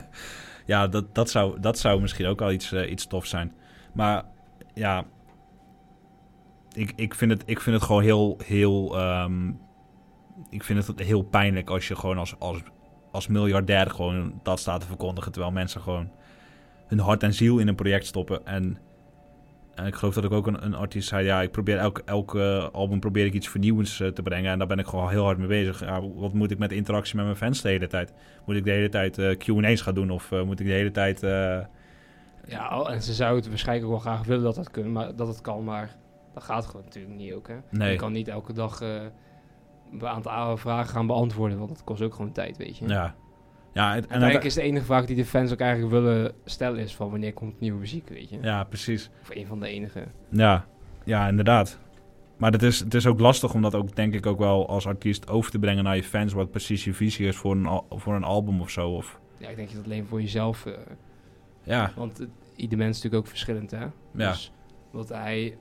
ja, 0.66 0.88
dat, 0.88 1.14
dat, 1.14 1.30
zou, 1.30 1.60
dat 1.60 1.78
zou 1.78 2.00
misschien 2.00 2.26
ook 2.26 2.38
wel 2.38 2.52
iets, 2.52 2.72
iets 2.72 3.06
tof 3.06 3.26
zijn. 3.26 3.52
Maar 3.92 4.24
ja, 4.74 5.04
ik, 6.72 6.92
ik, 6.96 7.14
vind, 7.14 7.30
het, 7.30 7.42
ik 7.46 7.60
vind 7.60 7.76
het 7.76 7.84
gewoon 7.84 8.02
heel, 8.02 8.38
heel, 8.44 8.98
ehm, 8.98 9.48
ik 10.50 10.64
vind 10.64 10.86
het 10.86 10.98
heel 10.98 11.22
pijnlijk 11.22 11.70
als 11.70 11.88
je 11.88 11.96
gewoon 11.96 12.18
als, 12.18 12.34
als, 12.38 12.58
als 13.12 13.26
miljardair 13.26 13.90
gewoon 13.90 14.40
dat 14.42 14.58
staat 14.58 14.80
te 14.80 14.86
verkondigen. 14.86 15.32
Terwijl 15.32 15.52
mensen 15.52 15.80
gewoon 15.80 16.10
hun 16.90 16.98
hart 16.98 17.22
en 17.22 17.34
ziel 17.34 17.58
in 17.58 17.68
een 17.68 17.74
project 17.74 18.06
stoppen. 18.06 18.46
En, 18.46 18.78
en 19.74 19.86
ik 19.86 19.94
geloof 19.94 20.14
dat 20.14 20.24
ik 20.24 20.32
ook 20.32 20.46
een, 20.46 20.64
een 20.64 20.74
artiest 20.74 21.08
zei, 21.08 21.24
ja, 21.24 21.42
ik 21.42 21.50
probeer 21.50 21.78
elk, 21.78 22.02
elk 22.04 22.34
album 22.72 23.00
probeer 23.00 23.26
ik 23.26 23.34
iets 23.34 23.48
vernieuwends 23.48 24.00
eh, 24.00 24.08
te 24.08 24.22
brengen. 24.22 24.52
En 24.52 24.58
daar 24.58 24.66
ben 24.66 24.78
ik 24.78 24.86
gewoon 24.86 25.10
heel 25.10 25.24
hard 25.24 25.38
mee 25.38 25.46
bezig. 25.46 25.80
Ja, 25.80 26.08
wat 26.08 26.32
moet 26.32 26.50
ik 26.50 26.58
met 26.58 26.68
de 26.68 26.74
interactie 26.74 27.16
met 27.16 27.24
mijn 27.24 27.36
fans 27.36 27.62
de 27.62 27.68
hele 27.68 27.86
tijd? 27.86 28.12
Moet 28.46 28.56
ik 28.56 28.64
de 28.64 28.70
hele 28.70 28.88
tijd 28.88 29.18
eh, 29.18 29.36
Q&A's 29.36 29.80
gaan 29.80 29.94
doen? 29.94 30.10
Of 30.10 30.32
eh, 30.32 30.42
moet 30.42 30.60
ik 30.60 30.66
de 30.66 30.72
hele 30.72 30.90
tijd... 30.90 31.20
Ja, 32.44 32.82
en 32.82 33.02
ze 33.02 33.12
zouden 33.12 33.40
het 33.40 33.48
waarschijnlijk 33.48 33.86
ook 33.86 33.92
wel 33.92 34.12
graag 34.12 34.26
willen 34.26 34.42
dat 34.42 34.54
dat, 34.54 34.70
kunnen, 34.70 34.92
maar, 34.92 35.16
dat 35.16 35.28
het 35.28 35.40
kan, 35.40 35.64
maar 35.64 35.96
dat 36.34 36.42
gaat 36.42 36.66
gewoon 36.66 36.82
natuurlijk 36.84 37.14
niet 37.14 37.32
ook. 37.32 37.48
Hè? 37.48 37.56
Nee. 37.70 37.90
Je 37.90 37.96
kan 37.96 38.12
niet 38.12 38.28
elke 38.28 38.52
dag 38.52 38.80
een 38.80 40.06
aantal 40.06 40.56
vragen 40.56 40.90
gaan 40.90 41.06
beantwoorden, 41.06 41.58
want 41.58 41.70
dat 41.70 41.84
kost 41.84 42.02
ook 42.02 42.14
gewoon 42.14 42.32
tijd, 42.32 42.56
weet 42.56 42.78
je. 42.78 42.88
ja. 42.88 43.14
Ja, 43.72 43.88
en, 43.88 43.94
en 43.96 44.00
Uiteindelijk 44.00 44.44
is 44.44 44.54
de 44.54 44.62
enige 44.62 44.84
vraag 44.84 45.06
die 45.06 45.16
de 45.16 45.24
fans 45.24 45.52
ook 45.52 45.60
eigenlijk 45.60 45.92
willen 45.92 46.32
stellen 46.44 46.80
is 46.80 46.94
van 46.94 47.10
wanneer 47.10 47.32
komt 47.32 47.60
nieuwe 47.60 47.78
muziek, 47.78 48.08
weet 48.08 48.28
je. 48.30 48.38
ja, 48.42 48.64
precies. 48.64 49.10
Of 49.22 49.30
een 49.36 49.46
van 49.46 49.60
de 49.60 49.68
enige. 49.68 50.04
Ja, 50.28 50.66
ja 51.04 51.28
inderdaad. 51.28 51.78
Maar 52.36 52.52
het 52.52 52.62
is, 52.62 52.78
het 52.80 52.94
is 52.94 53.06
ook 53.06 53.20
lastig 53.20 53.54
om 53.54 53.62
dat 53.62 53.74
ook, 53.74 53.96
denk 53.96 54.14
ik, 54.14 54.26
ook 54.26 54.38
wel 54.38 54.68
als 54.68 54.86
artiest 54.86 55.28
over 55.28 55.50
te 55.50 55.58
brengen 55.58 55.84
naar 55.84 55.96
je 55.96 56.02
fans. 56.04 56.32
Wat 56.32 56.50
precies 56.50 56.84
je 56.84 56.94
visie 56.94 57.26
is 57.26 57.36
voor 57.36 57.52
een, 57.56 57.66
al- 57.66 57.86
voor 57.90 58.14
een 58.14 58.24
album 58.24 58.60
of 58.60 58.70
zo. 58.70 58.90
Of, 58.90 59.20
Ja, 59.38 59.48
ik 59.48 59.56
denk 59.56 59.72
dat 59.74 59.84
alleen 59.84 60.06
voor 60.06 60.20
jezelf, 60.20 60.66
eh, 60.66 60.72
ja, 61.62 61.92
want 61.96 62.18
het, 62.18 62.28
ieder 62.56 62.78
mens 62.78 62.90
is 62.90 63.02
natuurlijk 63.02 63.22
ook 63.22 63.30
verschillend, 63.30 63.70
hè. 63.70 63.78
Ja. 64.14 64.30
Dus 64.30 64.52
wat 64.90 65.08
hij 65.08 65.56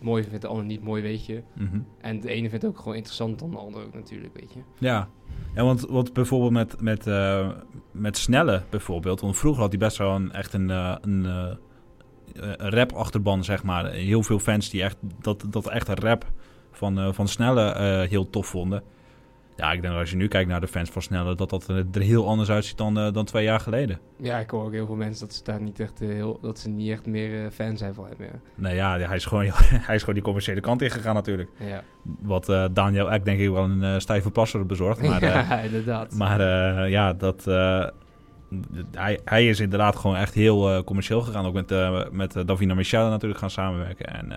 mooi 0.00 0.22
vindt, 0.22 0.40
de 0.40 0.46
ander 0.48 0.64
niet 0.64 0.82
mooi, 0.82 1.02
weet 1.02 1.26
je. 1.26 1.42
mhm. 1.54 1.80
En 2.00 2.20
de 2.20 2.28
ene 2.28 2.48
vindt 2.48 2.64
het 2.64 2.72
ook 2.72 2.78
gewoon 2.78 2.94
interessant 2.94 3.38
dan 3.38 3.50
de 3.50 3.56
ander 3.56 3.84
ook 3.84 3.94
natuurlijk, 3.94 4.34
weet 4.40 4.52
je. 4.52 4.60
ja. 4.78 5.08
ja 5.54 5.64
want, 5.64 5.80
want 5.80 6.12
bijvoorbeeld 6.12 6.52
met, 6.52 6.80
met, 6.80 7.06
eh, 7.06 7.50
met 7.90 8.16
Snelle 8.16 8.62
bijvoorbeeld. 8.70 9.20
Want 9.20 9.38
vroeger 9.38 9.60
had 9.60 9.70
hij 9.70 9.78
best 9.78 9.96
wel 9.96 10.14
een, 10.14 10.32
echt 10.32 10.52
een, 10.52 10.70
eh, 10.70 10.96
een, 11.00 11.56
rap-achterban, 12.56 13.44
zeg 13.44 13.62
maar. 13.62 13.90
Heel 13.90 14.22
veel 14.22 14.38
fans 14.38 14.70
die 14.70 14.82
echt, 14.82 14.96
dat, 15.20 15.44
dat 15.50 15.68
echt 15.68 15.88
een 15.88 15.94
rap 15.94 16.30
van, 16.72 17.14
van 17.14 17.28
Snelle 17.28 18.06
heel 18.08 18.30
tof 18.30 18.46
vonden. 18.46 18.82
Ja, 19.58 19.72
ik 19.72 19.80
denk 19.80 19.92
dat 19.92 20.02
als 20.02 20.10
je 20.10 20.16
nu 20.16 20.28
kijkt 20.28 20.48
naar 20.48 20.60
de 20.60 20.68
fans 20.68 20.90
van 20.90 21.02
Snelle... 21.02 21.34
dat 21.34 21.50
dat 21.50 21.68
er 21.68 21.84
heel 21.92 22.28
anders 22.28 22.50
uitziet 22.50 22.76
dan, 22.76 22.98
eh, 22.98 23.12
dan 23.12 23.24
twee 23.24 23.44
jaar 23.44 23.60
geleden. 23.60 23.98
Ja, 24.16 24.38
ik 24.38 24.50
hoor 24.50 24.64
ook 24.64 24.72
heel 24.72 24.86
veel 24.86 24.94
mensen 24.94 25.26
dat 25.26 25.34
ze 25.36 25.44
daar 25.44 25.60
niet 25.60 25.80
echt 25.80 26.00
eh, 26.00 26.08
heel, 26.08 26.38
dat 26.42 26.58
ze 26.58 26.68
niet 26.68 26.90
echt 26.90 27.06
meer 27.06 27.44
eh, 27.44 27.50
fan 27.50 27.76
zijn 27.76 27.94
van 27.94 28.06
hem. 28.06 28.16
Ja. 28.18 28.40
Nee, 28.54 28.74
ja, 28.74 28.98
hij 28.98 29.16
is 29.16 29.24
gewoon, 29.24 29.44
hij 29.88 29.94
is 29.94 30.00
gewoon 30.00 30.14
die 30.14 30.22
commerciële 30.22 30.60
kant 30.60 30.82
ingegaan 30.82 31.14
natuurlijk. 31.14 31.50
Ja, 31.56 31.82
Wat 32.02 32.52
Daniel 32.72 33.12
Ek 33.12 33.24
denk 33.24 33.40
ik 33.40 33.50
wel 33.50 33.64
een 33.64 34.00
stijve 34.00 34.30
plasser 34.30 34.66
bezorgt. 34.66 35.02
Maar, 35.02 35.24
ja 35.32 35.60
inderdaad. 35.60 36.14
maar 36.14 36.40
ja, 36.88 37.12
dat, 37.12 37.44
hij, 38.92 39.20
hij 39.24 39.48
is 39.48 39.60
inderdaad 39.60 39.96
gewoon 39.96 40.16
echt 40.16 40.34
heel 40.34 40.84
commercieel 40.84 41.20
gegaan. 41.20 41.46
Ook 41.46 41.54
met, 41.54 41.72
met 42.12 42.46
Davina 42.46 42.74
Michelle 42.74 43.10
natuurlijk 43.10 43.40
gaan 43.40 43.50
samenwerken. 43.50 44.06
En 44.06 44.32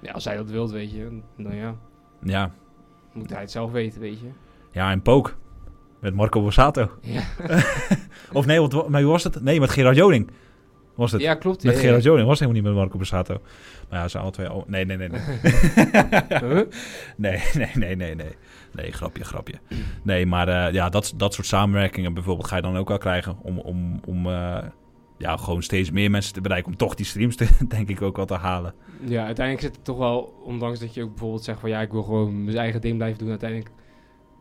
ja, 0.00 0.12
als 0.12 0.24
hij 0.24 0.36
dat 0.36 0.50
wilt, 0.50 0.70
weet 0.70 0.90
je, 0.90 1.20
dan 1.36 1.54
ja, 1.54 1.74
ja, 2.22 2.50
moet 3.18 3.30
hij 3.30 3.40
het 3.40 3.50
zelf 3.50 3.70
weten, 3.70 4.00
weet 4.00 4.20
je. 4.20 4.26
ja, 4.72 4.90
en 4.90 5.02
Pook. 5.02 5.36
Met 6.00 6.14
Marco 6.14 6.40
Borsato. 6.42 6.90
Ja, 7.00 7.22
Of 8.32 8.46
nee, 8.46 8.60
wat, 8.60 8.72
wa- 8.72 8.88
maar 8.88 9.00
wie 9.00 9.10
was 9.10 9.24
het? 9.24 9.42
Nee, 9.42 9.60
met 9.60 9.70
Gerard 9.70 9.96
Joling. 9.96 10.30
Was 10.94 11.12
het? 11.12 11.20
ja 11.20 11.34
klopt. 11.34 11.64
met 11.64 11.74
ja, 11.74 11.80
Gerard 11.80 12.02
ja. 12.02 12.08
Joling 12.08 12.26
was 12.28 12.38
helemaal 12.38 12.60
niet 12.62 12.70
met 12.70 12.78
Marco 12.80 12.96
Borsato. 12.96 13.40
Maar 13.90 13.98
ja, 13.98 14.08
ze 14.08 14.18
alle 14.18 14.30
twee... 14.30 14.52
Oh, 14.52 14.66
nee, 14.68 14.84
nee, 14.84 14.96
nee, 14.96 15.08
nee. 15.08 15.20
Huh? 16.40 16.60
nee, 17.16 17.42
nee, 17.54 17.70
nee, 17.74 17.96
nee, 17.96 18.14
nee. 18.14 18.36
Nee, 18.72 18.92
grapje, 18.92 19.24
grapje. 19.24 19.54
Nee, 20.02 20.26
maar 20.26 20.48
eh, 20.48 20.72
ja, 20.72 20.88
dat, 20.88 21.12
dat 21.16 21.34
soort 21.34 21.46
samenwerkingen 21.46 22.14
bijvoorbeeld 22.14 22.46
ga 22.48 22.56
je 22.56 22.62
dan 22.62 22.76
ook 22.76 22.88
wel 22.88 22.98
krijgen 22.98 23.36
om, 23.42 23.58
om, 23.58 24.00
om 24.06 24.26
eh, 24.26 24.58
ja, 25.18 25.36
gewoon 25.36 25.62
steeds 25.62 25.90
meer 25.90 26.10
mensen 26.10 26.32
te 26.32 26.40
bereiken. 26.40 26.70
Om 26.70 26.76
toch 26.76 26.94
die 26.94 27.06
streams, 27.06 27.36
te, 27.36 27.48
denk 27.68 27.88
ik, 27.88 28.02
ook 28.02 28.16
wel 28.16 28.26
te 28.26 28.34
halen. 28.34 28.74
Ja, 29.04 29.24
uiteindelijk 29.24 29.66
zit 29.66 29.76
het 29.76 29.84
toch 29.84 29.98
wel, 29.98 30.42
ondanks 30.44 30.78
dat 30.78 30.94
je 30.94 31.02
ook 31.02 31.10
bijvoorbeeld 31.10 31.44
zegt 31.44 31.60
van 31.60 31.70
ja, 31.70 31.80
ik 31.80 31.90
wil 31.90 32.02
gewoon 32.02 32.44
mijn 32.44 32.56
eigen 32.56 32.80
ding 32.80 32.96
blijven 32.96 33.18
doen. 33.18 33.28
Uiteindelijk 33.28 33.70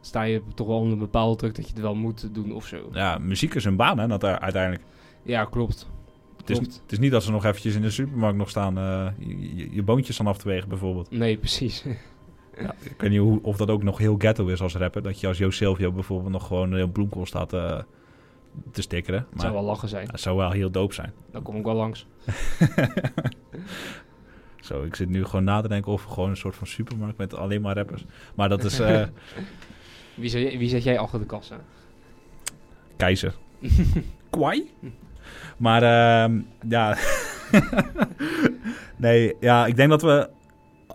sta 0.02 0.24
je 0.24 0.42
toch 0.56 0.68
wel 0.68 0.78
onder 0.78 0.94
een 0.94 1.00
bepaalde 1.00 1.36
druk 1.36 1.56
dat 1.56 1.66
je 1.66 1.74
het 1.74 1.82
wel 1.82 1.96
moet 1.96 2.34
doen 2.34 2.54
of 2.54 2.66
zo. 2.66 2.90
Ja, 2.92 3.18
muziek 3.18 3.54
is 3.54 3.66
een 3.66 3.76
baan, 3.76 4.00
hè, 4.00 4.08
dat, 4.08 4.24
uiteindelijk. 4.24 4.84
Ja, 5.24 5.46
klopt. 5.46 5.88
Het 6.38 6.50
is, 6.50 6.58
het 6.58 6.92
is 6.92 7.00
niet 7.00 7.12
dat 7.12 7.24
ze 7.24 7.32
nog 7.32 7.46
eventjes 7.46 7.76
in 7.76 7.82
de 7.82 7.90
supermarkt 7.90 8.38
nog 8.38 8.50
staan, 8.50 8.78
eh, 8.78 9.08
je, 9.18 9.56
je, 9.56 9.68
je 9.72 9.84
boontjes 9.84 10.20
aan 10.20 10.28
af 10.28 10.38
te 10.38 10.48
wegen 10.48 10.70
bijvoorbeeld. 10.70 11.12
Nee, 11.12 11.38
precies. 11.38 11.84
Ja, 12.62 12.76
ik 12.82 13.02
weet 13.02 13.10
niet 13.10 13.20
hoe, 13.20 13.40
of 13.42 13.58
dat 13.58 13.70
ook 13.70 13.84
nog 13.84 13.98
heel 13.98 14.16
ghetto 14.18 14.48
is 14.48 14.62
als 14.62 14.76
rapper. 14.76 15.02
Dat 15.02 15.20
je 15.20 15.28
als 15.28 15.38
Jo 15.38 15.50
Silvio 15.50 15.92
bijvoorbeeld 15.92 16.32
nog 16.32 16.48
gewoon 16.48 16.72
een 16.72 16.92
bloemkool 16.92 17.26
staat 17.26 17.54
eh, 17.54 17.80
te 18.72 18.82
stickeren. 18.82 19.20
Het 19.20 19.32
Maar 19.32 19.42
zou 19.42 19.54
wel 19.54 19.64
lachen 19.64 19.90
zijn. 19.90 20.08
het 20.12 20.20
zou 20.20 20.38
wel 20.38 20.52
heel 20.52 20.72
doop 20.72 20.94
zijn. 20.94 21.14
Dan 21.32 21.42
kom 21.42 21.56
ik 21.56 21.64
wel 21.64 21.76
langs. 21.76 22.06
Zo, 24.62 24.84
ik 24.84 24.96
zit 24.96 25.10
nu 25.10 25.26
gewoon 25.26 25.44
na 25.44 25.62
te 25.62 25.68
denken 25.68 25.92
over 25.92 26.10
gewoon 26.10 26.30
een 26.30 26.38
soort 26.38 26.56
van 26.56 26.68
supermarkt 26.68 27.18
met 27.18 27.34
alleen 27.34 27.62
maar 27.62 27.76
rappers. 27.76 28.06
Maar 28.36 28.50
dat 28.50 28.64
is 28.64 28.80
eh, 28.80 29.04
Wie, 30.16 30.30
zet 30.30 30.42
jij- 30.42 30.58
wie 30.58 30.70
zet 30.70 30.84
jij 30.84 31.00
achter 31.00 31.20
de 31.20 31.26
kassa? 31.26 31.56
keizer. 32.98 33.36
Kwai? 34.30 34.72
Maar 35.58 35.84
ehm, 35.84 36.42
ja. 36.70 36.98
nee, 38.96 39.36
ja, 39.40 39.66
ik 39.66 39.76
denk 39.76 39.90
dat 39.90 40.02
we 40.02 40.30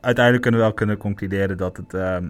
uiteindelijk 0.00 0.42
kunnen 0.42 0.60
we 0.60 0.66
wel 0.66 0.74
kunnen 0.76 0.96
concluderen 0.96 1.56
dat 1.56 1.76
het, 1.76 1.94
ehm, 1.94 2.28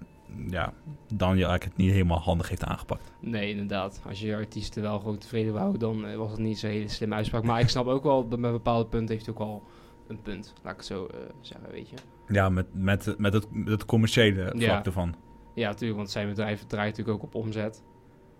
ja, 0.49 0.73
Daniel 1.17 1.47
eigenlijk 1.47 1.63
het 1.63 1.77
niet 1.77 1.91
helemaal 1.91 2.19
handig 2.19 2.49
heeft 2.49 2.63
aangepakt. 2.63 3.11
Nee, 3.19 3.49
inderdaad. 3.49 4.01
Als 4.07 4.19
je 4.19 4.27
je 4.27 4.35
artiesten 4.35 4.81
wel 4.81 4.99
gewoon 4.99 5.17
tevreden 5.17 5.53
wou, 5.53 5.77
dan 5.77 6.05
eh, 6.05 6.15
was 6.15 6.31
het 6.31 6.39
niet 6.39 6.59
zo'n 6.59 6.69
hele 6.69 6.87
slimme 6.87 7.15
uitspraak. 7.15 7.43
Maar 7.43 7.59
ik 7.59 7.69
snap 7.69 7.87
ook 7.87 8.03
wel, 8.03 8.27
dat 8.27 8.39
met 8.39 8.51
bepaalde 8.51 8.89
punten 8.89 9.15
heeft 9.15 9.25
hij 9.25 9.35
ook 9.35 9.41
al 9.41 9.63
een 10.07 10.21
punt. 10.21 10.53
Laat 10.63 10.71
ik 10.71 10.77
het 10.77 10.87
zo 10.87 11.05
eh, 11.05 11.19
zeggen, 11.41 11.71
weet 11.71 11.89
je. 11.89 11.95
Ja, 12.27 12.49
met, 12.49 12.65
met, 12.73 13.15
met 13.17 13.33
het, 13.33 13.47
het 13.65 13.85
commerciële 13.85 14.43
vlak 14.45 14.61
Ja. 14.61 14.83
ervan. 14.83 15.15
Ja, 15.55 15.69
natuurlijk, 15.69 15.97
want 15.97 16.11
zijn 16.11 16.27
bedrijf 16.29 16.63
draait 16.65 16.89
natuurlijk 16.97 17.17
ook 17.17 17.23
op 17.23 17.35
omzet. 17.35 17.83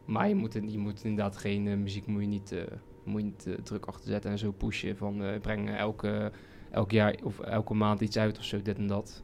Maar 0.05 0.27
je 0.27 0.35
moet, 0.35 0.53
je 0.53 0.77
moet 0.77 1.03
inderdaad 1.03 1.37
geen 1.37 1.67
eh, 1.67 1.77
muziek 1.77 2.07
moet 2.07 2.21
je 2.21 2.27
niet, 2.27 2.55
moet 3.03 3.21
je 3.21 3.25
niet 3.27 3.65
druk 3.65 3.85
achter 3.85 4.09
zetten 4.09 4.31
en 4.31 4.37
zo 4.37 4.51
pushen 4.51 4.97
van 4.97 5.21
breng 5.41 5.69
elke, 5.75 6.31
elk 6.71 6.91
jaar 6.91 7.15
of 7.23 7.39
elke 7.39 7.73
maand 7.73 8.01
iets 8.01 8.17
uit 8.17 8.37
of 8.37 8.43
zo, 8.43 8.61
dit 8.61 8.77
en 8.77 8.87
dat. 8.87 9.23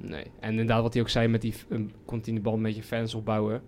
Nee. 0.00 0.24
En 0.40 0.50
inderdaad, 0.50 0.82
wat 0.82 0.92
hij 0.92 1.02
ook 1.02 1.08
zei 1.08 1.28
met 1.28 1.40
die 1.40 1.52
f- 1.52 1.66
een 1.68 1.92
continu 2.04 2.40
band 2.40 2.60
met 2.60 2.76
je 2.76 2.82
fans 2.82 3.14
opbouwen. 3.14 3.62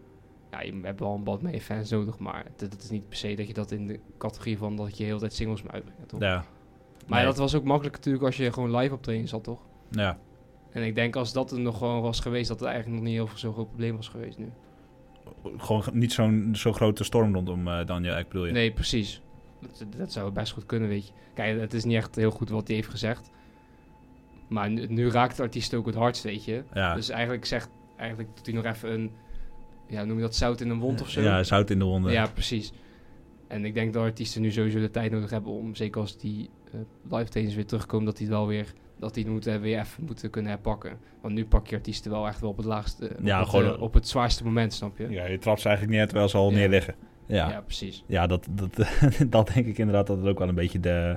Ja, 0.50 0.62
je 0.62 0.72
hebt 0.82 1.00
wel 1.00 1.14
een 1.14 1.24
band 1.24 1.42
met 1.42 1.54
je 1.54 1.60
fans 1.60 1.90
nodig, 1.90 2.18
maar 2.18 2.44
het, 2.56 2.82
is 2.82 2.90
niet 2.90 3.08
per 3.08 3.16
se 3.18 3.34
dat 3.34 3.46
je 3.46 3.52
dat 3.54 3.70
in 3.70 3.86
de 3.86 4.00
categorie 4.18 4.58
van 4.58 4.76
dat 4.76 4.96
je 4.98 5.04
heel 5.04 5.18
tijd 5.18 5.32
singles 5.32 5.62
moet 5.62 5.72
uitbrengen, 5.72 6.06
toch? 6.06 6.20
Ja. 6.20 6.44
Maar 7.06 7.18
Nee. 7.18 7.26
dat 7.28 7.36
was 7.36 7.54
ook 7.54 7.64
makkelijk 7.64 7.96
natuurlijk 7.96 8.24
als 8.24 8.36
je 8.36 8.52
gewoon 8.52 8.76
live 8.76 8.94
optreden 8.94 9.28
zat, 9.28 9.44
toch? 9.44 9.60
Ja. 9.90 10.18
En 10.70 10.82
ik 10.82 10.94
denk 10.94 11.16
als 11.16 11.32
dat 11.32 11.50
er 11.52 11.60
nog 11.60 11.78
gewoon 11.78 12.02
was 12.02 12.20
geweest, 12.20 12.48
dat 12.48 12.58
het 12.60 12.68
eigenlijk 12.68 12.96
nog 12.98 13.06
niet 13.08 13.16
heel 13.16 13.26
veel 13.26 13.38
zo'n 13.38 13.52
groot 13.52 13.68
probleem 13.68 13.96
was 13.96 14.08
geweest 14.08 14.38
nu. 14.38 14.50
Gewoon 15.56 15.82
niet 15.92 16.12
zo'n 16.12 16.48
zo'n 16.52 16.74
grote 16.74 17.04
storm 17.04 17.34
rondom 17.34 17.68
eh 17.68 17.86
Daniel, 17.86 18.18
ik 18.18 18.28
bedoel 18.28 18.46
je. 18.46 18.52
Nee, 18.52 18.72
precies. 18.72 19.22
Dat, 19.60 19.84
dat 19.96 20.12
zou 20.12 20.30
best 20.32 20.52
goed 20.52 20.66
kunnen, 20.66 20.88
weet 20.88 21.06
je. 21.06 21.12
Kijk, 21.34 21.60
het 21.60 21.74
is 21.74 21.84
niet 21.84 21.96
echt 21.96 22.14
heel 22.16 22.30
goed 22.30 22.50
wat 22.50 22.66
hij 22.66 22.76
heeft 22.76 22.88
gezegd. 22.88 23.30
Maar 24.52 24.70
nu, 24.70 24.86
nu 24.86 25.10
raakt 25.10 25.36
de 25.36 25.42
artiest 25.42 25.74
ook 25.74 25.86
het 25.86 25.94
hardst, 25.94 26.22
weet 26.22 26.44
je. 26.44 26.62
Ja. 26.74 26.94
Dus 26.94 27.08
eigenlijk 27.08 27.44
zegt, 27.44 27.68
eigenlijk 27.96 28.28
doet 28.36 28.46
hij 28.46 28.54
nog 28.54 28.64
even 28.64 28.92
een, 28.92 29.10
ja, 29.88 30.04
noem 30.04 30.16
je 30.16 30.22
dat 30.22 30.34
zout 30.34 30.60
in 30.60 30.70
een 30.70 30.78
wond 30.78 31.00
of 31.00 31.10
zo? 31.10 31.20
Ja, 31.20 31.42
zout 31.42 31.70
in 31.70 31.78
de 31.78 31.84
wonden. 31.84 32.12
Ja, 32.12 32.26
precies. 32.26 32.72
En 33.48 33.64
ik 33.64 33.74
denk 33.74 33.92
dat 33.92 34.02
artiesten 34.02 34.42
nu 34.42 34.50
sowieso 34.50 34.78
de 34.80 34.90
tijd 34.90 35.10
nodig 35.12 35.30
hebben 35.30 35.52
om, 35.52 35.74
zeker 35.74 36.00
als 36.00 36.18
die 36.18 36.50
eh 36.72 36.80
live 37.18 37.30
trainers 37.30 37.56
weer 37.56 37.66
terugkomen, 37.66 38.06
dat 38.06 38.16
die 38.16 38.26
het 38.26 38.34
wel 38.36 38.46
weer, 38.46 38.72
dat 38.98 39.14
die 39.14 39.22
het 39.24 39.32
moeten, 39.32 39.60
weer 39.60 39.78
even 39.78 40.04
moeten 40.04 40.30
kunnen 40.30 40.50
herpakken. 40.50 40.98
Want 41.20 41.34
nu 41.34 41.46
pak 41.46 41.66
je 41.66 41.76
artiesten 41.76 42.10
wel 42.10 42.26
echt 42.26 42.40
wel 42.40 42.50
op 42.50 42.56
het 42.56 42.66
laagste, 42.66 43.04
op, 43.18 43.24
Ja, 43.26 43.40
het, 43.40 43.48
gewoon- 43.48 43.74
eh, 43.74 43.82
op 43.82 43.94
het 43.94 44.08
zwaarste 44.08 44.44
moment, 44.44 44.72
snap 44.72 44.98
je? 44.98 45.08
Ja, 45.08 45.26
je 45.26 45.38
trapt 45.38 45.60
ze 45.60 45.68
eigenlijk 45.68 45.96
neer 45.98 46.06
terwijl 46.06 46.28
ze 46.28 46.36
al 46.36 46.50
Ja. 46.50 46.56
neerliggen. 46.56 46.94
Ja, 47.26 47.36
ja 47.36 47.50
ja. 47.50 47.60
precies. 47.60 48.04
dat, 48.08 48.28
dat, 48.50 48.76
dat 49.36 49.50
denk 49.54 49.66
ik 49.66 49.78
inderdaad 49.78 50.06
dat 50.06 50.16
het 50.18 50.26
ook 50.26 50.38
wel 50.38 50.48
een 50.48 50.54
beetje 50.54 50.80
de, 50.80 51.16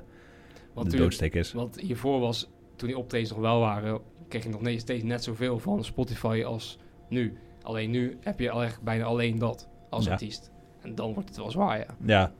Want 0.73 0.91
de 0.91 0.97
doodsteek 0.97 1.33
is. 1.33 1.51
Want 1.53 1.79
hiervoor 1.79 2.19
was, 2.19 2.49
toen 2.75 2.87
die 2.87 2.97
optredens 2.97 3.31
nog 3.31 3.39
wel 3.39 3.59
waren, 3.59 3.99
kreeg 4.27 4.43
je 4.43 4.49
nog 4.49 4.79
steeds 4.79 5.03
net 5.03 5.23
zoveel 5.23 5.59
van 5.59 5.83
Spotify 5.83 6.43
als 6.45 6.77
nu. 7.09 7.37
Alleen 7.61 7.89
nu 7.91 8.17
heb 8.21 8.39
je 8.39 8.51
al 8.51 8.63
echt 8.63 8.81
bijna 8.81 9.03
alleen 9.03 9.39
dat 9.39 9.69
als 9.89 10.05
Ja. 10.05 10.11
artiest. 10.11 10.51
En 10.81 10.95
dan 10.95 11.13
wordt 11.13 11.29
het 11.29 11.37
wel 11.37 11.51
zwaar, 11.51 11.77
ja. 11.77 11.85
Ja. 12.05 12.31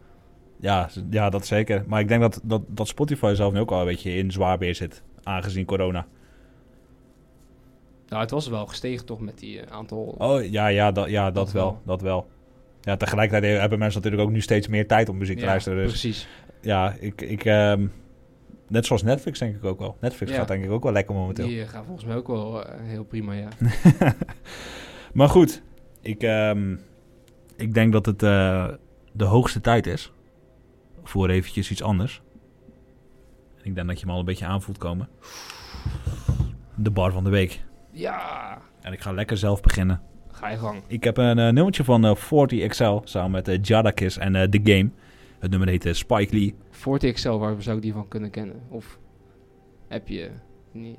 Ja, 0.59 0.89
ja, 1.09 1.29
dat 1.29 1.45
zeker. 1.45 1.83
Maar 1.87 1.99
ik 1.99 2.07
denk 2.07 2.21
dat, 2.21 2.39
dat, 2.43 2.61
dat 2.67 2.87
Spotify 2.87 3.33
zelf 3.35 3.53
nu 3.53 3.59
ook 3.59 3.71
al 3.71 3.79
een 3.79 3.85
beetje 3.85 4.15
in 4.15 4.31
zwaar 4.31 4.57
weer 4.57 4.75
zit, 4.75 5.03
aangezien 5.23 5.65
corona. 5.65 6.07
Nou, 8.07 8.21
het 8.21 8.31
was 8.31 8.47
wel 8.47 8.65
gestegen 8.65 9.05
toch 9.05 9.19
met 9.19 9.39
die 9.39 9.61
eh, 9.61 9.71
aantal... 9.71 10.15
Oh, 10.17 10.43
ja, 10.51 10.67
ja, 10.67 10.91
dat, 10.91 11.09
ja, 11.09 11.25
dat, 11.25 11.33
Dat 11.35 11.51
wel. 11.51 11.63
wel. 11.65 11.81
Dat 11.85 12.01
wel. 12.01 12.27
Ja, 12.81 12.97
tegelijkertijd 12.97 13.59
hebben 13.59 13.79
mensen 13.79 14.01
natuurlijk 14.01 14.27
ook 14.27 14.33
nu 14.35 14.41
steeds 14.41 14.67
meer 14.67 14.87
tijd 14.87 15.09
om 15.09 15.17
muziek 15.17 15.35
te 15.37 15.43
Ja, 15.43 15.49
luisteren. 15.49 15.77
Dus 15.77 15.89
precies. 15.89 16.27
ja, 16.61 16.95
ik, 16.99 17.21
ik 17.21 17.45
ehm, 17.45 17.87
net 18.67 18.85
zoals 18.85 19.03
Netflix 19.03 19.39
denk 19.39 19.55
ik 19.55 19.63
ook 19.63 19.79
wel. 19.79 19.97
Netflix 20.01 20.31
Ja. 20.31 20.37
gaat 20.37 20.47
denk 20.47 20.63
ik 20.63 20.71
ook 20.71 20.83
wel 20.83 20.91
lekker 20.91 21.15
momenteel. 21.15 21.47
Die 21.47 21.61
eh, 21.61 21.67
gaan 21.67 21.85
volgens 21.85 22.05
mij 22.05 22.15
ook 22.15 22.27
wel 22.27 22.65
eh, 22.65 22.79
heel 22.81 23.03
prima, 23.03 23.33
ja. 23.33 23.47
Maar 25.13 25.29
goed, 25.29 25.61
ik, 26.01 26.23
ehm, 26.23 26.75
ik 27.55 27.73
denk 27.73 27.91
dat 27.93 28.05
het 28.05 28.23
eh, 28.23 28.67
de 29.11 29.23
hoogste 29.23 29.61
tijd 29.61 29.87
is 29.87 30.11
voor 31.03 31.29
eventjes 31.29 31.71
iets 31.71 31.83
anders. 31.83 32.21
Ik 33.61 33.75
denk 33.75 33.87
dat 33.87 33.99
je 33.99 34.05
hem 34.05 34.13
al 34.13 34.19
een 34.19 34.25
beetje 34.25 34.45
aan 34.45 34.61
voelt 34.61 34.77
komen. 34.77 35.09
De 36.75 36.91
bar 36.91 37.11
van 37.11 37.23
de 37.23 37.29
week. 37.29 37.63
Ja, 37.91 38.61
En 38.81 38.93
ik 38.93 38.99
ga 39.01 39.11
lekker 39.11 39.37
zelf 39.37 39.61
beginnen. 39.61 40.01
ga 40.31 40.49
je 40.49 40.57
gang. 40.57 40.81
Ik 40.87 41.03
heb 41.03 41.17
een 41.17 41.35
nummertje 41.35 41.83
van 41.83 42.05
eh 42.05 42.15
40 42.15 42.67
XL 42.67 42.97
samen 43.03 43.31
met 43.45 43.67
Jadakiss 43.67 44.17
en 44.17 44.49
The 44.49 44.59
Game. 44.63 44.89
Het 45.45 45.53
nummer 45.53 45.69
heet 45.73 45.85
eh, 45.85 45.93
Spike 45.93 46.35
Lee. 46.35 46.55
40 46.69 47.13
XL, 47.13 47.29
waar 47.31 47.61
zou 47.61 47.75
ik 47.75 47.81
die 47.81 47.93
van 47.93 48.07
kunnen 48.07 48.29
kennen? 48.29 48.55
Of 48.69 48.99
heb 49.87 50.07
je... 50.07 50.29
niet? 50.71 50.97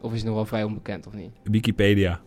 Of 0.00 0.10
is 0.12 0.16
het 0.18 0.26
nog 0.26 0.34
wel 0.34 0.44
vrij 0.44 0.62
onbekend, 0.64 1.06
of 1.06 1.12
niet? 1.14 1.30
Wikipedia. 1.42 2.20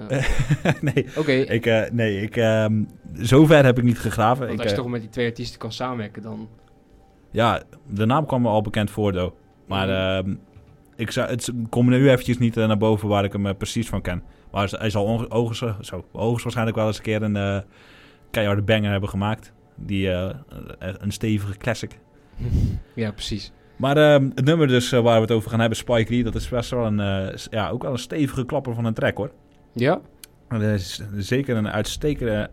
Uh, 0.00 0.08
nee, 0.94 1.06
Oké, 1.16 1.32
ik, 1.32 1.66
eh, 1.66 1.90
nee 1.90 2.20
ik, 2.22 2.36
ehm, 2.36 2.82
zover 3.12 3.64
heb 3.64 3.78
ik 3.78 3.84
niet 3.84 3.98
gegraven. 3.98 4.38
want 4.46 4.52
Ik, 4.52 4.58
als 4.60 4.68
je 4.70 4.76
eh, 4.76 4.82
toch 4.82 4.90
met 4.90 5.00
die 5.00 5.10
twee 5.10 5.26
artiesten 5.26 5.58
kan 5.58 5.72
samenwerken, 5.72 6.22
dan... 6.22 6.48
Ja, 7.30 7.62
de 7.86 8.06
naam 8.06 8.26
kwam 8.26 8.42
me 8.42 8.48
al 8.48 8.62
bekend 8.62 8.90
voor, 8.90 9.12
though. 9.12 9.34
Maar 9.66 9.86
Mhm. 9.86 10.28
ehm, 10.28 10.36
ik 10.96 11.10
zou, 11.10 11.28
het 11.28 11.52
komt 11.68 11.88
nu 11.88 12.10
eventjes 12.10 12.38
niet 12.38 12.54
naar 12.54 12.76
boven 12.78 13.08
waar 13.08 13.24
ik 13.24 13.32
hem 13.32 13.56
precies 13.56 13.88
van 13.88 14.00
ken. 14.02 14.22
Maar 14.52 14.68
hij 14.78 14.90
zal 14.90 15.30
oogst- 15.30 15.64
zo, 15.80 16.04
hoogstwaarschijnlijk 16.12 16.76
wel 16.76 16.86
eens 16.86 16.96
een 16.96 17.02
keer 17.02 17.22
een 17.22 17.64
keiharde 18.30 18.62
banger 18.62 18.90
hebben 18.90 19.08
gemaakt. 19.08 19.52
Die, 19.86 20.10
eh, 20.12 20.30
een 20.78 21.12
stevige 21.12 21.56
classic. 21.56 21.98
ja, 22.94 23.10
precies. 23.12 23.52
Maar 23.76 23.96
ehm, 23.96 24.30
het 24.34 24.44
nummer 24.44 24.66
dus 24.66 24.92
eh, 24.92 25.00
waar 25.00 25.14
we 25.14 25.20
het 25.20 25.30
over 25.30 25.50
gaan 25.50 25.60
hebben, 25.60 25.78
Spike 25.78 26.10
Lee, 26.12 26.22
dat 26.24 26.34
is 26.34 26.48
best 26.48 26.70
wel 26.70 26.86
een, 26.86 27.00
eh, 27.00 27.36
ja, 27.50 27.68
ook 27.68 27.82
wel 27.82 27.92
een 27.92 27.98
stevige 27.98 28.44
klapper 28.46 28.74
van 28.74 28.84
een 28.84 28.94
track 28.94 29.16
hoor. 29.16 29.30
Ja, 29.72 30.00
Dat 30.48 30.62
is 30.62 31.00
zeker 31.16 31.56
een 31.56 31.68
uitstekende... 31.68 32.50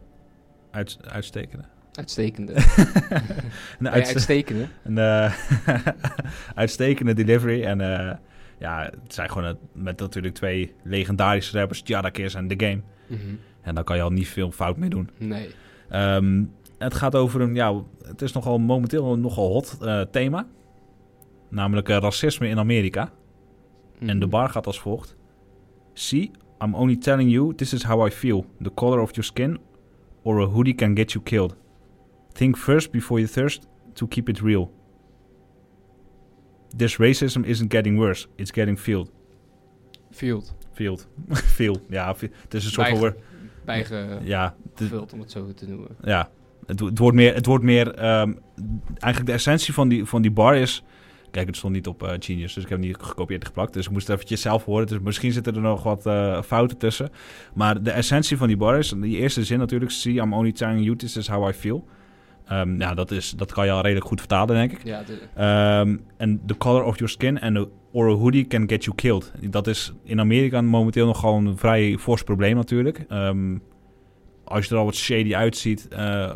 Uit, 0.71 0.97
uitstekende? 1.11 1.63
uitstekende. 1.93 2.53
Een, 3.79 3.89
uitste- 3.89 4.13
uitstekende. 4.13 4.67
een 4.83 4.97
eh, 4.97 5.33
uitstekende 6.55 7.13
delivery. 7.13 7.63
En 7.63 7.81
eh, 7.81 8.15
ja, 8.59 8.83
het 9.03 9.13
zijn 9.13 9.29
gewoon 9.31 9.57
met 9.73 9.99
natuurlijk 9.99 10.33
twee 10.33 10.73
legendarische 10.83 11.57
rappers, 11.59 11.81
Jadakiss 11.85 12.35
en 12.35 12.47
The 12.47 12.65
Game. 12.65 12.81
Mhm. 13.07 13.35
En 13.61 13.75
daar 13.75 13.83
kan 13.83 13.95
je 13.95 14.01
al 14.01 14.09
niet 14.11 14.27
veel 14.27 14.51
fout 14.51 14.77
mee 14.77 14.89
doen. 14.89 15.09
Nee. 15.17 15.49
Ehm, 15.89 16.43
het 16.77 16.93
gaat 16.93 17.15
over 17.15 17.41
een, 17.41 17.55
ja, 17.55 17.83
het 18.05 18.21
is 18.21 18.31
nogal 18.31 18.59
momenteel 18.59 19.13
een 19.13 19.21
nogal 19.21 19.47
hot 19.51 19.77
eh, 19.81 20.01
thema. 20.01 20.47
Namelijk 21.49 21.89
eh, 21.89 21.97
racisme 21.97 22.47
in 22.47 22.57
Amerika. 22.59 23.11
En 23.99 24.07
de 24.07 24.13
Mhm. 24.25 24.29
bar 24.29 24.49
gaat 24.49 24.65
als 24.67 24.79
volgt. 24.79 25.15
See, 25.93 26.31
I'm 26.63 26.73
only 26.75 26.95
telling 26.97 27.31
you 27.31 27.55
this 27.55 27.73
is 27.73 27.83
how 27.83 28.07
I 28.07 28.11
feel. 28.11 28.45
The 28.61 28.71
color 28.73 28.99
of 29.01 29.09
your 29.09 29.23
skin 29.23 29.59
or 30.21 30.41
a 30.41 30.45
hoodie 30.45 30.75
can 30.75 30.95
get 30.97 31.11
you 31.11 31.23
killed. 31.23 31.55
Think 32.31 32.57
first 32.57 32.91
before 32.91 33.19
you 33.19 33.31
thirst 33.33 33.67
to 33.93 34.07
keep 34.07 34.29
it 34.29 34.39
real. 34.39 34.71
This 36.77 36.97
racism 36.97 37.43
isn't 37.45 37.71
getting 37.73 37.97
worse, 37.97 38.27
it's 38.35 38.51
getting 38.51 38.77
fueled. 38.79 39.11
Field. 40.11 40.55
Field. 40.73 41.07
Feel. 41.57 41.77
Ja, 41.89 42.07
het 42.41 42.53
is 42.53 42.65
een 42.65 42.71
soort 42.71 42.87
van 42.97 43.13
bijgevuld, 43.65 44.23
Ja, 44.27 44.55
de- 44.75 45.05
om 45.13 45.19
het 45.19 45.31
zo 45.31 45.53
te 45.53 45.67
noemen. 45.67 45.87
ja. 46.03 46.29
Het, 46.67 46.79
het 46.79 46.97
wordt 46.97 47.15
meer, 47.15 47.33
het 47.33 47.45
wordt 47.45 47.63
meer 47.63 47.93
ehm, 47.93 48.33
eigenlijk 48.89 49.25
de 49.25 49.31
essentie 49.31 49.73
van 49.73 49.87
die, 49.87 50.05
van 50.05 50.21
die 50.21 50.31
bar 50.31 50.55
is... 50.55 50.83
Kijk, 51.31 51.47
het 51.47 51.57
stond 51.57 51.73
niet 51.73 51.87
op 51.87 52.03
eh, 52.03 52.13
Genius, 52.19 52.53
dus 52.53 52.63
ik 52.63 52.69
heb 52.69 52.79
hem 52.79 52.87
niet 52.87 52.97
gekopieerd 52.99 53.41
en 53.41 53.47
geplakt. 53.47 53.73
Dus 53.73 53.85
ik 53.85 53.91
moest 53.91 54.07
het 54.07 54.15
eventjes 54.15 54.41
zelf 54.41 54.65
horen. 54.65 54.87
Dus 54.87 54.99
misschien 54.99 55.31
zitten 55.31 55.55
er 55.55 55.61
nog 55.61 55.83
wat 55.83 56.05
eh, 56.05 56.41
fouten 56.41 56.77
tussen. 56.77 57.09
Maar 57.53 57.83
de 57.83 57.91
essentie 57.91 58.37
van 58.37 58.47
die 58.47 58.57
bar 58.57 58.77
is, 58.77 58.89
die 58.89 59.17
eerste 59.17 59.43
zin 59.43 59.59
natuurlijk... 59.59 59.91
See, 59.91 60.13
I'm 60.13 60.33
only 60.33 60.51
telling 60.51 60.83
you, 60.83 60.95
this 60.95 61.17
is 61.17 61.27
how 61.27 61.49
I 61.49 61.53
feel. 61.53 61.87
Ehm, 62.45 62.79
ja, 62.79 62.93
dat, 62.93 63.11
is, 63.11 63.31
dat 63.31 63.51
kan 63.51 63.65
je 63.65 63.71
al 63.71 63.81
redelijk 63.81 64.05
goed 64.05 64.19
vertalen, 64.19 64.55
denk 64.55 64.71
ik. 64.71 64.83
Ja, 64.83 65.03
Ehm, 65.35 65.97
En 66.17 66.41
the 66.45 66.57
color 66.57 66.83
of 66.83 66.95
your 66.95 67.09
skin 67.09 67.39
and 67.39 67.57
a, 67.57 67.65
or 67.91 68.09
a 68.09 68.13
hoodie 68.13 68.47
can 68.47 68.69
get 68.69 68.83
you 68.83 68.95
killed. 68.95 69.31
Dat 69.49 69.67
is 69.67 69.93
in 70.03 70.19
Amerika 70.19 70.61
momenteel 70.61 71.05
nogal 71.05 71.37
een 71.37 71.57
vrij 71.57 71.97
fors 71.99 72.23
probleem 72.23 72.55
natuurlijk. 72.55 73.05
Als 74.43 74.65
je 74.65 74.71
er 74.71 74.79
al 74.79 74.85
wat 74.85 74.95
shady 74.95 75.35
uitziet, 75.35 75.87
eh 75.87 76.31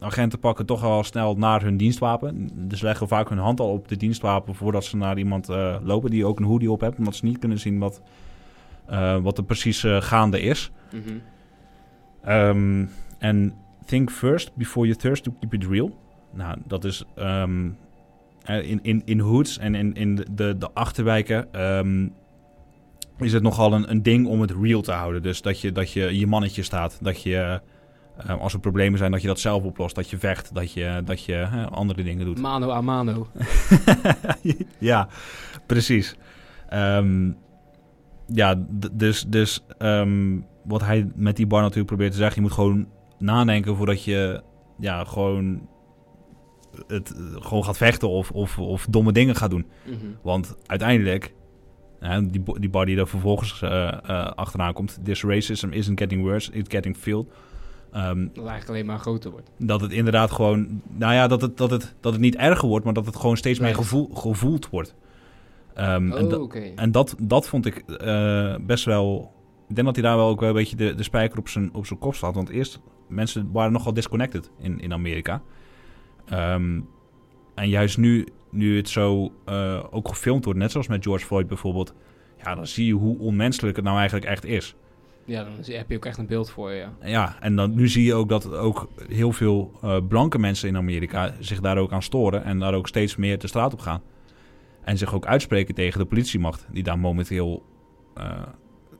agenten 0.00 0.38
pakken 0.38 0.66
toch 0.66 0.84
al 0.84 1.04
snel 1.04 1.34
naar 1.36 1.62
hun 1.62 1.76
dienstwapen. 1.76 2.50
Dus 2.54 2.80
leggen 2.80 3.08
vaak 3.08 3.28
hun 3.28 3.38
hand 3.38 3.60
al 3.60 3.72
op 3.72 3.88
de 3.88 3.96
dienstwapen 3.96 4.54
voordat 4.54 4.84
ze 4.84 4.96
naar 4.96 5.18
iemand 5.18 5.48
eh, 5.48 5.76
lopen 5.82 6.10
die 6.10 6.24
ook 6.26 6.38
een 6.38 6.44
hoodie 6.44 6.70
op 6.70 6.80
heeft. 6.80 6.98
Omdat 6.98 7.14
ze 7.14 7.24
niet 7.24 7.38
kunnen 7.38 7.58
zien 7.58 7.78
wat, 7.78 8.02
eh, 8.86 9.16
wat 9.16 9.38
er 9.38 9.44
precies 9.44 9.84
eh, 9.84 10.00
gaande 10.00 10.40
is. 10.40 10.70
mhm. 10.90 11.16
Ehm, 12.22 12.86
En 13.18 13.54
think 13.86 14.10
first 14.10 14.50
before 14.54 14.86
you 14.86 14.98
thirst 14.98 15.24
to 15.24 15.32
keep 15.40 15.54
it 15.54 15.64
real. 15.64 15.98
Nou, 16.32 16.58
dat 16.66 16.84
is 16.84 17.04
ehm, 17.14 17.68
eh, 18.42 18.70
in, 18.70 18.78
in, 18.82 19.02
in 19.04 19.20
hoods 19.20 19.58
en 19.58 19.74
in, 19.74 19.94
in 19.94 20.14
de, 20.14 20.26
de, 20.34 20.58
de 20.58 20.70
achterwijken 20.72 21.52
ehm, 21.52 22.08
is 23.18 23.32
het 23.32 23.42
nogal 23.42 23.72
een, 23.72 23.90
een 23.90 24.02
ding 24.02 24.26
om 24.26 24.40
het 24.40 24.50
real 24.62 24.80
te 24.80 24.92
houden. 24.92 25.22
Dus 25.22 25.42
dat 25.42 25.60
je 25.60 25.72
dat 25.72 25.92
je, 25.92 26.18
je 26.18 26.26
mannetje 26.26 26.62
staat. 26.62 26.98
Dat 27.02 27.22
je, 27.22 27.60
eh, 28.26 28.40
als 28.40 28.52
er 28.52 28.60
problemen 28.60 28.98
zijn, 28.98 29.10
dat 29.10 29.20
je 29.20 29.26
dat 29.26 29.40
zelf 29.40 29.62
oplost. 29.62 29.94
Dat 29.94 30.10
je 30.10 30.18
vecht, 30.18 30.54
dat 30.54 30.72
je, 30.72 31.02
dat 31.04 31.24
je 31.24 31.46
andere 31.70 32.02
dingen 32.02 32.26
doet. 32.26 32.38
Mano 32.38 32.70
a 32.70 32.80
mano. 32.80 33.26
ja, 34.78 35.08
precies. 35.66 36.16
Ehm, 36.68 37.32
ja, 38.26 38.64
dus, 38.92 39.24
dus 39.28 39.64
ehm, 39.78 40.38
wat 40.64 40.80
hij 40.80 41.10
met 41.14 41.36
die 41.36 41.46
bar 41.46 41.60
natuurlijk 41.60 41.88
probeert 41.88 42.12
te 42.12 42.18
zeggen, 42.18 42.36
je 42.36 42.42
moet 42.42 42.52
gewoon 42.52 42.88
nadenken 43.18 43.76
voordat 43.76 44.04
je 44.04 44.42
ja, 44.78 45.04
gewoon 45.04 45.68
het 46.86 47.14
gewoon 47.34 47.64
gaat 47.64 47.76
vechten 47.76 48.08
of, 48.08 48.30
of, 48.30 48.58
of 48.58 48.86
domme 48.90 49.12
dingen 49.12 49.36
gaat 49.36 49.50
doen. 49.50 49.66
Mhm. 49.84 49.96
Want 50.22 50.56
uiteindelijk, 50.66 51.34
die, 52.22 52.42
die 52.58 52.70
bar 52.70 52.86
die 52.86 52.98
er 52.98 53.08
vervolgens 53.08 53.62
eh, 53.62 53.88
eh, 53.88 54.26
achteraan 54.26 54.72
komt, 54.72 54.98
this 55.04 55.22
racism 55.22 55.68
isn't 55.68 55.98
getting 55.98 56.22
worse, 56.22 56.52
it's 56.52 56.70
getting 56.70 56.96
filled. 56.96 57.26
Ehm, 57.92 58.18
Dat 58.18 58.26
het 58.28 58.36
eigenlijk 58.36 58.68
alleen 58.68 58.86
maar 58.86 58.98
groter 58.98 59.30
wordt. 59.30 59.50
dat 59.58 59.80
het 59.80 59.92
inderdaad 59.92 60.30
gewoon, 60.30 60.82
nou 60.88 61.12
ja, 61.14 61.26
dat 61.28 61.40
het, 61.40 61.56
dat 61.56 61.70
het, 61.70 61.94
dat 62.00 62.12
het 62.12 62.20
niet 62.20 62.36
erger 62.36 62.68
wordt, 62.68 62.84
maar 62.84 62.94
dat 62.94 63.06
het 63.06 63.16
gewoon 63.16 63.36
steeds 63.36 63.58
meer 63.58 63.74
gevoel, 63.74 64.10
gevoeld 64.14 64.68
wordt. 64.70 64.94
En 65.74 66.12
Oh, 66.14 66.30
da- 66.30 66.36
oké. 66.38 66.58
en 66.76 66.92
dat, 66.92 67.14
dat 67.18 67.48
vond 67.48 67.66
ik 67.66 67.76
eh, 67.78 68.54
best 68.60 68.84
wel. 68.84 69.32
Ik 69.68 69.74
denk 69.74 69.86
dat 69.86 69.96
hij 69.96 70.04
daar 70.04 70.16
wel 70.16 70.28
ook 70.28 70.40
wel 70.40 70.48
een 70.48 70.54
beetje 70.54 70.76
de, 70.76 70.94
de 70.94 71.02
spijker 71.02 71.38
op 71.38 71.48
zijn, 71.48 71.74
op 71.74 71.86
zijn 71.86 71.98
kop 71.98 72.14
slaat. 72.14 72.34
Want 72.34 72.48
eerst, 72.48 72.80
mensen 73.08 73.48
waren 73.52 73.72
nogal 73.72 73.92
disconnected 73.94 74.50
in, 74.58 74.80
in 74.80 74.92
Amerika. 74.92 75.42
Ehm, 76.26 76.80
en 77.54 77.68
juist 77.68 77.98
nu, 77.98 78.26
nu 78.50 78.76
het 78.76 78.88
zo 78.88 79.32
eh, 79.44 79.84
ook 79.90 80.08
gefilmd 80.08 80.44
wordt, 80.44 80.58
net 80.58 80.70
zoals 80.70 80.88
met 80.88 81.04
George 81.04 81.26
Floyd 81.26 81.46
bijvoorbeeld. 81.46 81.94
Ja, 82.44 82.54
dan 82.54 82.66
zie 82.66 82.86
je 82.86 82.92
hoe 82.94 83.18
onmenselijk 83.18 83.76
het 83.76 83.84
nou 83.84 83.96
eigenlijk 83.98 84.26
echt 84.26 84.44
is. 84.44 84.74
Ja, 85.30 85.44
dan 85.44 85.52
heb 85.64 85.90
je 85.90 85.96
ook 85.96 86.04
echt 86.04 86.18
een 86.18 86.26
beeld 86.26 86.50
voor 86.50 86.70
je, 86.70 86.76
ja. 86.76 86.92
Ja, 87.02 87.36
en 87.40 87.56
dan, 87.56 87.74
nu 87.74 87.88
zie 87.88 88.04
je 88.04 88.14
ook 88.14 88.28
dat 88.28 88.52
ook 88.52 88.88
heel 89.08 89.32
veel 89.32 89.72
eh, 89.82 89.96
blanke 90.08 90.38
mensen 90.38 90.68
in 90.68 90.76
Amerika 90.76 91.34
zich 91.38 91.60
daar 91.60 91.78
ook 91.78 91.92
aan 91.92 92.02
storen. 92.02 92.44
En 92.44 92.58
daar 92.58 92.74
ook 92.74 92.88
steeds 92.88 93.16
meer 93.16 93.38
de 93.38 93.46
straat 93.46 93.72
op 93.72 93.80
gaan. 93.80 94.02
En 94.82 94.98
zich 94.98 95.14
ook 95.14 95.26
uitspreken 95.26 95.74
tegen 95.74 96.00
de 96.00 96.06
politiemacht, 96.06 96.66
die 96.72 96.82
daar 96.82 96.98
momenteel 96.98 97.62
eh, 98.14 98.42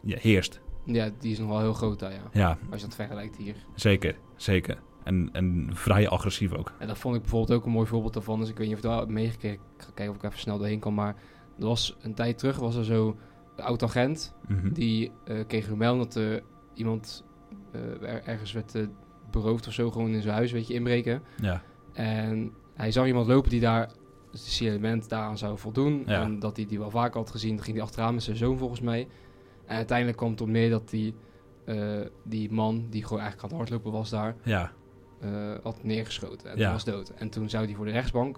ja, 0.03 0.17
heerst. 0.21 0.61
Ja, 0.85 1.11
die 1.19 1.33
is 1.33 1.39
nog 1.39 1.49
wel 1.49 1.61
heel 1.61 1.73
groot 1.73 1.99
daar, 1.99 2.13
ja. 2.13 2.23
Ja, 2.33 2.59
Als 2.71 2.81
je 2.81 2.87
dat 2.87 2.97
vergelijkt 2.97 3.37
hier. 3.37 3.55
zeker, 3.75 4.17
zeker. 4.37 4.79
En, 5.05 5.29
en 5.33 5.71
vrij 5.73 6.09
agressief 6.09 6.53
ook. 6.53 6.73
En 6.79 6.87
dat 6.87 6.99
vond 6.99 7.15
ik 7.15 7.21
bijvoorbeeld 7.21 7.59
ook 7.59 7.67
een 7.67 7.73
mooi 7.73 7.87
voorbeeld 7.87 8.15
daarvan. 8.15 8.39
Dus 8.41 8.49
ik 8.49 8.59
weet 8.59 8.67
niet 8.67 8.77
of 8.77 8.83
je 8.83 8.89
daar 8.89 9.11
meegekregen. 9.11 9.59
Ik 9.77 9.83
ga 9.83 9.91
kijken 9.95 10.15
of 10.15 10.23
ik 10.23 10.29
even 10.29 10.39
snel 10.39 10.59
doorheen 10.59 10.81
kan. 10.81 10.95
Maar 10.95 11.15
er 11.59 11.67
was 11.67 11.97
een 12.01 12.15
tijd 12.15 12.39
terug 12.39 12.59
was 12.59 12.77
er 12.77 12.85
zo 12.85 13.17
een 13.61 13.67
oud-agent. 13.67 14.35
Mhm. 14.49 14.73
Die 14.73 15.13
eh, 15.25 15.37
kreeg 15.47 15.69
een 15.69 15.79
melding 15.79 16.05
dat 16.05 16.15
er 16.23 16.43
iemand 16.75 17.25
eh, 17.73 17.81
er- 18.03 18.23
ergens 18.25 18.53
werd 18.53 18.75
beroofd 19.31 19.67
of 19.67 19.73
zo. 19.73 19.91
Gewoon 19.91 20.11
in 20.11 20.23
zijn 20.23 20.35
huis, 20.35 20.53
weet 20.53 20.67
je, 20.67 20.75
inbreken. 20.75 21.23
Ja, 21.41 21.63
En 21.93 22.53
hij 22.75 22.91
zag 22.93 23.07
iemand 23.07 23.27
lopen 23.27 23.51
die 23.51 23.61
daar 23.61 23.91
het 24.31 24.41
signalement 24.41 25.09
daaraan 25.09 25.39
zou 25.39 25.59
voldoen. 25.59 26.03
Ja. 26.07 26.23
En 26.23 26.39
dat 26.39 26.57
hij 26.57 26.67
die 26.67 26.79
wel 26.79 26.91
vaker 26.91 27.21
had 27.21 27.31
gezien. 27.31 27.63
Ging 27.63 27.77
hij 27.77 27.85
achteraan 27.87 28.15
met 28.15 28.23
zijn 28.23 28.37
zoon 28.37 28.59
volgens 28.59 28.81
mij. 28.81 29.09
En 29.67 29.77
uiteindelijk 29.77 30.17
kwam 30.19 30.31
het 30.31 30.41
op 30.41 30.49
neer 30.49 30.71
dat 30.71 30.89
die, 30.91 31.15
die 32.25 32.53
man, 32.53 32.87
die 32.91 33.03
gewoon 33.05 33.23
eigenlijk 33.23 33.53
aan 33.53 33.59
het 33.59 33.69
hardlopen 33.69 33.99
was 33.99 34.11
daar, 34.11 34.37
ja, 34.43 34.73
had 35.63 35.85
neergeschoten. 35.85 36.51
En 36.51 36.59
Ja. 36.59 36.73
was 36.73 36.85
dood. 36.85 37.09
En 37.11 37.31
toen 37.31 37.49
zou 37.49 37.65
hij 37.65 37.75
voor 37.75 37.85
de 37.85 37.91
rechtsbank 37.91 38.37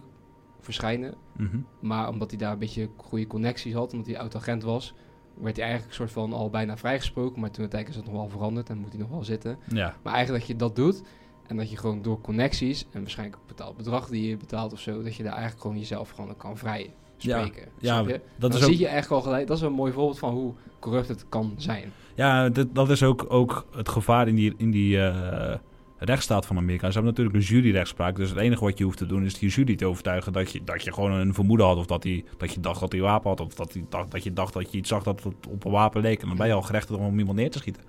verschijnen. 0.60 1.14
mhm. 1.36 1.56
Maar 1.80 2.08
omdat 2.08 2.30
hij 2.30 2.38
daar 2.38 2.52
een 2.52 2.58
beetje 2.58 2.88
goede 2.96 3.26
connecties 3.26 3.74
had, 3.74 3.92
omdat 3.92 4.06
hij 4.06 4.18
oud-agent 4.18 4.62
was, 4.62 4.94
werd 5.40 5.56
hij 5.56 5.64
eigenlijk 5.64 5.94
soort 5.94 6.10
van 6.12 6.32
al 6.32 6.50
bijna 6.50 6.76
vrijgesproken. 6.76 7.40
Maar 7.40 7.50
toen 7.50 7.60
uiteindelijk 7.60 8.00
is 8.00 8.06
het 8.06 8.12
nog 8.14 8.22
wel 8.22 8.30
veranderd 8.38 8.68
en 8.70 8.78
moet 8.78 8.92
hij 8.92 9.00
nog 9.00 9.10
wel 9.10 9.24
zitten. 9.24 9.58
ja, 9.68 9.96
Maar 10.02 10.12
eigenlijk 10.14 10.44
dat 10.46 10.52
je 10.52 10.56
dat 10.64 10.76
doet 10.76 11.02
en 11.46 11.56
dat 11.56 11.70
je 11.70 11.76
gewoon 11.76 12.02
door 12.02 12.20
connecties 12.20 12.86
en 12.92 13.00
waarschijnlijk 13.00 13.38
ook 13.40 13.46
betaald 13.48 13.76
bedrag 13.76 14.08
die 14.08 14.28
je 14.28 14.36
betaalt 14.36 14.72
of 14.72 14.80
zo, 14.80 15.02
dat 15.02 15.14
je 15.14 15.22
daar 15.22 15.32
eigenlijk 15.32 15.62
gewoon 15.62 15.78
jezelf 15.78 16.10
gewoon 16.10 16.36
kan 16.36 16.56
vrij 16.56 16.92
Ja. 17.16 17.38
spreken. 17.44 17.68
Ja, 17.78 18.00
je? 18.00 18.06
dat 18.06 18.20
Dan 18.38 18.50
is 18.50 18.56
ook, 18.66 18.70
zie 18.72 18.78
je 18.78 18.88
echt 18.88 19.10
al 19.10 19.20
gelijk, 19.20 19.46
dat 19.46 19.56
is 19.56 19.62
een 19.62 19.72
mooi 19.72 19.92
voorbeeld 19.92 20.18
van 20.18 20.32
hoe 20.32 20.52
corrupt 20.78 21.08
het 21.08 21.24
kan 21.28 21.52
zijn. 21.56 21.92
ja, 22.14 22.48
dat, 22.48 22.74
dat 22.74 22.90
is 22.90 23.02
ook, 23.02 23.24
ook 23.28 23.66
het 23.74 23.88
gevaar 23.88 24.28
in 24.28 24.34
die, 24.34 24.54
in 24.56 24.70
die 24.70 25.00
eh, 25.02 25.58
rechtsstaat 26.04 26.46
van 26.46 26.56
Amerika. 26.56 26.86
Ze 26.86 26.92
hebben 26.92 27.10
natuurlijk 27.10 27.36
een 27.36 27.54
juryrechtspraak. 27.54 28.16
Dus 28.16 28.28
het 28.28 28.38
enige 28.38 28.64
wat 28.64 28.78
je 28.78 28.84
hoeft 28.84 28.98
te 28.98 29.06
doen 29.06 29.24
is 29.24 29.38
die 29.38 29.50
jury 29.50 29.76
te 29.76 29.86
overtuigen 29.86 30.32
dat 30.32 30.52
je, 30.52 30.60
dat 30.64 30.82
je 30.82 30.92
gewoon 30.92 31.12
een 31.12 31.34
vermoeden 31.34 31.66
had. 31.66 31.76
Of 31.76 31.86
dat, 31.86 32.02
die, 32.02 32.24
dat 32.36 32.54
je 32.54 32.60
dacht 32.60 32.80
dat 32.80 32.92
hij 32.92 33.00
wapen 33.00 33.30
had. 33.30 33.40
Of 33.40 33.54
dat, 33.54 33.76
dacht, 33.88 34.10
dat 34.10 34.22
je 34.24 34.32
dacht 34.32 34.52
dat 34.52 34.72
je 34.72 34.78
iets 34.78 34.88
zag 34.88 35.02
dat 35.02 35.22
het 35.22 35.46
op 35.48 35.64
een 35.64 35.70
wapen 35.70 36.02
leek. 36.02 36.22
En 36.22 36.28
dan 36.28 36.36
ben 36.36 36.46
je 36.46 36.52
al 36.52 36.62
gerechtigd 36.62 36.98
om 36.98 37.18
iemand 37.18 37.38
neer 37.38 37.50
te 37.50 37.58
schieten. 37.58 37.82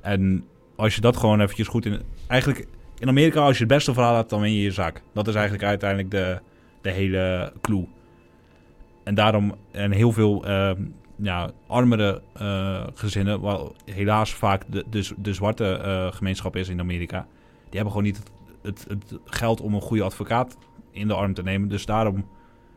En 0.00 0.44
als 0.76 0.94
je 0.94 1.00
dat 1.00 1.16
gewoon 1.16 1.40
eventjes 1.40 1.68
goed 1.68 1.86
in... 1.86 2.00
Eigenlijk 2.26 2.66
in 2.98 3.08
Amerika, 3.08 3.40
als 3.40 3.58
je 3.58 3.64
het 3.64 3.72
beste 3.72 3.92
verhaal 3.92 4.16
hebt, 4.16 4.30
dan 4.30 4.40
win 4.40 4.52
je 4.52 4.62
je 4.62 4.70
zaak. 4.70 5.02
Dat 5.12 5.28
is 5.28 5.34
eigenlijk 5.34 5.64
uiteindelijk 5.64 6.10
de, 6.10 6.40
de 6.80 6.90
hele 6.90 7.52
clue. 7.60 7.86
En 9.04 9.14
daarom, 9.14 9.54
en 9.70 9.92
heel 9.92 10.12
veel 10.12 10.46
eh, 10.46 10.70
ja, 11.22 11.50
armere 11.66 12.22
eh, 12.34 12.86
gezinnen, 12.94 13.40
waar 13.40 13.58
helaas 13.84 14.34
vaak 14.34 14.62
de, 14.68 14.84
de, 14.90 15.08
de 15.18 15.32
zwarte 15.34 15.64
eh, 15.76 16.12
gemeenschap 16.12 16.56
is 16.56 16.68
in 16.68 16.80
Amerika, 16.80 17.26
die 17.62 17.80
hebben 17.80 17.90
gewoon 17.90 18.06
niet 18.06 18.16
het, 18.16 18.30
het, 18.62 18.86
het 19.10 19.20
geld 19.24 19.60
om 19.60 19.74
een 19.74 19.80
goede 19.80 20.02
advocaat 20.02 20.56
in 20.90 21.08
de 21.08 21.14
arm 21.14 21.34
te 21.34 21.42
nemen. 21.42 21.68
Dus 21.68 21.86
daarom 21.86 22.26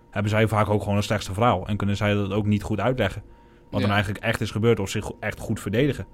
hebben 0.10 0.32
zij 0.32 0.48
vaak 0.48 0.70
ook 0.70 0.82
gewoon 0.82 0.98
een 0.98 1.04
slechtste 1.04 1.34
verhaal. 1.34 1.68
En 1.68 1.78
kunnen 1.78 1.98
zij 1.98 2.14
dat 2.14 2.32
ook 2.32 2.46
niet 2.46 2.64
goed 2.64 2.80
uitleggen. 2.80 3.24
Wat 3.70 3.80
Ja. 3.82 3.86
dan 3.86 3.96
eigenlijk 3.96 4.26
echt 4.26 4.42
is 4.42 4.52
gebeurd 4.52 4.80
of 4.80 4.90
zich 4.90 5.12
echt 5.20 5.40
goed 5.40 5.60
verdedigen. 5.60 6.06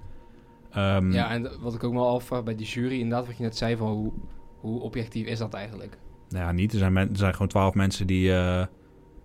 Ehm, 0.70 1.12
Ja, 1.12 1.30
en 1.30 1.50
wat 1.60 1.74
ik 1.74 1.84
ook 1.84 1.92
wel 1.92 2.08
afvraag 2.08 2.42
bij 2.42 2.54
die 2.54 2.66
jury, 2.66 2.94
inderdaad 3.00 3.26
wat 3.26 3.36
je 3.36 3.42
net 3.42 3.56
zei, 3.56 3.76
van 3.76 3.88
hoe, 3.92 4.12
hoe 4.60 4.80
objectief 4.80 5.26
is 5.26 5.38
dat 5.38 5.54
eigenlijk? 5.54 5.98
Nou 6.28 6.44
ja, 6.44 6.52
niet. 6.52 6.72
Er 6.72 6.78
zijn, 6.78 6.92
men- 6.92 7.10
er 7.10 7.16
zijn 7.16 7.32
gewoon 7.32 7.48
twaalf 7.48 7.74
mensen 7.74 8.06
die, 8.06 8.34
eh, 8.34 8.64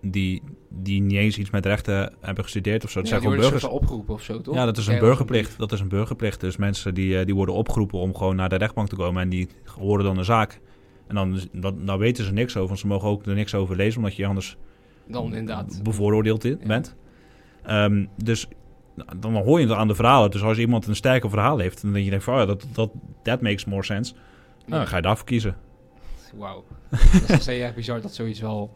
die, 0.02 0.42
die 0.68 1.00
niet 1.02 1.16
eens 1.18 1.38
iets 1.38 1.50
met 1.50 1.66
rechten 1.66 2.12
hebben 2.20 2.44
gestudeerd 2.44 2.84
of 2.84 2.90
zo. 2.90 3.00
Ja, 3.00 3.06
zijn 3.06 3.20
gewoon 3.20 3.36
burgers. 3.36 3.64
opgeroepen 3.64 4.14
of 4.14 4.22
zo, 4.22 4.40
toch? 4.40 4.54
Ja, 4.54 4.64
dat 4.64 4.76
is 4.76 4.86
een 4.86 4.98
burgerplicht. 4.98 5.58
Dat 5.58 5.72
is 5.72 5.80
een 5.80 5.88
burgerplicht. 5.88 6.40
Dus 6.40 6.56
mensen 6.56 6.94
die, 6.94 7.18
eh, 7.18 7.24
die 7.26 7.34
worden 7.34 7.54
opgeroepen 7.54 7.98
om 7.98 8.16
gewoon 8.16 8.36
naar 8.36 8.48
de 8.48 8.56
rechtbank 8.56 8.88
te 8.88 8.96
komen 8.96 9.22
en 9.22 9.28
die 9.28 9.48
horen 9.78 10.04
dan 10.04 10.18
een 10.18 10.24
zaak. 10.24 10.60
En 11.06 11.14
dan, 11.14 11.40
dan, 11.52 11.84
dan 11.86 11.98
weten 11.98 12.24
ze 12.24 12.32
niks 12.32 12.56
over, 12.56 12.68
want 12.68 12.78
ze 12.78 12.86
mogen 12.86 13.08
ook 13.08 13.26
er 13.26 13.34
niks 13.34 13.54
over 13.54 13.76
lezen, 13.76 13.98
omdat 13.98 14.16
je 14.16 14.26
anders 14.26 14.56
Dan 15.06 15.24
inderdaad. 15.24 15.80
bevooroordeeld 15.82 16.44
i- 16.44 16.48
Ja. 16.60 16.66
bent. 16.66 16.96
Ehm, 17.62 18.06
dus 18.22 18.48
nou, 18.94 19.08
dan 19.18 19.34
hoor 19.36 19.60
je 19.60 19.66
het 19.66 19.76
aan 19.76 19.88
de 19.88 19.94
verhalen. 19.94 20.30
Dus 20.30 20.42
als 20.42 20.58
iemand 20.58 20.86
een 20.86 20.96
sterker 20.96 21.30
verhaal 21.30 21.58
heeft, 21.58 21.82
dan 21.82 21.92
denk 21.92 22.10
je 22.12 22.20
van, 22.20 22.34
oh 22.34 22.40
ja, 22.40 22.46
dat, 22.46 22.66
dat 22.72 22.90
that 23.22 23.40
makes 23.40 23.64
more 23.64 23.82
sense. 23.84 24.12
Nou, 24.66 24.78
dan 24.80 24.86
ga 24.86 24.96
je 24.96 25.02
daarvoor 25.02 25.26
kiezen. 25.26 25.56
Wauw. 26.36 26.64
dat 27.26 27.38
is 27.38 27.48
erg 27.48 27.74
bizar 27.74 28.00
dat 28.00 28.14
zoiets 28.14 28.40
wel 28.40 28.70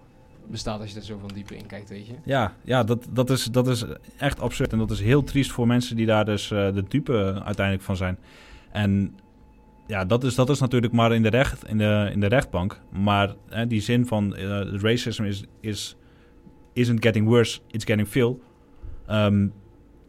bestaat 0.51 0.81
als 0.81 0.91
je 0.91 0.97
er 0.97 1.05
zo 1.05 1.19
van 1.19 1.31
dieper 1.35 1.57
in 1.57 1.67
kijkt, 1.67 1.89
weet 1.89 2.07
je. 2.07 2.15
Ja, 2.25 2.55
ja 2.65 2.85
dat, 2.85 3.07
dat, 3.11 3.31
is, 3.31 3.45
dat 3.45 3.69
is 3.69 3.85
echt 4.17 4.41
absurd. 4.41 4.73
En 4.73 4.79
dat 4.79 4.91
is 4.91 5.01
heel 5.01 5.25
triest 5.25 5.53
voor 5.53 5.67
mensen 5.67 5.97
die 5.97 6.07
daar 6.07 6.25
dus 6.25 6.51
eh, 6.51 6.75
de 6.75 6.85
dupe 6.89 7.41
uiteindelijk 7.45 7.85
van 7.85 7.97
zijn. 7.97 8.19
En 8.73 9.15
ja, 9.87 10.05
dat 10.05 10.25
is, 10.25 10.35
dat 10.35 10.51
is 10.51 10.61
natuurlijk 10.61 10.93
maar 10.93 11.13
in 11.13 11.23
de, 11.23 11.29
recht, 11.29 11.69
in 11.69 11.79
de, 11.79 12.09
in 12.13 12.21
de 12.21 12.27
rechtbank. 12.27 12.81
Maar 12.91 13.35
hè, 13.49 13.67
die 13.67 13.81
zin 13.81 14.07
van 14.07 14.37
eh, 14.37 14.61
racism 14.81 15.25
is, 15.25 15.45
is, 15.61 15.97
isn't 16.73 17.03
getting 17.03 17.27
worse, 17.27 17.61
it's 17.71 17.85
getting 17.85 18.09
filled. 18.09 18.37
Ehm, 19.07 19.47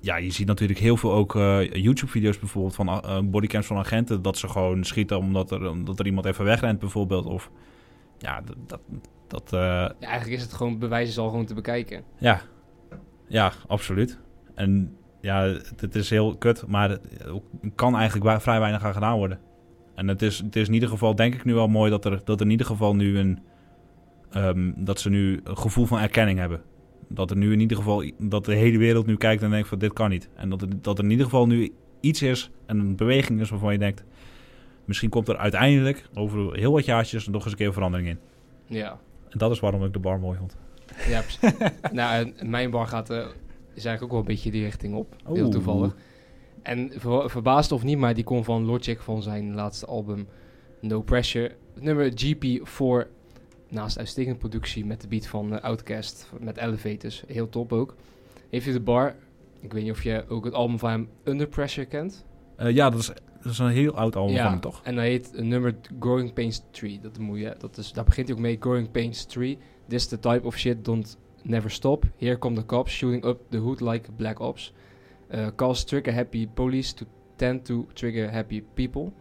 ja, 0.01 0.15
je 0.15 0.31
ziet 0.31 0.47
natuurlijk 0.47 0.79
heel 0.79 0.97
veel 0.97 1.13
ook 1.13 1.35
eh, 1.35 1.73
YouTube-video's 1.73 2.39
bijvoorbeeld 2.39 2.75
van 2.75 2.87
uh, 2.87 3.19
bodycams 3.23 3.65
van 3.65 3.77
agenten. 3.77 4.21
Dat 4.21 4.37
ze 4.37 4.47
gewoon 4.47 4.83
schieten 4.83 5.17
omdat 5.17 5.51
er, 5.51 5.69
omdat 5.69 5.99
er 5.99 6.05
iemand 6.05 6.25
even 6.25 6.45
wegrent 6.45 6.79
bijvoorbeeld. 6.79 7.25
Of 7.25 7.51
ja, 8.17 8.43
dat... 8.67 8.79
dat, 9.33 9.49
dat 9.49 9.59
ja, 9.99 10.07
eigenlijk 10.07 10.37
is 10.37 10.41
het 10.41 10.53
gewoon 10.53 10.79
bewijs 10.79 11.17
al 11.17 11.29
gewoon 11.29 11.45
te 11.45 11.53
bekijken. 11.53 12.03
Ja, 12.17 12.41
ja, 13.27 13.51
absoluut. 13.67 14.19
En 14.55 14.97
ja, 15.21 15.41
het, 15.77 15.95
is 15.95 16.09
heel 16.09 16.37
kut, 16.37 16.67
maar 16.67 16.89
het 16.89 17.01
kan 17.75 17.95
eigenlijk 17.95 18.41
vrij 18.41 18.59
weinig 18.59 18.83
aan 18.83 18.93
gedaan 18.93 19.17
worden. 19.17 19.39
En 19.95 20.07
het 20.07 20.21
is, 20.21 20.37
het 20.37 20.55
is 20.55 20.67
in 20.67 20.73
ieder 20.73 20.89
geval, 20.89 21.15
denk 21.15 21.33
ik 21.33 21.45
nu 21.45 21.53
wel 21.53 21.67
mooi 21.67 21.89
dat 21.89 22.05
er, 22.05 22.21
dat 22.23 22.39
er 22.39 22.45
in 22.45 22.51
ieder 22.51 22.65
geval 22.65 22.95
nu 22.95 23.17
een. 23.17 23.39
Ehm, 24.31 24.71
dat 24.75 24.99
ze 24.99 25.09
nu 25.09 25.41
een 25.43 25.57
gevoel 25.57 25.85
van 25.85 25.99
erkenning 25.99 26.39
hebben. 26.39 26.61
Dat 27.07 27.31
er 27.31 27.37
nu 27.37 27.51
in 27.51 27.59
ieder 27.59 27.77
geval. 27.77 28.11
dat 28.17 28.45
de 28.45 28.55
hele 28.55 28.77
wereld 28.77 29.05
nu 29.05 29.15
kijkt 29.15 29.43
en 29.43 29.49
denkt: 29.49 29.67
van 29.67 29.79
dit 29.79 29.93
kan 29.93 30.09
niet. 30.09 30.29
En 30.35 30.49
dat 30.49 30.61
er, 30.61 30.67
dat 30.81 30.97
er 30.97 31.03
in 31.03 31.09
ieder 31.11 31.25
geval 31.25 31.47
nu 31.47 31.73
iets 31.99 32.21
is 32.21 32.51
en 32.65 32.79
een 32.79 32.95
beweging 32.95 33.39
is 33.41 33.49
waarvan 33.49 33.73
je 33.73 33.79
denkt. 33.79 34.03
Misschien 34.85 35.09
komt 35.09 35.27
er 35.27 35.37
uiteindelijk 35.37 36.05
over 36.13 36.55
heel 36.55 36.71
wat 36.71 36.85
jaartjes 36.85 37.27
nog 37.27 37.43
eens 37.43 37.51
een 37.51 37.57
keer 37.57 37.73
verandering 37.73 38.07
in. 38.07 38.19
Ja. 38.65 38.99
En 39.33 39.39
dat 39.39 39.51
is 39.51 39.59
waarom 39.59 39.85
ik 39.85 39.93
de 39.93 39.99
bar 39.99 40.19
mooi 40.19 40.37
vond. 40.37 40.57
Ja, 41.07 41.23
nou, 41.91 42.33
mijn 42.41 42.71
bar 42.71 42.87
gaat, 42.87 43.09
uh, 43.09 43.17
is 43.73 43.85
eigenlijk 43.85 44.03
ook 44.03 44.11
wel 44.11 44.19
een 44.19 44.25
beetje 44.25 44.51
die 44.51 44.63
richting 44.63 44.95
op. 44.95 45.15
Heel 45.23 45.49
toevallig. 45.49 45.95
En 46.61 46.91
ver, 46.95 47.29
verbaasd 47.29 47.71
of 47.71 47.83
niet, 47.83 47.97
maar 47.97 48.13
die 48.13 48.23
komt 48.23 48.45
van 48.45 48.65
Logic 48.65 49.01
van 49.01 49.21
zijn 49.21 49.53
laatste 49.53 49.85
album 49.85 50.27
No 50.81 51.01
Pressure. 51.01 51.55
nummer 51.79 52.11
GP4, 52.11 53.07
naast 53.69 53.97
uitstekende 53.97 54.39
productie 54.39 54.85
met 54.85 55.01
de 55.01 55.07
beat 55.07 55.27
van 55.27 55.53
uh, 55.53 55.59
Outkast, 55.59 56.31
met 56.39 56.57
Elevators. 56.57 57.23
Heel 57.27 57.49
top 57.49 57.73
ook. 57.73 57.95
Heeft 58.49 58.67
u 58.67 58.71
de 58.71 58.79
bar, 58.79 59.15
ik 59.59 59.73
weet 59.73 59.83
niet 59.83 59.91
of 59.91 60.03
je 60.03 60.25
ook 60.27 60.45
het 60.45 60.53
album 60.53 60.79
van 60.79 60.89
hem 60.89 61.09
Under 61.23 61.47
Pressure 61.47 61.87
kent? 61.87 62.25
Uh, 62.59 62.71
ja, 62.71 62.89
dat 62.89 62.99
is, 62.99 63.07
dat 63.41 63.51
is 63.51 63.59
een 63.59 63.67
heel 63.67 63.95
oud 63.95 64.15
album 64.15 64.37
van 64.37 64.45
hem, 64.45 64.59
toch? 64.59 64.81
en 64.83 64.97
hij 64.97 65.07
heet 65.07 65.31
een 65.33 65.47
nummer 65.47 65.75
Growing 65.99 66.33
Pains 66.33 66.63
3. 66.71 66.99
Dat 66.99 67.17
moet 67.17 67.39
je, 67.39 67.55
dat 67.57 67.77
is, 67.77 67.91
daar 67.91 68.03
begint 68.03 68.27
hij 68.27 68.35
ook 68.35 68.41
mee, 68.41 68.57
Growing 68.59 68.91
Pains 68.91 69.25
3. 69.25 69.57
This 69.87 70.07
the 70.07 70.19
type 70.19 70.47
of 70.47 70.57
shit 70.57 70.85
don't 70.85 71.17
never 71.43 71.71
stop. 71.71 72.05
Here 72.17 72.37
come 72.37 72.55
the 72.55 72.65
cops 72.65 72.91
shooting 72.91 73.25
up 73.25 73.39
the 73.49 73.57
hood 73.57 73.81
like 73.81 74.11
black 74.11 74.39
ops. 74.39 74.73
Uh, 75.31 75.47
calls 75.55 75.83
trigger 75.83 76.13
happy 76.13 76.47
police 76.53 76.93
to 76.93 77.05
tend 77.35 77.65
to 77.65 77.87
trigger 77.93 78.31
happy 78.31 78.63
people. 78.73 79.11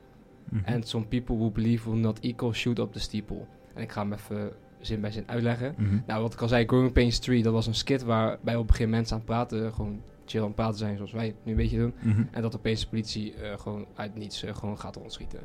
Mhm. 0.48 0.74
And 0.74 0.88
some 0.88 1.06
people 1.06 1.36
who 1.36 1.50
believe 1.50 1.90
will 1.90 1.98
not 1.98 2.18
equal 2.20 2.52
shoot 2.52 2.78
up 2.78 2.92
the 2.92 3.00
steeple. 3.00 3.46
En 3.74 3.82
ik 3.82 3.92
ga 3.92 4.00
hem 4.00 4.12
even 4.12 4.52
zin 4.80 5.00
bij 5.00 5.10
zin 5.10 5.28
uitleggen. 5.28 5.74
Mhm. 5.76 5.98
Nou, 6.06 6.22
wat 6.22 6.32
ik 6.32 6.40
al 6.40 6.48
zei, 6.48 6.66
Growing 6.66 6.92
Pains 6.92 7.18
3, 7.18 7.42
dat 7.42 7.52
was 7.52 7.66
een 7.66 7.74
skit 7.74 8.02
waarbij 8.02 8.56
op 8.56 8.62
een 8.62 8.70
gegeven 8.70 8.90
mensen 8.90 9.12
aan 9.12 9.22
het 9.22 9.30
praten, 9.30 9.74
gewoon 9.74 10.02
chill 10.32 10.44
aan 10.44 10.54
praten 10.54 10.78
zijn 10.78 10.96
zoals 10.96 11.12
wij 11.12 11.34
nu 11.42 11.50
een 11.50 11.56
beetje 11.56 11.78
doen. 11.78 11.94
Mhm. 12.02 12.22
En 12.30 12.42
dat 12.42 12.56
opeens 12.56 12.80
de 12.80 12.88
politie 12.88 13.34
uh, 13.34 13.58
gewoon 13.58 13.86
uit 13.94 14.14
niets 14.14 14.44
uh, 14.44 14.54
gewoon 14.54 14.78
gaat 14.78 14.96
rondschieten. 14.96 15.40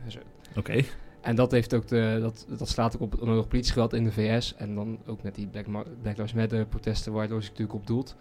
Oké. 0.56 0.82
En 1.22 1.36
dat, 1.36 1.52
heeft 1.52 1.74
ook 1.74 1.88
de, 1.88 2.18
dat, 2.22 2.46
dat 2.58 2.70
slaat 2.70 2.96
ook 2.96 3.02
op 3.02 3.12
het 3.12 3.22
onnodig 3.22 3.48
politiegeweld 3.48 3.94
in 3.94 4.04
de 4.04 4.12
VS. 4.12 4.56
En 4.56 4.76
dan 4.76 5.00
ook 5.06 5.24
met 5.24 5.36
die 5.36 5.48
Black, 5.48 5.66
Black 6.02 6.18
Lives 6.18 6.34
Matter 6.34 6.66
protesten 6.66 7.12
waar 7.12 7.22
het 7.22 7.32
natuurlijk 7.32 7.74
op 7.74 7.88
doelt. 7.88 8.16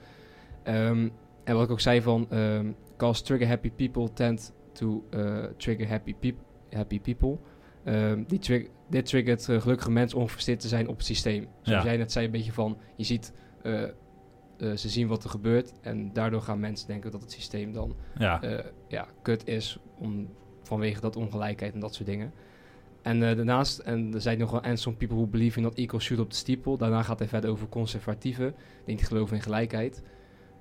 Um, 0.65 1.13
en 1.45 1.55
wat 1.55 1.65
ik 1.65 1.71
ook 1.71 1.81
zei 1.81 2.03
van, 2.03 2.27
um, 2.33 2.77
cause 2.97 3.23
trigger 3.23 3.49
happy 3.49 3.71
people 3.71 4.13
tend 4.13 4.53
to 4.73 5.05
uh, 5.11 5.45
trigger 5.57 5.89
happy, 5.89 6.15
peop 6.15 6.37
happy 6.71 7.01
people. 7.01 7.39
Um, 7.85 8.25
die 8.27 8.39
trig 8.39 8.67
dit 8.91 9.07
triggert 9.07 9.45
gelukkige 9.45 9.91
mensen 9.91 10.19
om 10.19 10.27
te 10.27 10.69
zijn 10.69 10.89
op 10.89 10.97
het 10.97 11.07
systeem. 11.07 11.47
Zoals 11.63 11.85
jij 11.85 11.97
net 11.97 12.13
zei, 12.13 12.25
een 12.27 12.31
beetje 12.31 12.53
van, 12.53 12.79
je 12.97 13.05
ziet, 13.05 13.33
uh, 14.59 14.77
ze 14.77 14.89
zien 14.89 15.09
wat 15.09 15.25
er 15.25 15.31
gebeurt 15.31 15.73
en 15.81 16.13
daardoor 16.13 16.43
gaan 16.43 16.61
mensen 16.61 16.87
denken 16.87 17.11
dat 17.11 17.21
het 17.21 17.33
systeem 17.33 17.73
dan 17.73 17.97
ja. 18.19 18.63
ja, 18.89 19.07
kut 19.23 19.47
is 19.47 19.79
om, 19.99 20.29
vanwege 20.63 21.01
dat 21.01 21.17
ongelijkheid 21.17 21.75
en 21.75 21.81
dat 21.81 21.95
soort 21.95 22.09
dingen. 22.09 22.33
En 23.03 23.21
daarnaast, 23.21 23.79
en 23.79 24.15
er 24.15 24.21
zijn 24.21 24.39
nog 24.39 24.51
wel 24.51 24.63
and 24.63 24.81
some 24.81 24.97
people 24.97 25.17
who 25.17 25.27
believe 25.27 25.57
in 25.57 25.63
not 25.63 25.75
equal 25.75 26.01
shoot 26.01 26.19
op 26.19 26.31
de 26.31 26.37
steeple. 26.37 26.79
Daarna 26.79 27.03
gaat 27.03 27.19
hij 27.19 27.29
verder 27.29 27.51
over 27.51 27.69
conservatieven, 27.69 28.55
die 28.85 28.95
niet 28.95 29.07
geloven 29.07 29.37
in 29.37 29.43
gelijkheid. 29.43 30.03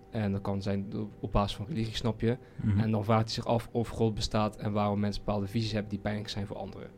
En 0.10 0.32
dat 0.32 0.42
kan 0.42 0.62
zijn 0.62 0.86
op 1.20 1.32
basis 1.32 1.56
van 1.56 1.66
religie, 1.66 1.96
snap 1.96 2.22
je. 2.22 2.38
Mhm. 2.56 2.80
En 2.80 2.92
dan 2.92 3.04
vraagt 3.04 3.24
hij 3.24 3.34
zich 3.34 3.46
af 3.46 3.70
of 3.72 3.88
God 3.88 4.14
bestaat 4.14 4.56
en 4.56 4.72
waarom 4.72 5.00
mensen 5.00 5.24
bepaalde 5.26 5.48
visies 5.48 5.72
hebben 5.72 5.90
die 5.90 6.00
pijnlijk 6.00 6.30
zijn 6.30 6.48
voor 6.48 6.58
anderen. 6.58 6.90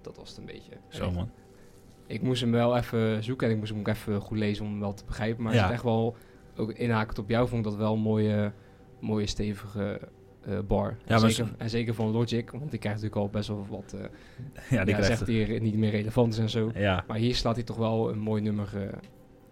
Dat 0.00 0.16
was 0.16 0.28
het 0.28 0.38
een 0.38 0.44
beetje. 0.44 0.72
Zo 0.88 1.10
man. 1.10 1.30
Ik 2.06 2.22
moest 2.22 2.40
hem 2.40 2.50
wel 2.50 2.76
even 2.76 3.24
zoeken 3.24 3.46
en 3.46 3.52
ik 3.52 3.58
moest 3.58 3.70
hem 3.70 3.80
ook 3.80 3.88
even 3.88 4.20
goed 4.20 4.38
lezen 4.38 4.64
om 4.64 4.70
hem 4.70 4.80
wel 4.80 4.94
te 4.94 5.04
begrijpen. 5.04 5.42
Maar 5.42 5.52
ja. 5.52 5.58
het 5.58 5.68
is 5.68 5.74
echt 5.74 5.84
wel, 5.84 6.16
ook 6.56 6.72
inhakend 6.72 7.18
op 7.18 7.28
jou, 7.28 7.48
vond 7.48 7.64
ik 7.64 7.70
dat 7.70 7.78
wel 7.78 7.92
een 7.92 8.00
mooie, 8.00 8.52
mooie 9.00 9.26
stevige 9.26 10.00
uh, 10.48 10.58
bar. 10.66 10.96
Ja, 11.06 11.14
en, 11.14 11.20
zeker, 11.20 11.54
en 11.58 11.70
zeker 11.70 11.94
van 11.94 12.10
Logic, 12.10 12.50
want 12.50 12.70
die 12.70 12.78
krijgt 12.78 13.02
natuurlijk 13.02 13.16
al 13.16 13.28
best 13.28 13.48
wel 13.48 13.66
wat. 13.68 13.94
Uh, 13.94 14.00
ja, 14.78 14.84
die 14.84 14.96
ja, 14.96 15.02
zegt 15.02 15.26
hier 15.26 15.60
niet 15.60 15.76
meer 15.76 15.90
relevant 15.90 16.32
is 16.32 16.38
en 16.38 16.50
zo. 16.50 16.70
Ja. 16.74 17.04
Maar 17.06 17.16
hier 17.16 17.34
slaat 17.34 17.54
hij 17.54 17.64
toch 17.64 17.76
wel 17.76 18.10
een 18.10 18.18
mooi 18.18 18.42
nummer 18.42 18.68
uh, 18.76 18.82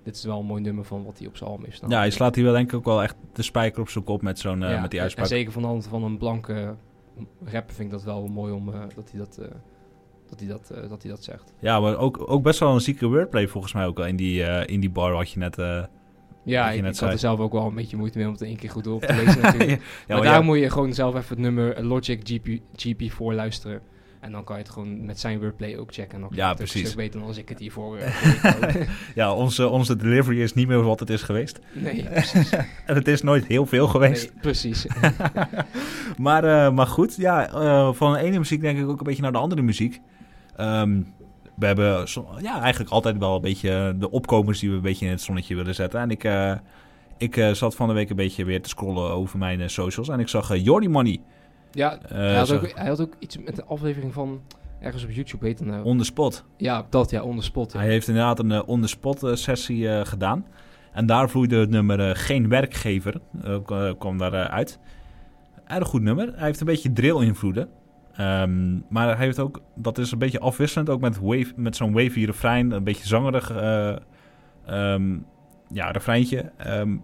dit 0.03 0.17
is 0.17 0.25
wel 0.25 0.41
een 0.41 0.47
mooi 0.47 0.63
nummer 0.63 0.85
van 0.85 1.05
wat 1.05 1.19
hij 1.19 1.27
op 1.27 1.37
zijn 1.37 1.51
album 1.51 1.65
heeft 1.65 1.77
staan. 1.77 1.91
Ja, 1.91 1.99
hij 1.99 2.11
slaat 2.11 2.35
hier 2.35 2.45
wel 2.45 2.53
denk 2.53 2.69
ik 2.69 2.75
ook 2.75 2.85
wel 2.85 3.03
echt 3.03 3.17
de 3.33 3.43
spijker 3.43 3.81
op 3.81 3.89
zijn 3.89 4.05
kop 4.05 4.23
met, 4.23 4.39
zo'n, 4.39 4.59
met 4.59 4.91
die 4.91 5.01
uitspraak. 5.01 5.25
En 5.25 5.37
zeker 5.37 5.53
van 5.53 5.63
de 5.63 5.69
hand 5.69 5.87
van 5.87 6.03
een 6.05 6.19
blanke 6.19 6.75
rapper 7.45 7.75
vind 7.75 7.89
ik 7.89 7.91
dat 7.91 8.05
wel 8.05 8.27
mooi 8.27 8.53
om 8.53 8.73
dat 8.95 9.11
hij 9.11 9.19
dat... 9.19 9.41
Dat 10.29 10.41
hij 10.41 10.49
dat, 10.49 10.89
dat 10.89 11.03
hij 11.03 11.11
dat 11.11 11.25
zegt. 11.25 11.53
Ja, 11.59 11.81
maar 11.81 11.97
ook, 11.97 12.31
ook 12.31 12.43
best 12.43 12.61
wel 12.61 12.75
een 12.75 12.81
zieke 12.81 13.07
wordplay 13.07 13.49
volgens 13.49 13.73
mij 13.73 13.87
ook 13.87 13.99
in 13.99 14.17
die, 14.17 14.43
in 14.67 14.81
die 14.81 14.91
bar 14.91 15.13
wat 15.13 15.31
je 15.31 15.39
net 15.39 15.57
ja, 16.45 16.71
ik, 16.71 16.85
ik 16.85 16.97
had 16.97 17.13
er 17.13 17.19
zelf 17.19 17.39
ook 17.39 17.53
wel 17.53 17.67
een 17.67 17.75
beetje 17.75 17.97
moeite 17.97 18.19
mee 18.19 18.27
om 18.27 18.33
het 18.33 18.43
één 18.43 18.57
keer 18.57 18.71
goed 18.71 18.87
op 18.87 19.03
te 19.03 19.15
lezen 19.25 19.43
natuurlijk. 19.43 19.83
ja, 20.07 20.15
maar, 20.15 20.25
daar 20.25 20.45
moet 20.45 20.59
je 20.59 20.71
gewoon 20.71 20.95
zelf 20.95 21.15
even 21.15 21.29
het 21.29 21.39
nummer 21.39 21.85
Logic 21.85 22.21
GP, 22.23 22.61
GP4 22.77 23.19
luisteren. 23.19 23.81
En 24.21 24.33
dan 24.33 24.45
kan 24.45 24.57
je 24.57 24.63
het 24.63 24.71
gewoon 24.73 25.05
met 25.05 25.21
zijn 25.21 25.41
wordplay 25.41 25.77
ook 25.77 25.93
checken. 25.93 26.15
En 26.15 26.21
dan 26.21 26.31
ja, 26.33 26.55
precies. 26.55 26.83
Het 26.83 26.97
beter 26.97 27.19
dan 27.19 27.29
als 27.29 27.39
ik 27.39 27.49
het 27.49 27.59
hiervoor... 27.59 27.99
Uh, 28.45 28.89
ja, 29.15 29.35
onze, 29.35 29.69
onze 29.69 29.97
delivery 29.97 30.41
is 30.41 30.55
niet 30.55 30.69
meer 30.69 30.83
wat 30.83 31.01
het 31.01 31.11
is 31.11 31.23
geweest. 31.23 31.59
Nee, 31.73 32.05
precies. 32.11 32.51
en 32.87 32.95
het 32.95 33.09
is 33.09 33.23
nooit 33.23 33.47
heel 33.47 33.67
veel 33.67 33.89
geweest. 33.89 34.33
Nee, 34.33 34.41
precies. 34.41 34.87
maar, 36.17 36.45
uh, 36.45 36.75
maar 36.75 36.87
goed, 36.87 37.17
ja, 37.17 37.55
uh, 37.55 37.93
van 37.93 38.13
de 38.13 38.19
ene 38.19 38.39
muziek 38.39 38.61
denk 38.61 38.79
ik 38.79 38.89
ook 38.89 38.99
een 38.99 39.07
beetje 39.07 39.23
naar 39.23 39.33
de 39.33 39.39
andere 39.39 39.63
muziek. 39.63 40.01
Um, 40.61 41.15
we 41.57 41.67
hebben 41.67 42.07
ja, 42.41 42.61
eigenlijk 42.61 42.93
altijd 42.93 43.19
wel 43.19 43.35
een 43.35 43.41
beetje 43.41 43.95
de 43.99 44.11
opkomers 44.11 44.61
die 44.61 44.71
we 44.71 44.77
een 44.77 44.83
beetje 44.83 45.05
in 45.05 45.11
het 45.11 45.21
zonnetje 45.21 45.55
willen 45.55 45.75
zetten. 45.75 46.01
En 46.01 46.11
ik, 46.11 46.29
ik 47.19 47.57
zat 47.57 47.75
van 47.75 47.89
de 47.89 47.95
week 47.95 48.11
een 48.11 48.17
beetje 48.17 48.45
weer 48.45 48.63
te 48.63 48.69
scrollen 48.69 49.11
over 49.11 49.39
mijn 49.39 49.71
socials. 49.71 50.09
En 50.09 50.21
ik 50.21 50.29
zag 50.29 50.57
Jordi 50.57 50.89
Money 50.89 51.21
ja, 51.75 51.99
hij, 52.07 52.37
had 52.37 52.53
ook, 52.53 52.73
hij, 52.75 52.89
had 52.89 53.01
ook, 53.01 53.15
iets 53.19 53.39
met 53.39 53.57
de 53.57 53.65
aflevering 53.65 54.13
van 54.13 54.41
ergens 54.81 55.05
op 55.05 55.11
YouTube 55.11 55.45
weten. 55.45 55.67
Uh, 55.67 55.85
on 55.85 55.99
the 55.99 56.05
spot. 56.05 56.45
Ja, 56.57 56.87
dat 56.91 57.11
ja, 57.11 57.23
on 57.23 57.37
the 57.37 57.43
spot. 57.43 57.73
Hij 57.73 57.87
heeft 57.87 58.09
inderdaad 58.09 58.39
een 58.39 58.65
on 58.65 58.81
the 58.81 58.87
spot 58.87 59.31
sessie 59.33 60.05
gedaan. 60.05 60.47
En 60.93 61.07
daar 61.07 61.31
vloeide 61.31 61.57
het 61.57 61.71
nummer 61.71 62.17
Geen 62.17 62.49
Werkgever, 62.49 63.21
kwam 63.99 64.19
daar 64.19 64.49
uit. 64.49 64.79
Erg 65.67 65.89
goed 65.89 66.03
nummer. 66.03 66.33
Hij 66.35 66.47
heeft 66.47 66.61
een 66.61 66.67
beetje 66.67 66.93
drill-invloeden. 66.93 67.69
Um, 68.21 68.85
maar 68.89 69.17
hij 69.17 69.25
heeft 69.25 69.39
ook, 69.39 69.63
dat 69.75 69.99
is 69.99 70.13
een 70.13 70.19
beetje 70.19 70.41
afwisselend, 70.41 70.91
ook 70.91 71.01
met, 71.01 71.19
wave, 71.19 71.53
met 71.57 71.77
zo'n 71.77 71.93
wavy 71.93 72.25
refrein, 72.25 72.71
een 72.71 72.85
beetje 72.85 73.07
zangerig 73.07 73.51
um, 74.71 75.27
ja, 75.69 75.91
refreintje. 75.91 76.53
Um, 76.67 77.03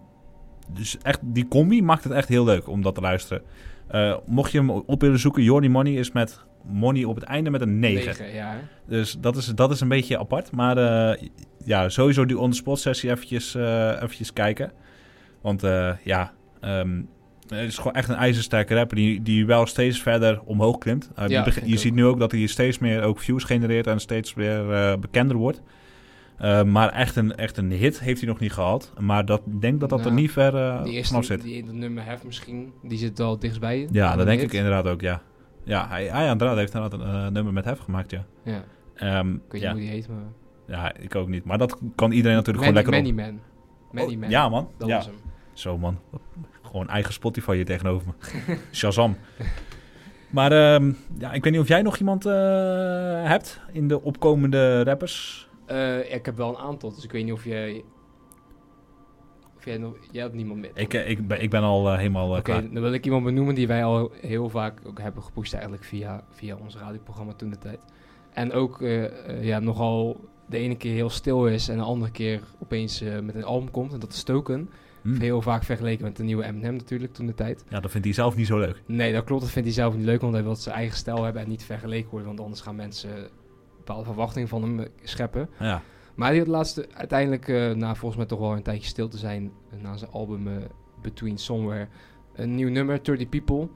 dus 0.73 0.97
echt, 1.01 1.19
die 1.23 1.47
combi 1.47 1.81
maakt 1.81 2.03
het 2.03 2.13
echt 2.13 2.27
heel 2.27 2.43
leuk 2.43 2.67
om 2.67 2.81
dat 2.81 2.95
te 2.95 3.01
luisteren. 3.01 3.43
Uh, 3.91 4.17
mocht 4.25 4.51
je 4.51 4.57
hem 4.57 4.69
op 4.69 5.01
willen 5.01 5.19
zoeken, 5.19 5.43
Jordi 5.43 5.69
Money 5.69 5.93
is 5.93 6.11
met 6.11 6.45
Money 6.63 7.03
op 7.03 7.15
het 7.15 7.23
einde 7.23 7.49
met 7.49 7.61
een 7.61 7.79
9. 7.79 8.05
9 8.05 8.33
ja. 8.33 8.55
Dus 8.87 9.17
dat 9.19 9.35
is, 9.35 9.45
dat 9.45 9.71
is 9.71 9.81
een 9.81 9.87
beetje 9.87 10.19
apart. 10.19 10.51
Maar 10.51 10.77
uh, 10.77 11.27
ja, 11.65 11.89
sowieso 11.89 12.25
die 12.25 12.37
on-the-spot 12.37 12.79
sessie 12.79 13.09
eventjes, 13.09 13.55
eventjes 13.55 14.33
kijken. 14.33 14.71
Want 15.41 15.61
ja, 16.03 16.31
um, 16.61 17.09
is 17.51 17.77
gewoon 17.77 17.93
echt 17.93 18.09
een 18.09 18.15
ijzersterke 18.15 18.75
rapper 18.75 18.95
die, 18.95 19.21
die 19.21 19.45
wel 19.45 19.65
steeds 19.65 20.01
verder 20.01 20.41
omhoog 20.41 20.77
klimt. 20.77 21.11
Ja, 21.27 21.47
je 21.65 21.77
ziet 21.77 21.93
nu 21.93 22.05
ook 22.05 22.19
dat 22.19 22.31
hij 22.31 22.45
steeds 22.45 22.79
meer 22.79 23.03
ook 23.03 23.19
views 23.19 23.43
genereert 23.43 23.87
en 23.87 23.99
steeds 23.99 24.33
weer 24.33 24.99
bekender 24.99 25.37
wordt. 25.37 25.61
Uh, 26.41 26.63
maar 26.63 26.89
echt 26.89 27.15
een, 27.15 27.35
echt 27.35 27.57
een 27.57 27.71
hit 27.71 27.99
heeft 27.99 28.19
hij 28.19 28.29
nog 28.29 28.39
niet 28.39 28.51
gehad. 28.51 28.93
Maar 28.99 29.25
dat, 29.25 29.41
ik 29.45 29.61
denk 29.61 29.79
dat 29.79 29.89
dat 29.89 29.99
er 29.99 30.05
nou, 30.05 30.21
niet 30.21 30.31
ver 30.31 30.55
uh, 30.55 30.83
die 30.83 30.93
eerste, 30.93 31.23
zit. 31.23 31.41
Die, 31.41 31.65
dat 31.65 31.73
nummer 31.73 32.05
Hef 32.05 32.23
misschien, 32.23 32.73
die 32.83 32.97
zit 32.97 33.19
al 33.19 33.39
dichtstbij. 33.39 33.87
Ja, 33.91 34.15
dat 34.15 34.25
denk 34.25 34.39
hit. 34.39 34.53
ik 34.53 34.57
inderdaad 34.57 34.87
ook, 34.87 35.01
ja. 35.01 35.21
Ja, 35.63 35.87
hij, 35.87 36.05
hij 36.05 36.29
inderdaad 36.29 36.57
heeft 36.57 36.73
inderdaad 36.73 36.99
een 36.99 37.25
uh, 37.25 37.27
nummer 37.27 37.53
met 37.53 37.65
Hef 37.65 37.79
gemaakt, 37.79 38.11
ja. 38.11 38.25
Ja. 38.43 38.63
Um, 39.19 39.35
ik 39.35 39.51
weet 39.51 39.61
niet 39.61 39.71
hoe 39.71 39.79
die 39.79 39.89
heet, 39.89 40.07
maar... 40.07 40.17
Ja, 40.67 40.93
ik 40.95 41.15
ook 41.15 41.27
niet. 41.27 41.43
Maar 41.43 41.57
dat 41.57 41.79
kan 41.95 42.11
iedereen 42.11 42.37
natuurlijk 42.37 42.65
gewoon 42.65 42.83
lekker 42.83 43.03
Many 43.03 43.09
op. 43.09 43.15
Man. 43.15 43.39
Many 43.91 44.13
oh, 44.13 44.19
Man. 44.19 44.29
Ja, 44.29 44.49
man. 44.49 44.69
Dat 44.77 44.87
ja. 44.87 44.95
was 44.95 45.05
hem. 45.05 45.15
Zo, 45.53 45.77
man. 45.77 45.99
Gewoon 46.71 46.89
eigen 46.89 47.13
Spotify 47.13 47.55
hier 47.55 47.65
tegenover 47.65 48.07
me. 48.07 48.57
Shazam. 48.71 49.17
Maar 50.29 50.73
um, 50.73 50.97
ja, 51.17 51.31
ik 51.33 51.43
weet 51.43 51.53
niet 51.53 51.61
of 51.61 51.67
jij 51.67 51.81
nog 51.81 51.97
iemand 51.97 52.23
hebt 52.23 53.59
in 53.71 53.87
de 53.87 54.01
opkomende 54.01 54.83
rappers... 54.83 55.49
Uh, 55.71 56.13
ik 56.13 56.25
heb 56.25 56.37
wel 56.37 56.49
een 56.49 56.57
aantal, 56.57 56.93
dus 56.93 57.03
ik 57.03 57.11
weet 57.11 57.23
niet 57.23 57.33
of 57.33 57.43
jij... 57.43 57.83
Of 59.57 59.65
jij, 59.65 59.77
nog, 59.77 59.95
jij 60.11 60.21
had 60.21 60.33
niemand 60.33 60.59
meer. 60.59 60.71
Ik, 60.73 60.93
eh, 60.93 61.09
ik, 61.09 61.27
ben, 61.27 61.41
ik 61.41 61.49
ben 61.49 61.61
al 61.61 61.89
eh, 61.91 61.97
helemaal 61.97 62.31
eh, 62.31 62.37
Oké, 62.37 62.69
dan 62.71 62.81
wil 62.81 62.93
ik 62.93 63.05
iemand 63.05 63.23
benoemen 63.23 63.55
die 63.55 63.67
wij 63.67 63.83
al 63.83 64.11
heel 64.21 64.49
vaak 64.49 64.79
ook 64.85 64.99
hebben 64.99 65.23
gepusht 65.23 65.53
eigenlijk 65.53 65.83
via, 65.83 66.23
via 66.29 66.55
ons 66.55 66.77
radioprogramma 66.77 67.33
toen 67.33 67.49
de 67.49 67.57
tijd. 67.57 67.79
En 68.33 68.53
ook 68.53 68.81
eh, 68.81 69.03
eh, 69.03 69.43
ja, 69.43 69.59
nogal 69.59 70.19
de 70.45 70.57
ene 70.57 70.75
keer 70.75 70.93
heel 70.93 71.09
stil 71.09 71.47
is 71.47 71.69
en 71.69 71.77
de 71.77 71.83
andere 71.83 72.11
keer 72.11 72.41
opeens 72.59 73.01
eh, 73.01 73.19
met 73.19 73.35
een 73.35 73.43
album 73.43 73.71
komt. 73.71 73.93
En 73.93 73.99
dat 73.99 74.13
is 74.13 74.23
Token. 74.23 74.69
Hm. 75.01 75.19
Heel 75.19 75.41
vaak 75.41 75.63
vergeleken 75.63 76.03
met 76.03 76.17
de 76.17 76.23
nieuwe 76.23 76.43
Eminem 76.43 76.75
natuurlijk 76.75 77.13
toen 77.13 77.25
de 77.25 77.33
tijd. 77.33 77.63
Ja, 77.69 77.79
dat 77.79 77.91
vindt 77.91 78.05
hij 78.05 78.15
zelf 78.15 78.35
niet 78.35 78.47
zo 78.47 78.59
leuk. 78.59 78.81
Nee, 78.85 79.13
dat 79.13 79.23
klopt. 79.23 79.41
Dat 79.41 79.51
vindt 79.51 79.67
hij 79.67 79.77
zelf 79.77 79.95
niet 79.95 80.05
leuk, 80.05 80.21
want 80.21 80.33
hij 80.33 80.43
wil 80.43 80.55
zijn 80.55 80.75
eigen 80.75 80.97
stijl 80.97 81.23
hebben 81.23 81.41
en 81.41 81.49
niet 81.49 81.63
vergeleken 81.63 82.09
worden. 82.09 82.27
Want 82.27 82.39
anders 82.39 82.61
gaan 82.61 82.75
mensen 82.75 83.29
bepaalde 83.77 84.03
verwachtingen 84.05 84.47
van 84.47 84.61
hem 84.61 84.79
eh, 84.79 84.85
scheppen. 85.03 85.49
Ja, 85.59 85.81
Maar 86.15 86.31
die 86.31 86.39
had 86.39 86.47
laatst 86.47 86.93
uiteindelijk, 86.93 87.47
eh, 87.47 87.71
na 87.71 87.95
volgens 87.95 88.15
mij 88.15 88.25
toch 88.25 88.39
wel 88.39 88.55
een 88.55 88.63
tijdje 88.63 88.87
stil 88.87 89.07
te 89.07 89.17
zijn, 89.17 89.51
eh, 89.69 89.79
na 89.81 89.97
zijn 89.97 90.11
album 90.11 90.49
Between 91.01 91.37
Somewhere, 91.37 91.87
een 92.33 92.55
nieuw 92.55 92.69
nummer, 92.69 93.03
30 93.03 93.29
People. 93.29 93.67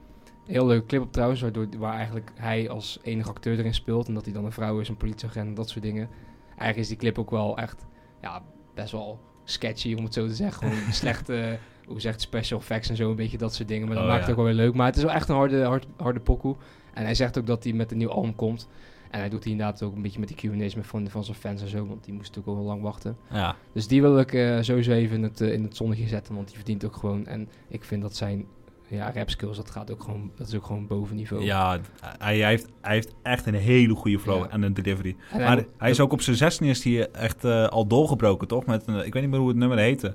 Heel 0.46 0.66
leuke 0.66 0.86
clip 0.86 1.02
op 1.02 1.12
trouwens, 1.12 1.40
waardoor, 1.40 1.66
waar 1.78 1.94
eigenlijk 1.94 2.32
hij 2.34 2.70
als 2.70 2.98
enige 3.02 3.28
acteur 3.28 3.58
erin 3.58 3.74
speelt. 3.74 4.08
En 4.08 4.14
dat 4.14 4.24
hij 4.24 4.34
dan 4.34 4.44
een 4.44 4.52
vrouw 4.52 4.80
is, 4.80 4.88
een 4.88 4.96
politieagent 4.96 5.46
en 5.48 5.54
dat 5.54 5.68
soort 5.68 5.84
dingen. 5.84 6.08
Eigenlijk 6.46 6.78
is 6.78 6.88
die 6.88 6.96
clip 6.96 7.18
ook 7.18 7.30
wel 7.30 7.58
echt, 7.58 7.86
ja, 8.20 8.42
best 8.74 8.92
wel 8.92 9.20
sketchy 9.50 9.94
om 9.94 10.04
het 10.04 10.14
zo 10.14 10.26
te 10.26 10.34
zeggen. 10.34 10.68
Gewoon 10.68 10.92
slechte, 11.02 11.58
hoe 11.86 12.00
zegt 12.00 12.20
special 12.20 12.58
effects 12.60 12.88
en 12.88 12.96
zo, 12.96 13.10
een 13.10 13.16
beetje 13.16 13.38
dat 13.38 13.54
soort 13.54 13.68
dingen. 13.68 13.86
Maar 13.86 13.96
dat 13.96 14.04
Oh, 14.04 14.10
maakt 14.10 14.22
ja. 14.24 14.28
het 14.30 14.38
ook 14.38 14.44
wel 14.44 14.54
weer 14.54 14.64
leuk. 14.64 14.74
Maar 14.74 14.86
het 14.86 14.96
is 14.96 15.02
wel 15.02 15.12
echt 15.12 15.28
een 15.28 15.34
harde, 15.34 15.62
hard, 15.62 15.86
harde 15.96 16.20
pokoe. 16.20 16.56
En 16.94 17.04
hij 17.04 17.14
zegt 17.14 17.38
ook 17.38 17.46
dat 17.46 17.64
hij 17.64 17.72
met 17.72 17.90
een 17.92 17.98
nieuw 17.98 18.10
album 18.10 18.34
komt. 18.34 18.68
En 19.10 19.20
hij 19.20 19.28
doet 19.28 19.42
hij 19.42 19.52
inderdaad 19.52 19.82
ook 19.82 19.94
een 19.94 20.02
beetje 20.02 20.20
met 20.20 20.28
die 20.28 20.36
Q&A's 20.50 20.74
met 20.74 20.86
van, 20.86 21.08
van 21.08 21.24
zijn 21.24 21.36
fans 21.36 21.62
en 21.62 21.68
zo. 21.68 21.86
Want 21.86 22.04
die 22.04 22.14
moest 22.14 22.26
natuurlijk 22.28 22.56
al 22.56 22.62
heel 22.62 22.66
lang 22.72 22.82
wachten. 22.82 23.16
ja. 23.30 23.56
Dus 23.72 23.86
die 23.86 24.00
wil 24.00 24.18
ik 24.18 24.32
eh, 24.32 24.58
sowieso 24.60 24.92
even 24.92 25.16
in 25.16 25.22
het, 25.22 25.40
eh, 25.40 25.52
in 25.52 25.62
het 25.62 25.76
zonnetje 25.76 26.06
zetten. 26.06 26.34
Want 26.34 26.46
die 26.46 26.56
verdient 26.56 26.84
ook 26.84 26.96
gewoon. 26.96 27.26
En 27.26 27.48
ik 27.68 27.84
vind 27.84 28.02
dat 28.02 28.16
zijn 28.16 28.46
ja, 28.88 29.12
rap 29.14 29.30
skills, 29.30 29.56
dat 29.56 29.70
gaat 29.70 29.90
ook 29.90 30.02
gewoon, 30.02 30.30
dat 30.36 30.46
is 30.48 30.54
ook 30.54 30.64
gewoon 30.64 30.86
boven 30.86 31.16
niveau. 31.16 31.44
ja 31.44 31.78
hij, 32.18 32.38
hij, 32.38 32.48
heeft, 32.48 32.68
hij 32.80 32.94
heeft 32.94 33.14
echt 33.22 33.46
een 33.46 33.54
hele 33.54 33.94
goede 33.94 34.18
flow 34.18 34.44
Ja. 34.44 34.50
en 34.50 34.62
een 34.62 34.74
delivery. 34.74 35.16
En 35.30 35.40
Maar 35.40 35.64
hij 35.78 35.90
is 35.90 36.00
ook 36.00 36.12
op 36.12 36.20
zijn 36.20 36.36
16 36.36 36.66
is 36.66 36.84
hij 36.84 37.10
echt 37.10 37.44
eh, 37.44 37.66
al 37.66 37.86
doorgebroken, 37.86 38.48
toch? 38.48 38.66
Met 38.66 38.86
een, 38.86 39.04
ik 39.06 39.12
weet 39.12 39.22
niet 39.22 39.30
meer 39.30 39.40
hoe 39.40 39.48
het 39.48 39.56
nummer 39.56 39.78
heette. 39.78 40.14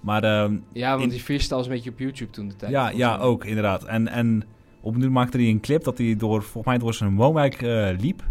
Maar 0.00 0.24
ehm, 0.24 0.56
Ja, 0.72 0.90
want 0.90 1.02
in- 1.02 1.08
die 1.08 1.20
freestyle 1.20 1.60
is 1.60 1.66
een 1.66 1.72
beetje 1.72 1.90
op 1.90 1.98
YouTube 1.98 2.30
toen 2.30 2.48
de 2.48 2.56
tijd. 2.56 2.72
ja, 2.72 2.88
ja, 2.90 3.18
ook 3.18 3.44
inderdaad. 3.44 3.84
En, 3.84 4.08
en 4.08 4.42
op 4.80 4.96
nu 4.96 5.10
maakte 5.10 5.36
hij 5.38 5.46
een 5.48 5.60
clip 5.60 5.84
dat 5.84 5.98
hij 5.98 6.16
door, 6.16 6.42
volgens 6.42 6.66
mij 6.66 6.78
door 6.78 6.94
zijn 6.94 7.14
woonwijk 7.16 7.62
eh, 7.62 7.88
liep. 7.98 8.22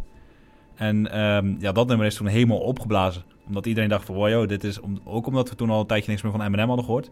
En 0.76 1.12
ehm, 1.12 1.56
ja, 1.60 1.72
dat 1.72 1.88
nummer 1.88 2.06
is 2.06 2.16
toen 2.16 2.28
helemaal 2.28 2.60
opgeblazen. 2.60 3.24
Omdat 3.48 3.66
iedereen 3.66 3.90
dacht 3.90 4.06
van, 4.06 4.16
wow, 4.16 4.50
dit 4.50 4.64
is... 4.64 4.80
Om, 4.80 5.00
ook 5.04 5.28
omdat 5.28 5.50
we 5.50 5.56
toen 5.56 5.70
al 5.70 5.80
een 5.80 5.86
tijdje 5.88 6.10
niks 6.10 6.22
meer 6.24 6.32
van 6.32 6.42
Eminem 6.42 6.68
hadden 6.68 6.86
gehoord. 6.86 7.12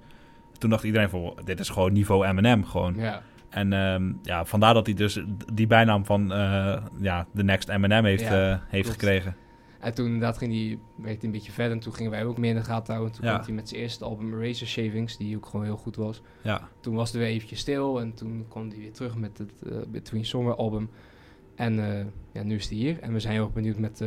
Toen 0.60 0.70
dacht 0.70 0.84
iedereen 0.84 1.10
van, 1.10 1.38
dit 1.44 1.60
is 1.60 1.70
gewoon 1.70 1.94
niveau 1.94 2.26
Eminem, 2.28 2.66
gewoon. 2.66 2.96
Ja, 2.96 3.22
En 3.50 3.74
ehm, 3.74 4.12
ja, 4.22 4.46
vandaar 4.46 4.74
dat 4.74 4.86
hij 4.86 4.96
dus 4.96 5.20
die 5.54 5.68
bijnaam 5.68 6.06
van 6.06 6.32
eh, 6.34 6.84
ja, 7.00 7.28
The 7.36 7.44
Next 7.44 7.70
Eminem 7.70 8.06
heeft, 8.06 8.22
Ja, 8.24 8.52
eh, 8.52 8.58
heeft 8.68 8.84
klopt. 8.88 9.00
gekregen. 9.00 9.36
en 9.80 9.94
toen 9.94 10.06
inderdaad 10.06 10.38
ging 10.38 10.52
hij, 10.54 10.80
hij 11.04 11.18
een 11.22 11.32
beetje 11.32 11.52
verder. 11.52 11.74
En 11.74 11.80
toen 11.80 11.94
gingen 11.94 12.12
wij 12.12 12.26
ook 12.26 12.38
meer 12.38 12.50
in 12.50 12.56
de 12.56 12.64
gaten 12.64 12.94
houden. 12.94 13.16
Toen 13.16 13.26
Ja. 13.26 13.34
kwam 13.34 13.46
hij 13.46 13.54
met 13.56 13.70
zijn 13.70 13.82
eerste 13.82 14.06
album 14.06 14.42
Razor 14.42 14.68
Shavings, 14.68 15.18
die 15.18 15.36
ook 15.36 15.46
gewoon 15.46 15.66
heel 15.66 15.78
goed 15.78 15.96
was. 15.96 16.22
Ja, 16.42 16.68
Toen 16.80 16.96
was 16.96 17.12
het 17.12 17.18
weer 17.22 17.28
eventjes 17.30 17.60
stil. 17.60 18.02
En 18.02 18.14
toen 18.14 18.46
kwam 18.50 18.70
hij 18.70 18.78
weer 18.78 18.92
terug 18.94 19.16
met 19.16 19.38
het 19.38 19.52
eh, 19.66 19.78
Between 19.88 20.26
Somewhere 20.26 20.58
album. 20.58 20.90
En 21.56 21.74
ja, 22.32 22.44
nu 22.44 22.56
is 22.56 22.70
hij 22.70 22.78
hier. 22.78 23.00
En 23.00 23.14
we 23.14 23.20
zijn 23.20 23.34
heel 23.34 23.44
erg 23.44 23.54
benieuwd 23.54 23.78
met, 23.78 24.04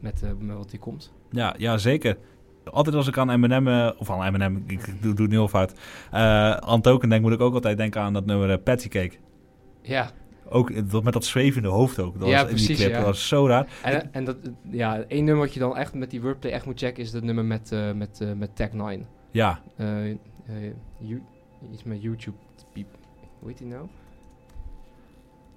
met, 0.00 0.22
met 0.38 0.54
wat 0.56 0.70
hij 0.70 0.78
komt. 0.80 1.12
ja, 1.30 1.54
ja, 1.58 1.78
zeker. 1.78 2.16
Altijd 2.70 2.96
als 2.96 3.08
ik 3.08 3.18
aan 3.18 3.30
Eminem, 3.30 3.68
eh, 3.68 3.90
of 3.98 4.10
aan 4.10 4.24
Eminem, 4.24 4.64
ik, 4.66 4.72
ik 4.86 5.02
doe, 5.02 5.14
doe 5.14 5.20
het 5.22 5.28
nu 5.30 5.36
heel 5.36 5.48
fout. 5.48 5.72
eh 6.10 6.50
aan 6.50 6.80
Token 6.80 7.08
denk, 7.08 7.22
moet 7.22 7.32
ik 7.32 7.40
ook 7.40 7.54
altijd 7.54 7.76
denken 7.76 8.00
aan 8.00 8.12
dat 8.12 8.26
nummer 8.26 8.50
eh, 8.50 8.62
Patsy 8.64 8.88
Cake. 8.88 9.14
Ja, 9.82 10.10
Ook 10.50 10.90
dat, 10.90 11.04
met 11.04 11.12
dat 11.12 11.24
zwevende 11.24 11.68
hoofd 11.68 11.98
ook. 11.98 12.18
Dat 12.18 12.28
Ja, 12.28 12.34
was 12.42 12.50
in 12.50 12.56
die 12.56 12.66
precies, 12.66 12.76
clip. 12.76 12.90
ja. 12.90 12.96
Dat 12.96 13.06
was 13.06 13.28
zo 13.28 13.46
raar. 13.46 13.66
En, 13.82 14.12
en 14.12 14.24
dat, 14.24 14.36
ja, 14.70 14.98
één 15.08 15.24
nummer 15.24 15.44
wat 15.44 15.54
je 15.54 15.60
dan 15.60 15.76
echt 15.76 15.94
met 15.94 16.10
die 16.10 16.20
wordplay 16.22 16.52
echt 16.52 16.66
moet 16.66 16.78
checken 16.78 17.02
is 17.02 17.10
dat 17.10 17.22
nummer 17.22 17.44
met, 17.44 17.72
eh 17.72 17.92
met, 17.92 18.24
met 18.36 18.56
Tech 18.56 18.72
9. 18.72 19.06
Ja, 19.30 19.60
you- 20.98 21.22
iets 21.72 21.82
met 21.84 22.02
YouTube. 22.02 22.36
Hoe 23.38 23.48
heet 23.48 23.58
die 23.58 23.66
nou? 23.66 23.86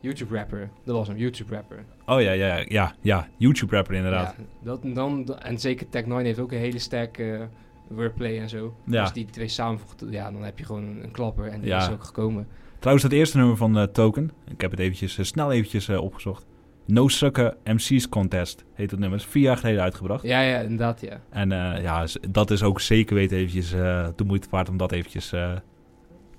YouTube 0.01 0.35
rapper. 0.35 0.69
Dat 0.83 0.95
was 0.95 1.07
hem, 1.07 1.17
YouTube 1.17 1.55
rapper. 1.55 1.83
oh 2.05 2.21
ja, 2.21 2.31
ja, 2.31 2.63
ja, 2.67 2.95
ja. 3.01 3.27
YouTube 3.37 3.75
rapper 3.75 3.95
inderdaad. 3.95 4.35
Ja, 4.37 4.43
dat, 4.63 4.79
dan, 4.83 5.37
en 5.39 5.59
zeker 5.59 5.89
Tech 5.89 6.05
9 6.05 6.25
heeft 6.25 6.39
ook 6.39 6.51
een 6.51 6.57
hele 6.57 6.79
sterke 6.79 7.47
wordplay 7.87 8.39
en 8.39 8.49
zo. 8.49 8.75
Ja. 8.85 9.01
Als 9.01 9.13
die 9.13 9.25
twee 9.25 9.47
samenvoegt, 9.47 10.03
ja, 10.09 10.31
dan 10.31 10.43
heb 10.43 10.59
je 10.59 10.65
gewoon 10.65 10.83
een, 11.01 11.11
klapper. 11.11 11.47
En 11.47 11.59
die 11.59 11.69
Ja. 11.69 11.77
is 11.87 11.89
ook 11.89 12.03
gekomen. 12.03 12.47
Trouwens, 12.79 13.07
dat 13.07 13.17
eerste 13.17 13.37
nummer 13.37 13.57
van 13.57 13.77
eh, 13.77 13.83
Token, 13.83 14.31
ik 14.47 14.61
heb 14.61 14.71
het 14.71 14.79
eventjes, 14.79 15.17
eh, 15.17 15.25
snel 15.25 15.51
eventjes 15.51 15.87
eh, 15.87 16.01
opgezocht. 16.01 16.45
No 16.85 17.07
Sucker 17.07 17.55
MC's 17.63 18.09
Contest 18.09 18.65
heet 18.73 18.91
het 18.91 18.99
nummer. 18.99 19.19
Is 19.19 19.25
vier 19.25 19.43
jaar 19.43 19.57
geleden 19.57 19.81
uitgebracht. 19.81 20.23
Ja, 20.23 20.41
ja, 20.41 20.59
inderdaad, 20.59 21.01
ja. 21.01 21.21
En 21.29 21.49
ja, 21.81 22.05
dat 22.29 22.51
is 22.51 22.63
ook 22.63 22.81
zeker 22.81 23.15
weten 23.15 23.37
eventjes 23.37 23.69
de 24.15 24.23
moeite 24.25 24.47
waard 24.49 24.69
om 24.69 24.77
dat 24.77 24.91
eventjes 24.91 25.33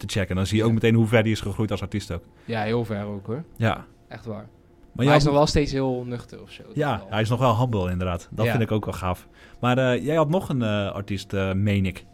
te 0.07 0.18
checken. 0.18 0.36
Dan 0.36 0.46
zie 0.46 0.57
je 0.57 0.64
ook 0.64 0.72
meteen 0.72 0.94
hoe 0.94 1.07
ver 1.07 1.22
hij 1.22 1.30
is 1.30 1.40
gegroeid 1.40 1.70
als 1.70 1.82
artiest 1.82 2.12
ook. 2.12 2.22
Ja, 2.44 2.62
heel 2.62 2.84
ver 2.84 3.05
ook 3.05 3.26
hoor. 3.26 3.44
Ja. 3.57 3.86
Echt 4.09 4.24
waar. 4.24 4.36
Maar, 4.36 4.46
Maar, 4.94 5.07
hij 5.07 5.16
is 5.16 5.24
nog 5.24 5.34
wel 5.34 5.46
steeds 5.46 5.72
heel 5.72 6.05
nuchter 6.05 6.42
of 6.42 6.50
zo. 6.50 6.62
Ja, 6.74 6.98
wel. 6.98 7.07
hij 7.11 7.20
is 7.20 7.28
nog 7.28 7.38
wel 7.38 7.59
humble 7.59 7.90
inderdaad. 7.90 8.28
Dat 8.30 8.44
Ja. 8.44 8.50
vind 8.50 8.62
ik 8.62 8.72
ook 8.72 8.84
wel 8.84 8.94
gaaf. 8.94 9.28
Maar 9.61 9.78
eh, 9.78 10.05
jij 10.05 10.16
had 10.16 10.28
nog 10.28 10.48
een 10.48 10.62
eh, 10.62 10.90
artiest, 10.92 11.32
eh 11.32 11.53
meen 11.53 11.86
ik. 11.86 12.05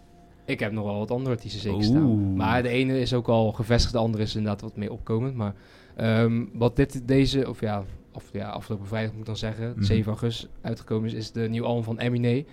Ik 0.47 0.61
heb 0.61 0.72
nog 0.72 0.84
wel 0.84 0.99
wat 0.99 1.11
andere 1.11 1.34
artiesten 1.34 1.61
zeker 1.61 1.76
Oeh. 1.78 1.86
staan. 1.86 2.36
Maar 2.36 2.62
de 2.62 2.68
ene 2.68 3.01
is 3.01 3.14
ook 3.14 3.28
al 3.28 3.53
gevestigd, 3.53 3.93
de 3.93 3.99
andere 3.99 4.22
is 4.22 4.34
inderdaad 4.36 4.61
wat 4.61 4.76
meer 4.76 4.91
opkomend. 4.93 5.34
Maar 5.34 5.55
ehm, 5.97 6.45
wat 6.53 6.76
dit, 6.76 7.09
deze, 7.09 7.49
of 7.49 7.61
ja, 7.61 7.84
of 8.12 8.24
ja, 8.32 8.49
afgelopen 8.49 8.86
vrijdag 8.86 9.11
moet 9.11 9.20
ik 9.20 9.26
dan 9.26 9.36
zeggen, 9.36 9.70
Mhm. 9.76 9.82
7 9.82 10.07
augustus 10.12 10.49
uitgekomen 10.62 11.09
is, 11.09 11.14
is 11.14 11.32
de 11.32 11.49
nieuwe 11.49 11.66
album 11.66 11.84
van 11.84 11.99
Eminem 11.99 12.45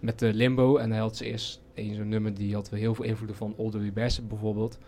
met 0.00 0.18
de 0.18 0.34
Limbo. 0.34 0.76
En 0.76 0.90
hij 0.90 1.00
had 1.00 1.16
ze 1.16 1.24
eerst 1.24 1.60
een 1.78 1.94
zo'n 1.94 2.08
nummer 2.08 2.34
die 2.34 2.54
had 2.54 2.70
heel 2.70 2.94
veel 2.94 3.04
invloeden 3.04 3.36
van 3.36 3.54
Older 3.56 3.80
We 3.80 3.92
Best 3.92 4.28
bijvoorbeeld. 4.28 4.78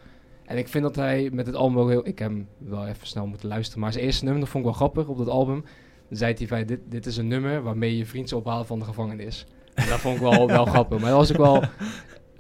En 0.44 0.58
ik 0.58 0.68
vind 0.68 0.84
dat 0.84 0.96
hij 0.96 1.30
met 1.32 1.46
het 1.46 1.54
album 1.54 1.88
heel... 1.88 2.06
Ik 2.06 2.18
heb 2.18 2.28
hem 2.30 2.48
wel 2.58 2.86
even 2.86 3.06
snel 3.06 3.26
moeten 3.26 3.48
luisteren. 3.48 3.80
Maar 3.80 3.92
zijn 3.92 4.04
eerste 4.04 4.24
nummer, 4.24 4.42
dat 4.42 4.50
vond 4.50 4.64
ik 4.64 4.70
wel 4.70 4.78
grappig 4.78 5.08
op 5.08 5.18
dat 5.18 5.28
album. 5.28 5.64
Dan 6.08 6.18
zei 6.18 6.34
hij 6.38 6.46
van, 6.46 6.64
dit, 6.64 6.80
dit 6.88 7.06
is 7.06 7.16
een 7.16 7.28
nummer 7.28 7.62
waarmee 7.62 7.96
je 7.96 8.06
vriend 8.06 8.28
zou 8.28 8.40
ophalen 8.40 8.66
van 8.66 8.78
de 8.78 8.84
gevangenis. 8.84 9.46
En 9.74 9.88
dat 9.88 9.98
vond 9.98 10.14
ik 10.14 10.20
wel, 10.20 10.46
wel 10.46 10.64
grappig. 10.74 11.00
Maar 11.00 11.10
dat 11.10 11.18
was 11.18 11.30
ook 11.30 11.36
wel... 11.36 11.62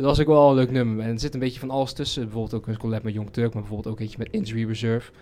Dat 0.00 0.08
was 0.08 0.20
ook 0.20 0.26
wel 0.26 0.48
een 0.48 0.54
leuk 0.54 0.70
nummer. 0.70 1.04
En 1.04 1.10
er 1.10 1.20
zit 1.20 1.34
een 1.34 1.40
beetje 1.40 1.60
van 1.60 1.70
alles 1.70 1.92
tussen. 1.92 2.22
Bijvoorbeeld 2.22 2.54
ook 2.54 2.66
een 2.66 2.76
collab 2.76 3.02
met 3.02 3.14
Young 3.14 3.30
Turk, 3.30 3.52
maar 3.52 3.62
bijvoorbeeld 3.62 3.94
ook 3.94 4.00
eentje 4.00 4.18
met 4.18 4.28
Injury 4.30 4.66
Reserve. 4.66 5.12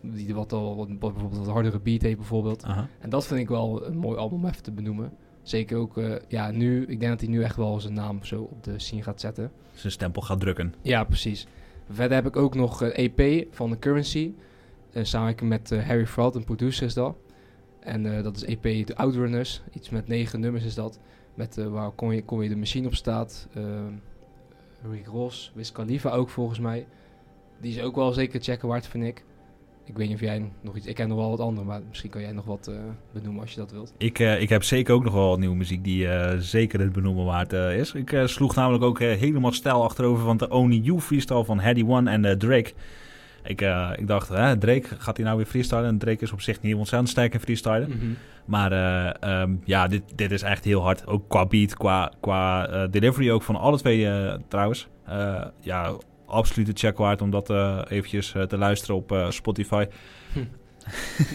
Die 0.00 0.34
wat 0.34 0.52
al 0.52 0.76
wat, 0.76 0.88
wat 0.88 1.12
bijvoorbeeld 1.12 1.44
wat 1.44 1.54
hardere 1.54 1.80
beat 1.80 2.02
heeft 2.02 2.16
bijvoorbeeld. 2.16 2.62
En 3.00 3.10
dat 3.10 3.26
vind 3.26 3.40
ik 3.40 3.48
wel 3.48 3.86
een 3.86 3.96
mooi 3.96 4.18
album 4.18 4.38
om 4.38 4.46
even 4.46 4.62
te 4.62 4.72
benoemen. 4.72 5.12
Zeker 5.46 5.76
ook, 5.76 5.98
eh, 5.98 6.14
ja, 6.28 6.50
nu, 6.50 6.82
ik 6.82 7.00
denk 7.00 7.10
dat 7.10 7.20
hij 7.20 7.28
nu 7.28 7.42
echt 7.42 7.56
wel 7.56 7.80
zijn 7.80 7.94
naam 7.94 8.24
zo 8.24 8.42
op 8.42 8.64
de 8.64 8.78
scene 8.78 9.02
gaat 9.02 9.20
zetten. 9.20 9.50
Zijn 9.74 9.92
stempel 9.92 10.22
gaat 10.22 10.40
drukken. 10.40 10.74
Ja, 10.82 11.04
precies. 11.04 11.46
Verder 11.90 12.16
heb 12.16 12.26
ik 12.26 12.36
ook 12.36 12.54
nog 12.54 12.80
een 12.80 12.92
EP 12.92 13.46
van 13.50 13.70
The 13.70 13.78
Currency. 13.78 14.32
Uh, 14.92 15.04
samen 15.04 15.48
met 15.48 15.70
eh, 15.70 15.86
Harry 15.86 16.06
Fraud, 16.06 16.34
een 16.34 16.44
producer 16.44 16.86
is 16.86 16.94
dat. 16.94 17.16
En 17.86 18.16
eh, 18.16 18.22
dat 18.22 18.36
is 18.36 18.44
EP 18.44 18.86
The 18.86 18.96
Outrunners. 18.96 19.62
Iets 19.72 19.90
met 19.90 20.08
negen 20.08 20.40
nummers 20.40 20.64
is 20.64 20.74
dat. 20.74 20.98
Met 21.34 21.58
eh, 21.58 21.66
waar 21.66 21.90
kon 21.90 22.14
je, 22.14 22.24
kon 22.24 22.42
je 22.42 22.48
de 22.48 22.56
machine 22.56 22.86
op 22.86 22.94
staat. 22.94 23.48
Uh, 23.56 23.64
Rick 24.90 25.06
Ross, 25.06 25.52
Wiz 25.54 25.72
Khalifa 25.72 26.10
ook 26.10 26.28
volgens 26.28 26.58
mij. 26.58 26.86
Die 27.60 27.74
is 27.74 27.80
ook 27.82 27.94
wel 27.94 28.12
zeker 28.12 28.40
checken 28.40 28.68
waard, 28.68 28.86
vind 28.86 29.04
ik. 29.04 29.24
Ik 29.86 29.96
weet 29.96 30.06
niet 30.06 30.16
of 30.16 30.22
jij 30.22 30.50
nog 30.60 30.76
iets... 30.76 30.86
Ik 30.86 30.94
ken 30.94 31.08
nog 31.08 31.18
wel 31.18 31.30
wat 31.30 31.40
andere, 31.40 31.66
maar 31.66 31.80
misschien 31.88 32.10
kan 32.10 32.20
jij 32.20 32.32
nog 32.32 32.44
wat 32.44 32.68
eh, 32.68 32.74
benoemen 33.12 33.40
als 33.40 33.50
je 33.52 33.60
dat 33.60 33.72
wilt. 33.72 33.94
Ik, 33.98 34.18
eh, 34.18 34.40
ik 34.40 34.48
heb 34.48 34.62
zeker 34.62 34.94
ook 34.94 35.04
nog 35.04 35.12
wel 35.12 35.28
wat 35.28 35.38
nieuwe 35.38 35.56
muziek 35.56 35.84
die 35.84 36.08
eh, 36.08 36.38
zeker 36.38 36.80
het 36.80 36.92
benoemen 36.92 37.24
waard 37.24 37.52
is. 37.52 37.92
Ik 37.92 38.22
sloeg 38.24 38.54
namelijk 38.54 38.84
ook 38.84 38.98
helemaal 38.98 39.52
stijl 39.52 39.82
achterover 39.82 40.24
van 40.24 40.36
de 40.36 40.48
Only 40.48 40.80
You 40.80 41.00
freestyle 41.00 41.44
van 41.44 41.60
Heady 41.60 41.84
One 41.86 42.10
en 42.10 42.38
Drake. 42.38 42.72
Ik, 43.44 43.60
ik 43.96 44.06
dacht, 44.06 44.28
hè, 44.28 44.58
Drake, 44.58 44.88
gaat 44.98 45.16
hij 45.16 45.24
nou 45.26 45.36
weer 45.36 45.46
freestylen? 45.46 45.84
En 45.84 45.98
Drake 45.98 46.22
is 46.22 46.32
op 46.32 46.40
zich 46.40 46.60
niet 46.60 46.74
ontzettend 46.74 47.10
sterk 47.10 47.34
in 47.34 47.40
freestylen. 47.40 47.88
Mhm. 47.88 48.06
Maar 48.44 48.72
eh, 48.72 49.40
ehm, 49.40 49.54
ja, 49.64 49.86
dit, 49.86 50.02
dit 50.14 50.30
is 50.30 50.42
echt 50.42 50.64
heel 50.64 50.82
hard. 50.82 51.06
Ook 51.06 51.28
qua 51.28 51.46
beat, 51.46 51.76
qua, 51.76 52.12
qua 52.20 52.86
delivery 52.86 53.30
ook 53.30 53.42
van 53.42 53.56
alle 53.56 53.78
twee 53.78 54.08
trouwens. 54.48 54.88
Ja, 55.60 55.96
absoluut 56.26 56.66
de 56.66 56.72
check 56.74 56.96
waard 56.98 57.22
om 57.22 57.30
dat 57.30 57.50
eh, 57.50 57.80
eventjes 57.88 58.34
eh, 58.34 58.42
te 58.42 58.56
luisteren 58.58 58.96
op 58.96 59.12
eh, 59.12 59.30
Spotify. 59.30 59.84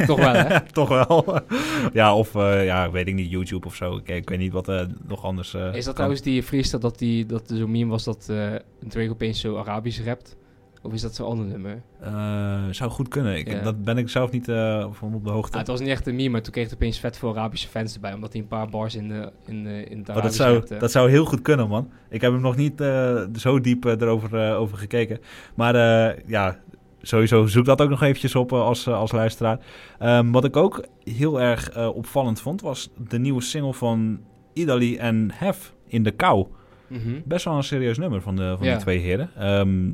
Toch 0.05 0.19
wel, 0.19 0.33
hè? 0.33 0.61
Toch 0.71 0.89
wel. 0.89 1.39
ja, 1.93 2.15
of 2.15 2.35
eh, 2.35 2.65
ja, 2.65 2.91
weet 2.91 3.07
ik 3.07 3.13
niet, 3.13 3.31
YouTube 3.31 3.67
of 3.67 3.75
zo. 3.75 3.95
Ik, 3.97 4.07
ik 4.07 4.29
weet 4.29 4.39
niet 4.39 4.51
wat 4.51 4.87
nog 5.07 5.23
anders 5.25 5.53
eh, 5.53 5.61
Is 5.65 5.73
dat 5.73 5.83
kan. 5.83 5.93
trouwens 5.93 6.21
die 6.21 6.43
freestyle 6.43 6.79
dat, 6.81 6.97
die, 6.97 7.25
dat 7.25 7.51
zo'n 7.53 7.71
meme 7.71 7.89
was 7.91 8.03
dat 8.03 8.29
eh 8.29 8.51
Drake 8.87 9.09
opeens 9.09 9.39
zo 9.39 9.57
Arabisch 9.57 10.03
rapt? 10.05 10.35
Of 10.83 10.93
is 10.93 11.01
dat 11.01 11.15
zo'n 11.15 11.27
ander 11.27 11.45
nummer? 11.45 11.81
Eh, 11.99 12.63
zou 12.71 12.91
goed 12.91 13.07
kunnen. 13.07 13.37
Ik. 13.37 13.63
Dat 13.63 13.83
ben 13.83 13.97
ik 13.97 14.09
zelf 14.09 14.31
niet 14.31 14.47
eh, 14.47 14.87
van 14.91 15.13
op 15.13 15.23
de 15.23 15.31
hoogte. 15.31 15.51
Ah, 15.51 15.59
het 15.59 15.67
was 15.67 15.79
niet 15.79 15.89
echt 15.89 16.07
een 16.07 16.15
meme, 16.15 16.29
maar 16.29 16.41
toen 16.41 16.51
kreeg 16.51 16.65
het 16.65 16.73
opeens 16.73 16.99
vet 16.99 17.17
veel 17.17 17.29
Arabische 17.29 17.67
fans 17.67 17.93
erbij. 17.93 18.13
Omdat 18.13 18.31
hij 18.33 18.41
een 18.41 18.47
paar 18.47 18.69
bars 18.69 18.95
in, 18.95 19.07
de, 19.07 19.31
in, 19.45 19.63
de, 19.63 19.83
in 19.83 19.99
het 19.99 20.09
Oh, 20.09 20.23
dat, 20.23 20.33
zou, 20.33 20.63
dat 20.79 20.91
zou 20.91 21.09
heel 21.09 21.25
goed 21.25 21.41
kunnen, 21.41 21.67
man. 21.67 21.89
Ik 22.09 22.21
heb 22.21 22.31
hem 22.31 22.41
nog 22.41 22.55
niet 22.55 22.81
eh, 22.81 23.23
zo 23.35 23.61
diep 23.61 23.83
erover 23.85 24.55
over 24.55 24.77
gekeken. 24.77 25.19
Maar 25.55 25.75
ja, 26.25 26.59
sowieso 27.01 27.45
zoek 27.45 27.65
dat 27.65 27.81
ook 27.81 27.89
nog 27.89 28.01
eventjes 28.01 28.35
op 28.35 28.53
als, 28.53 28.87
als 28.87 29.11
luisteraar. 29.11 29.59
Ehm, 29.99 30.31
wat 30.31 30.43
ik 30.45 30.55
ook 30.55 30.85
heel 31.03 31.41
erg 31.41 31.77
opvallend 31.77 32.41
vond, 32.41 32.61
was 32.61 32.89
de 33.07 33.19
nieuwe 33.19 33.41
single 33.41 33.73
van 33.73 34.19
Idali 34.53 34.97
en 34.97 35.31
Hef 35.33 35.73
in 35.87 36.03
de 36.03 36.11
kou. 36.11 36.47
Mhm. 36.87 37.21
Best 37.25 37.45
wel 37.45 37.55
een 37.55 37.63
serieus 37.63 37.97
nummer 37.97 38.21
van, 38.21 38.35
de, 38.35 38.55
van 38.57 38.67
die 38.67 38.75
twee 38.75 38.99
heren. 38.99 39.29
Ehm, 39.37 39.89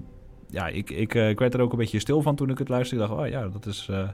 ja, 0.50 0.68
ik, 0.68 0.90
ik, 0.90 1.16
eh, 1.16 1.30
ik 1.30 1.40
werd 1.40 1.54
er 1.54 1.62
ook 1.62 1.72
een 1.72 1.78
beetje 1.78 2.00
stil 2.00 2.22
van 2.22 2.36
toen 2.36 2.50
ik 2.50 2.58
het 2.58 2.70
luisterde. 2.70 3.04
Ik 3.04 3.10
dacht, 3.10 3.22
oh 3.22 3.28
ja, 3.28 3.48
dat 3.48 3.66
is, 3.66 3.88
eh, 3.90 4.10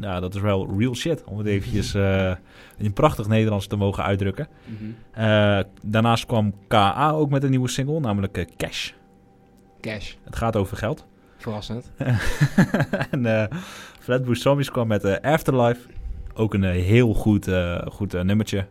ja, 0.00 0.20
dat 0.20 0.34
is 0.34 0.40
wel 0.40 0.78
real 0.78 0.94
shit. 0.94 1.24
Om 1.24 1.38
het 1.38 1.46
eventjes 1.46 1.94
eh, 2.04 2.34
in 2.76 2.92
prachtig 2.92 3.28
Nederlands 3.28 3.66
te 3.66 3.76
mogen 3.76 4.04
uitdrukken. 4.04 4.48
Mhm. 4.64 5.62
Daarnaast 5.86 6.26
kwam 6.26 6.54
KA 6.68 7.10
ook 7.10 7.30
met 7.30 7.42
een 7.42 7.50
nieuwe 7.50 7.68
single, 7.68 8.00
namelijk 8.00 8.46
Cash. 8.56 8.90
Cash, 9.80 10.14
Het 10.24 10.36
gaat 10.36 10.56
over 10.56 10.76
geld. 10.76 11.06
verrassend. 11.36 11.92
en 13.10 13.26
eh 13.26 13.58
Flatbush 13.98 14.40
Zombies 14.40 14.70
kwam 14.70 14.86
met 14.86 15.22
Afterlife. 15.22 15.88
Ook 16.34 16.54
een 16.54 16.62
heel 16.64 17.14
goed, 17.14 17.50
goed 17.84 18.12
nummertje. 18.24 18.66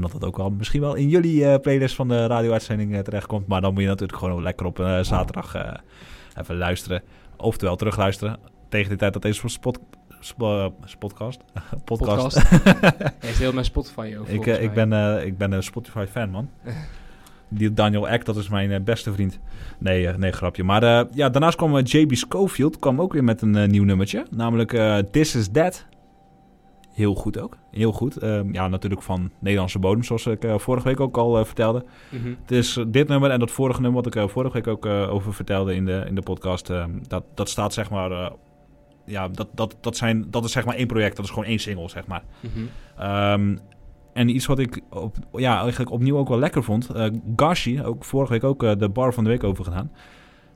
Denk 0.00 0.12
dat 0.12 0.20
dat 0.20 0.28
ook 0.28 0.36
wel 0.36 0.50
misschien 0.50 0.80
wel 0.80 0.94
in 0.94 1.08
jullie 1.08 1.44
eh, 1.46 1.60
playlist 1.60 1.94
van 1.94 2.08
de 2.08 2.26
radio-uitzending 2.26 2.94
eh, 2.94 3.00
terechtkomt. 3.00 3.46
Maar 3.46 3.60
dan 3.60 3.72
moet 3.72 3.82
je 3.82 3.88
natuurlijk 3.88 4.18
gewoon 4.18 4.42
lekker 4.42 4.66
op 4.66 4.80
eh, 4.80 5.00
zaterdag 5.00 5.56
even 6.38 6.56
luisteren. 6.56 7.02
Oftewel 7.36 7.76
terugluisteren. 7.76 8.38
Tegen 8.68 8.90
de 8.90 8.96
tijd 8.96 9.12
dat 9.12 9.22
deze 9.22 9.48
spot, 9.48 9.78
spo- 10.20 10.74
podcast... 10.98 11.40
podcast. 11.84 12.42
Hij 12.48 13.12
heeft 13.18 13.38
heel 13.38 13.52
mijn 13.52 13.64
Spotify 13.64 14.16
over. 14.20 14.34
ik, 14.34 14.46
ik, 14.46 14.72
ben, 14.72 15.26
ik 15.26 15.38
ben 15.38 15.52
een 15.52 15.62
Spotify-fan, 15.62 16.30
man. 16.30 16.50
Die 17.48 17.72
Daniel 17.72 18.08
Eck, 18.08 18.24
dat 18.24 18.36
is 18.36 18.48
mijn 18.48 18.84
beste 18.84 19.12
vriend. 19.12 19.38
Nee, 19.78 20.08
nee, 20.08 20.32
grapje. 20.32 20.64
Maar 20.64 21.06
ja, 21.10 21.28
daarnaast 21.28 21.56
kwam 21.56 21.78
JB 21.78 22.14
Schofield 22.14 22.78
kwam 22.78 23.00
ook 23.00 23.12
weer 23.12 23.24
met 23.24 23.42
een 23.42 23.70
nieuw 23.70 23.84
nummertje. 23.84 24.26
Namelijk 24.30 24.70
This 25.10 25.34
Is 25.34 25.48
That. 25.52 25.86
Heel 26.94 27.14
goed 27.14 27.38
ook. 27.38 27.56
Heel 27.70 27.92
goed. 27.92 28.16
Ehm, 28.16 28.52
ja, 28.52 28.68
natuurlijk 28.68 29.02
van 29.02 29.30
Nederlandse 29.38 29.78
bodem, 29.78 30.02
zoals 30.02 30.26
ik 30.26 30.44
eh, 30.44 30.58
vorige 30.58 30.86
week 30.86 31.00
ook 31.00 31.16
al 31.16 31.38
eh, 31.38 31.44
vertelde. 31.44 31.84
Mhm. 32.08 32.28
Het 32.40 32.50
is 32.50 32.76
eh, 32.76 32.84
dit 32.88 33.08
nummer 33.08 33.30
en 33.30 33.38
dat 33.38 33.50
vorige 33.50 33.80
nummer, 33.80 34.02
wat 34.02 34.14
ik 34.14 34.30
vorige 34.30 34.52
week 34.54 34.66
ook 34.66 34.86
over 34.86 35.34
vertelde 35.34 35.74
in 35.74 35.84
de, 35.84 36.04
in 36.06 36.14
de 36.14 36.22
podcast. 36.22 36.70
ehm, 36.70 36.90
dat, 37.08 37.24
dat 37.34 37.48
staat 37.48 37.72
zeg 37.72 37.90
maar... 37.90 38.32
ja, 39.06 39.28
dat, 39.28 39.48
dat, 39.54 39.76
dat, 39.80 39.96
zijn, 39.96 40.26
dat 40.30 40.44
is 40.44 40.52
zeg 40.52 40.64
maar 40.64 40.74
één 40.74 40.86
project. 40.86 41.16
Dat 41.16 41.24
is 41.24 41.30
gewoon 41.30 41.48
één 41.48 41.58
single, 41.58 41.88
zeg 41.88 42.06
maar. 42.06 42.22
Mhm. 42.40 42.64
Ehm, 42.98 43.56
en 44.12 44.28
iets 44.28 44.46
wat 44.46 44.58
ik 44.58 44.80
op, 44.90 45.16
ja, 45.32 45.60
eigenlijk 45.60 45.90
opnieuw 45.90 46.16
ook 46.16 46.28
wel 46.28 46.38
lekker 46.38 46.62
vond. 46.62 46.90
Gashi, 47.36 47.82
ook 47.82 48.04
vorige 48.04 48.32
week 48.32 48.44
ook 48.44 48.78
de 48.78 48.88
bar 48.88 49.14
van 49.14 49.24
de 49.24 49.30
week 49.30 49.44
over 49.44 49.64
gedaan. 49.64 49.90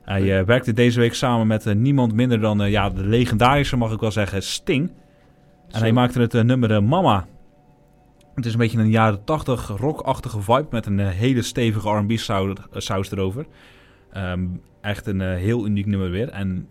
Hij 0.01 0.45
werkte 0.45 0.73
deze 0.73 0.99
week 0.99 1.13
samen 1.13 1.47
met 1.47 1.75
niemand 1.75 2.13
minder 2.13 2.39
dan 2.39 2.69
ja, 2.69 2.89
de 2.89 3.05
legendarische, 3.05 3.77
mag 3.77 3.93
ik 3.93 3.99
wel 3.99 4.11
zeggen, 4.11 4.43
Sting. 4.43 4.91
En 5.71 5.79
hij 5.79 5.91
maakte 5.91 6.21
het 6.21 6.33
eh, 6.33 6.43
nummer 6.43 6.71
eh, 6.71 6.81
Mama. 6.81 7.27
Het 8.35 8.45
is 8.45 8.53
een 8.53 8.59
beetje 8.59 8.77
een 8.77 8.89
jaren 8.89 9.23
80 9.23 9.67
rockachtige 9.77 10.41
vibe 10.41 10.67
met 10.69 10.85
een 10.85 10.99
eh, 10.99 11.07
hele 11.07 11.41
stevige 11.41 11.89
R&B 11.89 12.11
sau- 12.11 12.53
saus 12.73 13.11
erover. 13.11 13.45
Ehm, 14.11 14.47
echt 14.81 15.07
een 15.07 15.21
heel 15.21 15.65
uniek 15.65 15.85
nummer 15.85 16.09
weer. 16.09 16.29
En 16.29 16.67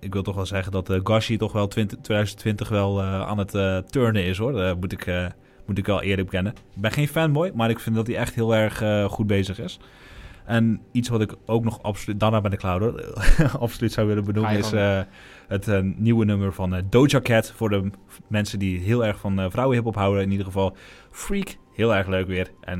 ik 0.00 0.12
wil 0.12 0.22
toch 0.22 0.34
wel 0.34 0.46
zeggen 0.46 0.72
dat 0.72 0.98
Gashi 1.04 1.36
toch 1.36 1.52
wel 1.52 1.68
20, 1.68 1.98
2020 1.98 2.68
wel 2.68 3.02
aan 3.02 3.38
het 3.38 3.50
turnen 3.92 4.24
is 4.24 4.38
hoor. 4.38 4.52
Dat 4.52 4.80
moet 4.80 4.92
ik, 4.92 5.32
moet 5.66 5.78
ik 5.78 5.86
wel 5.86 6.02
eerlijk 6.02 6.28
bekennen. 6.28 6.52
Ik 6.74 6.80
ben 6.80 6.90
geen 6.90 7.08
fanboy, 7.08 7.50
maar 7.54 7.70
ik 7.70 7.78
vind 7.80 7.96
dat 7.96 8.06
hij 8.06 8.16
echt 8.16 8.34
heel 8.34 8.54
erg 8.54 8.82
goed 9.10 9.26
bezig 9.26 9.58
is. 9.58 9.78
En 10.44 10.80
iets 10.92 11.08
wat 11.08 11.20
ik 11.20 11.34
ook 11.46 11.64
nog 11.64 11.82
absoluut, 11.82 12.20
daarna 12.20 12.40
ben 12.40 12.52
ik 12.52 12.58
klaar 12.58 12.80
absoluut 13.58 13.92
zou 13.92 14.06
willen 14.06 14.24
benoemen 14.24 14.58
is 14.58 14.72
eh, 14.72 15.00
het 15.48 15.68
eh, 15.68 15.80
nieuwe 15.96 16.24
nummer 16.24 16.52
van 16.52 16.74
eh, 16.74 16.82
Doja 16.90 17.20
Cat. 17.20 17.52
Voor 17.56 17.68
de 17.68 17.90
mensen 18.26 18.58
die 18.58 18.78
heel 18.78 19.04
erg 19.04 19.18
van 19.18 19.50
vrouwenhiphop 19.50 19.94
houden 19.94 20.22
in 20.22 20.30
ieder 20.30 20.46
geval. 20.46 20.76
Freak, 21.10 21.56
heel 21.72 21.94
erg 21.94 22.06
leuk 22.06 22.26
weer. 22.26 22.50
En 22.60 22.78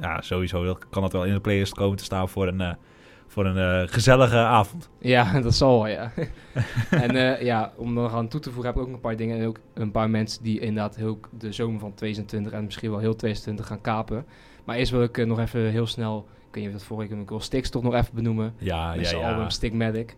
ja, 0.00 0.20
sowieso 0.20 0.76
kan 0.90 1.02
dat 1.02 1.12
wel 1.12 1.24
in 1.24 1.32
de 1.32 1.40
playlist 1.40 1.74
komen 1.74 1.96
te 1.96 2.04
staan 2.04 2.28
voor 2.28 2.46
een, 2.46 2.76
voor 3.26 3.46
een 3.46 3.88
gezellige 3.88 4.36
avond. 4.36 4.90
Ja, 4.98 5.32
dat 5.40 5.54
zal 5.54 5.82
wel, 5.82 5.86
ja. 5.86 6.12
en 6.90 7.44
ja, 7.44 7.72
om 7.76 7.98
er 7.98 8.10
aan 8.10 8.28
toe 8.28 8.40
te 8.40 8.50
voegen 8.50 8.66
heb 8.66 8.74
ik 8.76 8.80
ook 8.80 8.88
nog 8.88 8.96
een 8.96 9.02
paar 9.02 9.16
dingen. 9.16 9.38
En 9.38 9.46
ook 9.46 9.58
een 9.74 9.90
paar 9.90 10.10
mensen 10.10 10.42
die 10.42 10.60
inderdaad 10.60 10.96
heel 10.96 11.20
de 11.38 11.52
zomer 11.52 11.80
van 11.80 11.94
2020 11.94 12.52
en 12.52 12.64
misschien 12.64 12.90
wel 12.90 12.98
heel 12.98 13.16
2020 13.16 13.66
gaan 13.66 13.80
kapen. 13.80 14.26
Maar 14.64 14.76
eerst 14.76 14.92
wil 14.92 15.02
ik 15.02 15.26
nog 15.26 15.38
even 15.38 15.70
heel 15.70 15.86
snel, 15.86 16.26
niet 16.56 16.66
of 16.66 16.72
dat 16.72 16.82
vorige 16.84 17.08
week, 17.12 17.20
ik 17.22 17.28
wil 17.28 17.40
Stix 17.40 17.70
toch 17.70 17.82
nog 17.82 17.94
even 17.94 18.14
benoemen. 18.14 18.54
Ja, 18.58 18.90
Met 18.90 19.00
ja, 19.00 19.08
zijn 19.08 19.20
ja. 19.20 19.32
album 19.32 19.50
Stigmatic. 19.50 20.16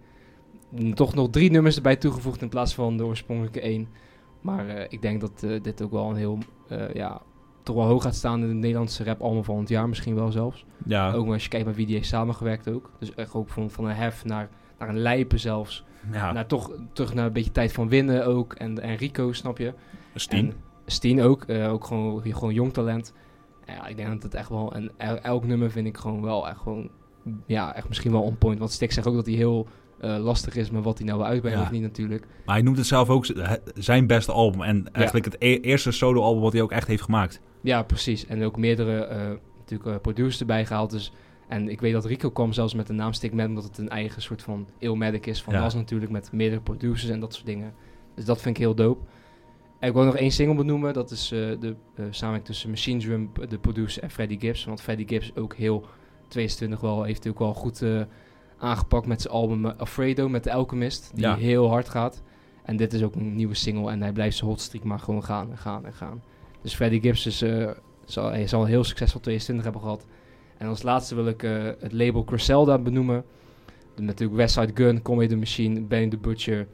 Mm, 0.68 0.94
Toch 0.94 1.14
nog 1.14 1.30
drie 1.30 1.50
nummers 1.50 1.76
erbij 1.76 1.96
toegevoegd 1.96 2.42
in 2.42 2.48
plaats 2.48 2.74
van 2.74 2.96
de 2.96 3.04
oorspronkelijke 3.04 3.60
één. 3.60 3.88
Maar 4.40 4.68
eh, 4.68 4.86
ik 4.88 5.02
denk 5.02 5.20
dat 5.20 5.42
eh, 5.42 5.62
dit 5.62 5.82
ook 5.82 5.90
wel 5.90 6.10
een 6.10 6.16
heel, 6.16 6.38
eh, 6.68 6.94
ja, 6.94 7.20
toch 7.62 7.76
wel 7.76 7.86
hoog 7.86 8.02
gaat 8.02 8.14
staan 8.14 8.40
in 8.40 8.48
de 8.48 8.54
Nederlandse 8.54 9.04
rap 9.04 9.20
album 9.20 9.44
van 9.44 9.58
het 9.58 9.68
jaar 9.68 9.88
misschien 9.88 10.14
wel 10.14 10.30
zelfs. 10.32 10.64
ja. 10.86 11.12
Ook 11.12 11.26
als 11.32 11.42
je 11.42 11.48
kijkt 11.48 11.66
met 11.66 11.76
wie 11.76 11.86
die 11.86 11.94
heeft 11.94 12.08
samengewerkt 12.08 12.70
ook. 12.70 12.90
Dus 12.98 13.14
echt 13.14 13.34
ook 13.34 13.48
van, 13.48 13.70
van 13.70 13.84
een 13.84 13.94
hef 13.94 14.24
naar, 14.24 14.48
naar 14.78 14.88
een 14.88 14.98
lijpen 14.98 15.40
zelfs. 15.40 15.84
ja. 16.12 16.32
Naar 16.32 16.46
toch 16.46 16.70
terug 16.92 17.14
naar 17.14 17.26
een 17.26 17.32
beetje 17.32 17.52
tijd 17.52 17.72
van 17.72 17.88
winnen 17.88 18.26
ook. 18.26 18.52
En, 18.52 18.82
en 18.82 18.96
Rico, 18.96 19.32
snap 19.32 19.58
je? 19.58 19.74
Steen. 20.14 20.46
En 20.46 20.54
Steen 20.86 21.22
ook. 21.22 21.48
ook 21.50 21.84
gewoon, 21.84 22.22
gewoon 22.22 22.54
jong 22.54 22.72
talent. 22.72 23.12
Ja, 23.66 23.86
ik 23.86 23.96
denk 23.96 24.08
dat 24.08 24.22
het 24.22 24.34
echt 24.34 24.48
wel... 24.48 24.72
En 24.74 24.90
el- 24.96 25.18
elk 25.18 25.44
nummer 25.46 25.70
vind 25.70 25.86
ik 25.86 25.96
gewoon 25.96 26.22
wel 26.22 26.48
echt 26.48 26.58
gewoon... 26.58 26.90
Ja, 27.46 27.74
echt 27.74 27.88
misschien 27.88 28.12
wel 28.12 28.22
on 28.22 28.38
point. 28.38 28.58
Want 28.58 28.70
Stik 28.70 28.92
zegt 28.92 29.06
ook 29.06 29.14
dat 29.14 29.26
hij 29.26 29.34
heel 29.34 29.66
eh, 30.00 30.16
lastig 30.18 30.56
is 30.56 30.70
met 30.70 30.84
wat 30.84 30.98
hij 30.98 31.06
nou 31.06 31.18
wil 31.18 31.28
uitbrengen 31.28 31.58
Ja. 31.58 31.64
of 31.64 31.70
niet 31.70 31.82
natuurlijk. 31.82 32.26
Maar 32.44 32.54
hij 32.54 32.64
noemt 32.64 32.76
het 32.76 32.86
zelf 32.86 33.08
ook 33.08 33.26
zijn 33.74 34.06
beste 34.06 34.32
album. 34.32 34.62
En 34.62 34.92
eigenlijk 34.92 35.24
het 35.26 35.36
e- 35.38 35.60
eerste 35.60 35.90
solo-album 35.90 36.42
wat 36.42 36.52
hij 36.52 36.62
ook 36.62 36.72
echt 36.72 36.86
heeft 36.86 37.02
gemaakt. 37.02 37.40
Ja, 37.60 37.82
precies. 37.82 38.26
En 38.26 38.42
ook 38.44 38.56
meerdere 38.56 39.04
eh, 39.04 39.30
natuurlijk 39.58 39.90
eh, 39.90 40.00
producers 40.00 40.40
erbij 40.40 40.66
gehaald. 40.66 40.90
Dus, 40.90 41.12
en 41.48 41.68
ik 41.68 41.80
weet 41.80 41.92
dat 41.92 42.04
Rico 42.04 42.30
kwam 42.30 42.52
zelfs 42.52 42.74
met 42.74 42.86
de 42.86 42.92
naam 42.92 43.12
Stickman, 43.12 43.46
omdat 43.48 43.64
het 43.64 43.78
een 43.78 43.88
eigen 43.88 44.22
soort 44.22 44.42
van 44.42 44.66
Illmatic 44.78 45.26
is 45.26 45.42
van 45.42 45.54
Ja. 45.54 45.60
Nas 45.60 45.74
natuurlijk, 45.74 46.10
met 46.10 46.32
meerdere 46.32 46.60
producers 46.60 47.10
en 47.10 47.20
dat 47.20 47.34
soort 47.34 47.46
dingen. 47.46 47.72
Dus 48.14 48.24
dat 48.24 48.40
vind 48.40 48.56
ik 48.56 48.62
heel 48.62 48.74
dope. 48.74 49.04
Ik 49.80 49.92
wil 49.92 50.04
nog 50.04 50.16
één 50.16 50.30
single 50.30 50.56
benoemen. 50.56 50.92
Dat 50.92 51.10
is 51.10 51.32
eh, 51.32 51.38
de 51.38 51.74
eh, 51.94 52.04
samenwerking 52.10 52.44
tussen 52.44 52.70
Machine 52.70 53.00
Drum, 53.00 53.30
de 53.48 53.58
producer, 53.58 54.02
en 54.02 54.10
Freddie 54.10 54.40
Gibbs. 54.40 54.64
Want 54.64 54.80
Freddie 54.80 55.08
Gibbs 55.08 55.36
ook 55.36 55.54
heel 55.54 55.86
22 56.28 56.80
wel, 56.80 57.02
heeft 57.02 57.28
ook 57.28 57.38
wel 57.38 57.54
goed 57.54 57.82
eh, 57.82 58.00
aangepakt 58.58 59.06
met 59.06 59.22
zijn 59.22 59.34
album 59.34 59.66
Alfredo, 59.66 60.28
met 60.28 60.44
de 60.44 60.52
Alchemist. 60.52 61.10
Die 61.14 61.24
Ja. 61.24 61.36
heel 61.36 61.68
hard 61.68 61.88
gaat. 61.88 62.22
En 62.62 62.76
dit 62.76 62.92
is 62.92 63.02
ook 63.02 63.14
een 63.14 63.34
nieuwe 63.34 63.54
single 63.54 63.90
en 63.90 64.02
hij 64.02 64.12
blijft 64.12 64.36
zijn 64.36 64.50
hotstreak 64.50 64.84
maar 64.84 64.98
gewoon 64.98 65.24
gaan 65.24 65.50
en 65.50 65.58
gaan 65.58 65.86
en 65.86 65.92
gaan. 65.92 66.22
Dus 66.62 66.74
Freddie 66.74 67.00
Gibbs 67.00 67.26
is, 67.26 67.44
zal, 68.04 68.28
hij 68.28 68.46
zal 68.46 68.60
een 68.62 68.68
heel 68.68 68.84
succesvol 68.84 69.20
22 69.20 69.64
hebben 69.64 69.82
gehad. 69.82 70.06
En 70.56 70.66
als 70.66 70.82
laatste 70.82 71.14
wil 71.14 71.26
ik 71.26 71.40
het 71.80 71.92
label 71.92 72.22
Griselda 72.26 72.78
benoemen. 72.78 73.24
Met 73.94 74.04
natuurlijk 74.04 74.38
Westside 74.38 74.70
Gun, 74.74 75.28
the 75.28 75.36
Machine, 75.36 75.80
Benny 75.80 76.08
the 76.08 76.16
Butcher. 76.16 76.66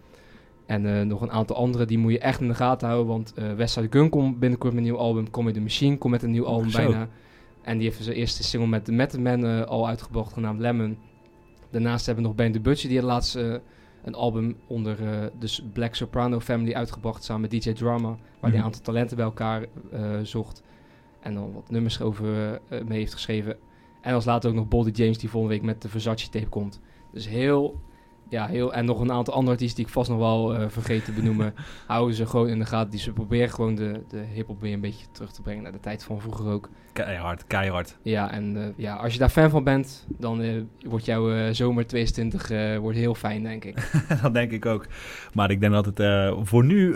En 0.71 0.87
eh, 0.99 1.07
nog 1.07 1.21
een 1.21 1.31
aantal 1.31 1.57
andere, 1.57 1.85
die 1.85 1.99
moet 1.99 2.13
je 2.13 2.19
echt 2.19 2.41
in 2.41 2.49
de 2.49 2.55
gaten 2.55 2.89
houden. 2.89 3.09
Want 3.09 3.33
eh 3.35 3.53
Westside 3.53 3.87
Gun 3.91 4.09
komt 4.09 4.39
binnenkort 4.39 4.73
met 4.73 4.83
een 4.83 4.89
nieuw 4.89 4.99
album. 4.99 5.31
Conway 5.31 5.53
the 5.53 5.61
Machine 5.61 5.99
komt 5.99 6.13
met 6.13 6.23
een 6.23 6.31
nieuw 6.31 6.47
album 6.47 6.71
Zo. 6.71 6.77
bijna. 6.79 7.09
En 7.63 7.79
die 7.79 7.87
heeft 7.89 8.03
zijn 8.05 8.17
eerste 8.17 8.43
single 8.43 8.69
met 8.69 8.85
The 8.85 8.93
Method 8.93 9.21
Man 9.21 9.45
eh, 9.47 9.63
al 9.63 9.89
uitgebracht, 9.89 10.33
genaamd 10.33 10.61
Lemon. 10.61 10.99
Daarnaast 11.71 12.07
hebben 12.07 12.23
we 12.23 12.29
nog 12.29 12.39
Benny 12.39 12.53
the 12.53 12.61
Butcher, 12.61 12.89
die 12.89 13.03
laatst 13.03 13.37
eh, 13.37 13.55
een 14.05 14.15
album 14.15 14.57
onder 14.67 15.03
eh 15.09 15.27
dus 15.39 15.63
Black 15.73 15.95
Soprano 15.95 16.41
Family 16.41 16.73
uitgebracht. 16.75 17.25
Samen 17.25 17.41
met 17.51 17.51
DJ 17.63 17.73
Drama. 17.73 18.09
Waar 18.09 18.19
hij 18.41 18.49
Mhm. 18.51 18.59
een 18.59 18.65
aantal 18.65 18.83
talenten 18.83 19.17
bij 19.17 19.25
elkaar 19.25 19.67
zocht. 20.23 20.63
En 21.21 21.35
dan 21.35 21.53
wat 21.53 21.71
nummers 21.71 22.01
over 22.01 22.61
mee 22.87 22.99
heeft 22.99 23.13
geschreven. 23.13 23.57
En 24.01 24.15
als 24.15 24.25
later 24.25 24.51
ook 24.51 24.57
nog 24.57 24.69
Boldy 24.69 24.91
James 24.91 25.19
die 25.19 25.29
volgende 25.31 25.55
week 25.57 25.65
met 25.65 25.83
de 25.83 25.89
Versace 25.89 26.29
tape 26.29 26.49
komt. 26.49 26.81
Dus 27.13 27.29
heel, 27.29 27.81
ja, 28.31 28.47
heel... 28.47 28.73
En 28.73 28.85
nog 28.85 29.01
een 29.01 29.13
aantal 29.13 29.35
andere 29.35 29.53
artiesten 29.53 29.77
die 29.77 29.87
ik 29.87 29.93
vast 29.93 30.11
nog 30.11 30.19
wel 30.19 30.55
eh 30.55 30.69
vergeet 30.69 31.05
te 31.05 31.13
benoemen. 31.13 31.55
houden 31.87 32.17
ze 32.17 32.27
gewoon 32.27 32.49
in 32.49 32.59
de 32.59 32.67
gaten. 32.67 32.91
Die 32.91 33.01
ze 33.01 33.13
proberen 33.13 33.51
gewoon 33.51 33.75
de, 33.75 34.03
de 34.09 34.25
hip-hop 34.33 34.61
weer 34.61 34.73
een 34.73 34.81
beetje 34.81 35.07
terug 35.13 35.33
te 35.33 35.43
brengen 35.43 35.63
naar 35.63 35.73
de 35.73 35.81
tijd 35.81 36.05
van 36.05 36.21
vroeger 36.21 36.47
ook. 36.47 36.69
Keihard, 36.93 37.47
keihard. 37.47 37.97
Ja, 38.03 38.33
en 38.33 38.57
eh, 38.57 38.63
ja, 38.77 38.95
als 38.95 39.13
je 39.13 39.19
daar 39.19 39.29
fan 39.29 39.51
van 39.51 39.65
bent, 39.65 40.07
dan 40.19 40.43
eh, 40.43 40.55
wordt 40.83 41.05
jouw 41.05 41.53
zomer 41.53 41.87
2020 41.87 42.51
eh, 42.51 42.79
wordt 42.79 42.99
heel 42.99 43.15
fijn, 43.15 43.43
denk 43.43 43.65
ik. 43.65 43.91
dat 44.23 44.35
denk 44.35 44.51
ik 44.51 44.67
ook. 44.67 44.87
Maar 45.33 45.51
ik 45.51 45.61
denk 45.61 45.73
dat 45.73 45.87
het 45.87 46.01
voor 46.49 46.65
nu 46.65 46.95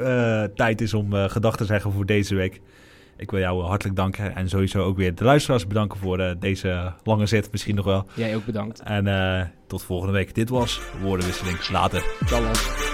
tijd 0.55 0.81
is 0.81 0.95
om 0.95 1.13
gedag 1.13 1.57
te 1.57 1.65
zeggen 1.65 1.93
voor 1.93 2.07
deze 2.07 2.35
week. 2.35 2.61
Ik 3.17 3.31
wil 3.31 3.41
jou 3.41 3.63
hartelijk 3.63 3.97
danken 3.97 4.35
en 4.35 4.49
sowieso 4.49 4.83
ook 4.83 4.97
weer 4.97 5.15
de 5.15 5.25
luisteraars 5.25 5.67
bedanken 5.67 5.99
voor 5.99 6.37
deze 6.39 6.93
lange 7.05 7.27
zet 7.27 7.49
misschien 7.53 7.75
nog 7.75 7.85
wel. 7.85 8.07
Jij 8.15 8.37
ook 8.37 8.45
bedankt. 8.45 8.81
En 8.81 9.53
tot 9.67 9.83
volgende 9.83 10.13
week. 10.13 10.35
Dit 10.35 10.49
was 10.49 10.81
Woordenwisseling. 11.03 11.69
Later. 11.69 12.05
Ciao. 12.27 12.94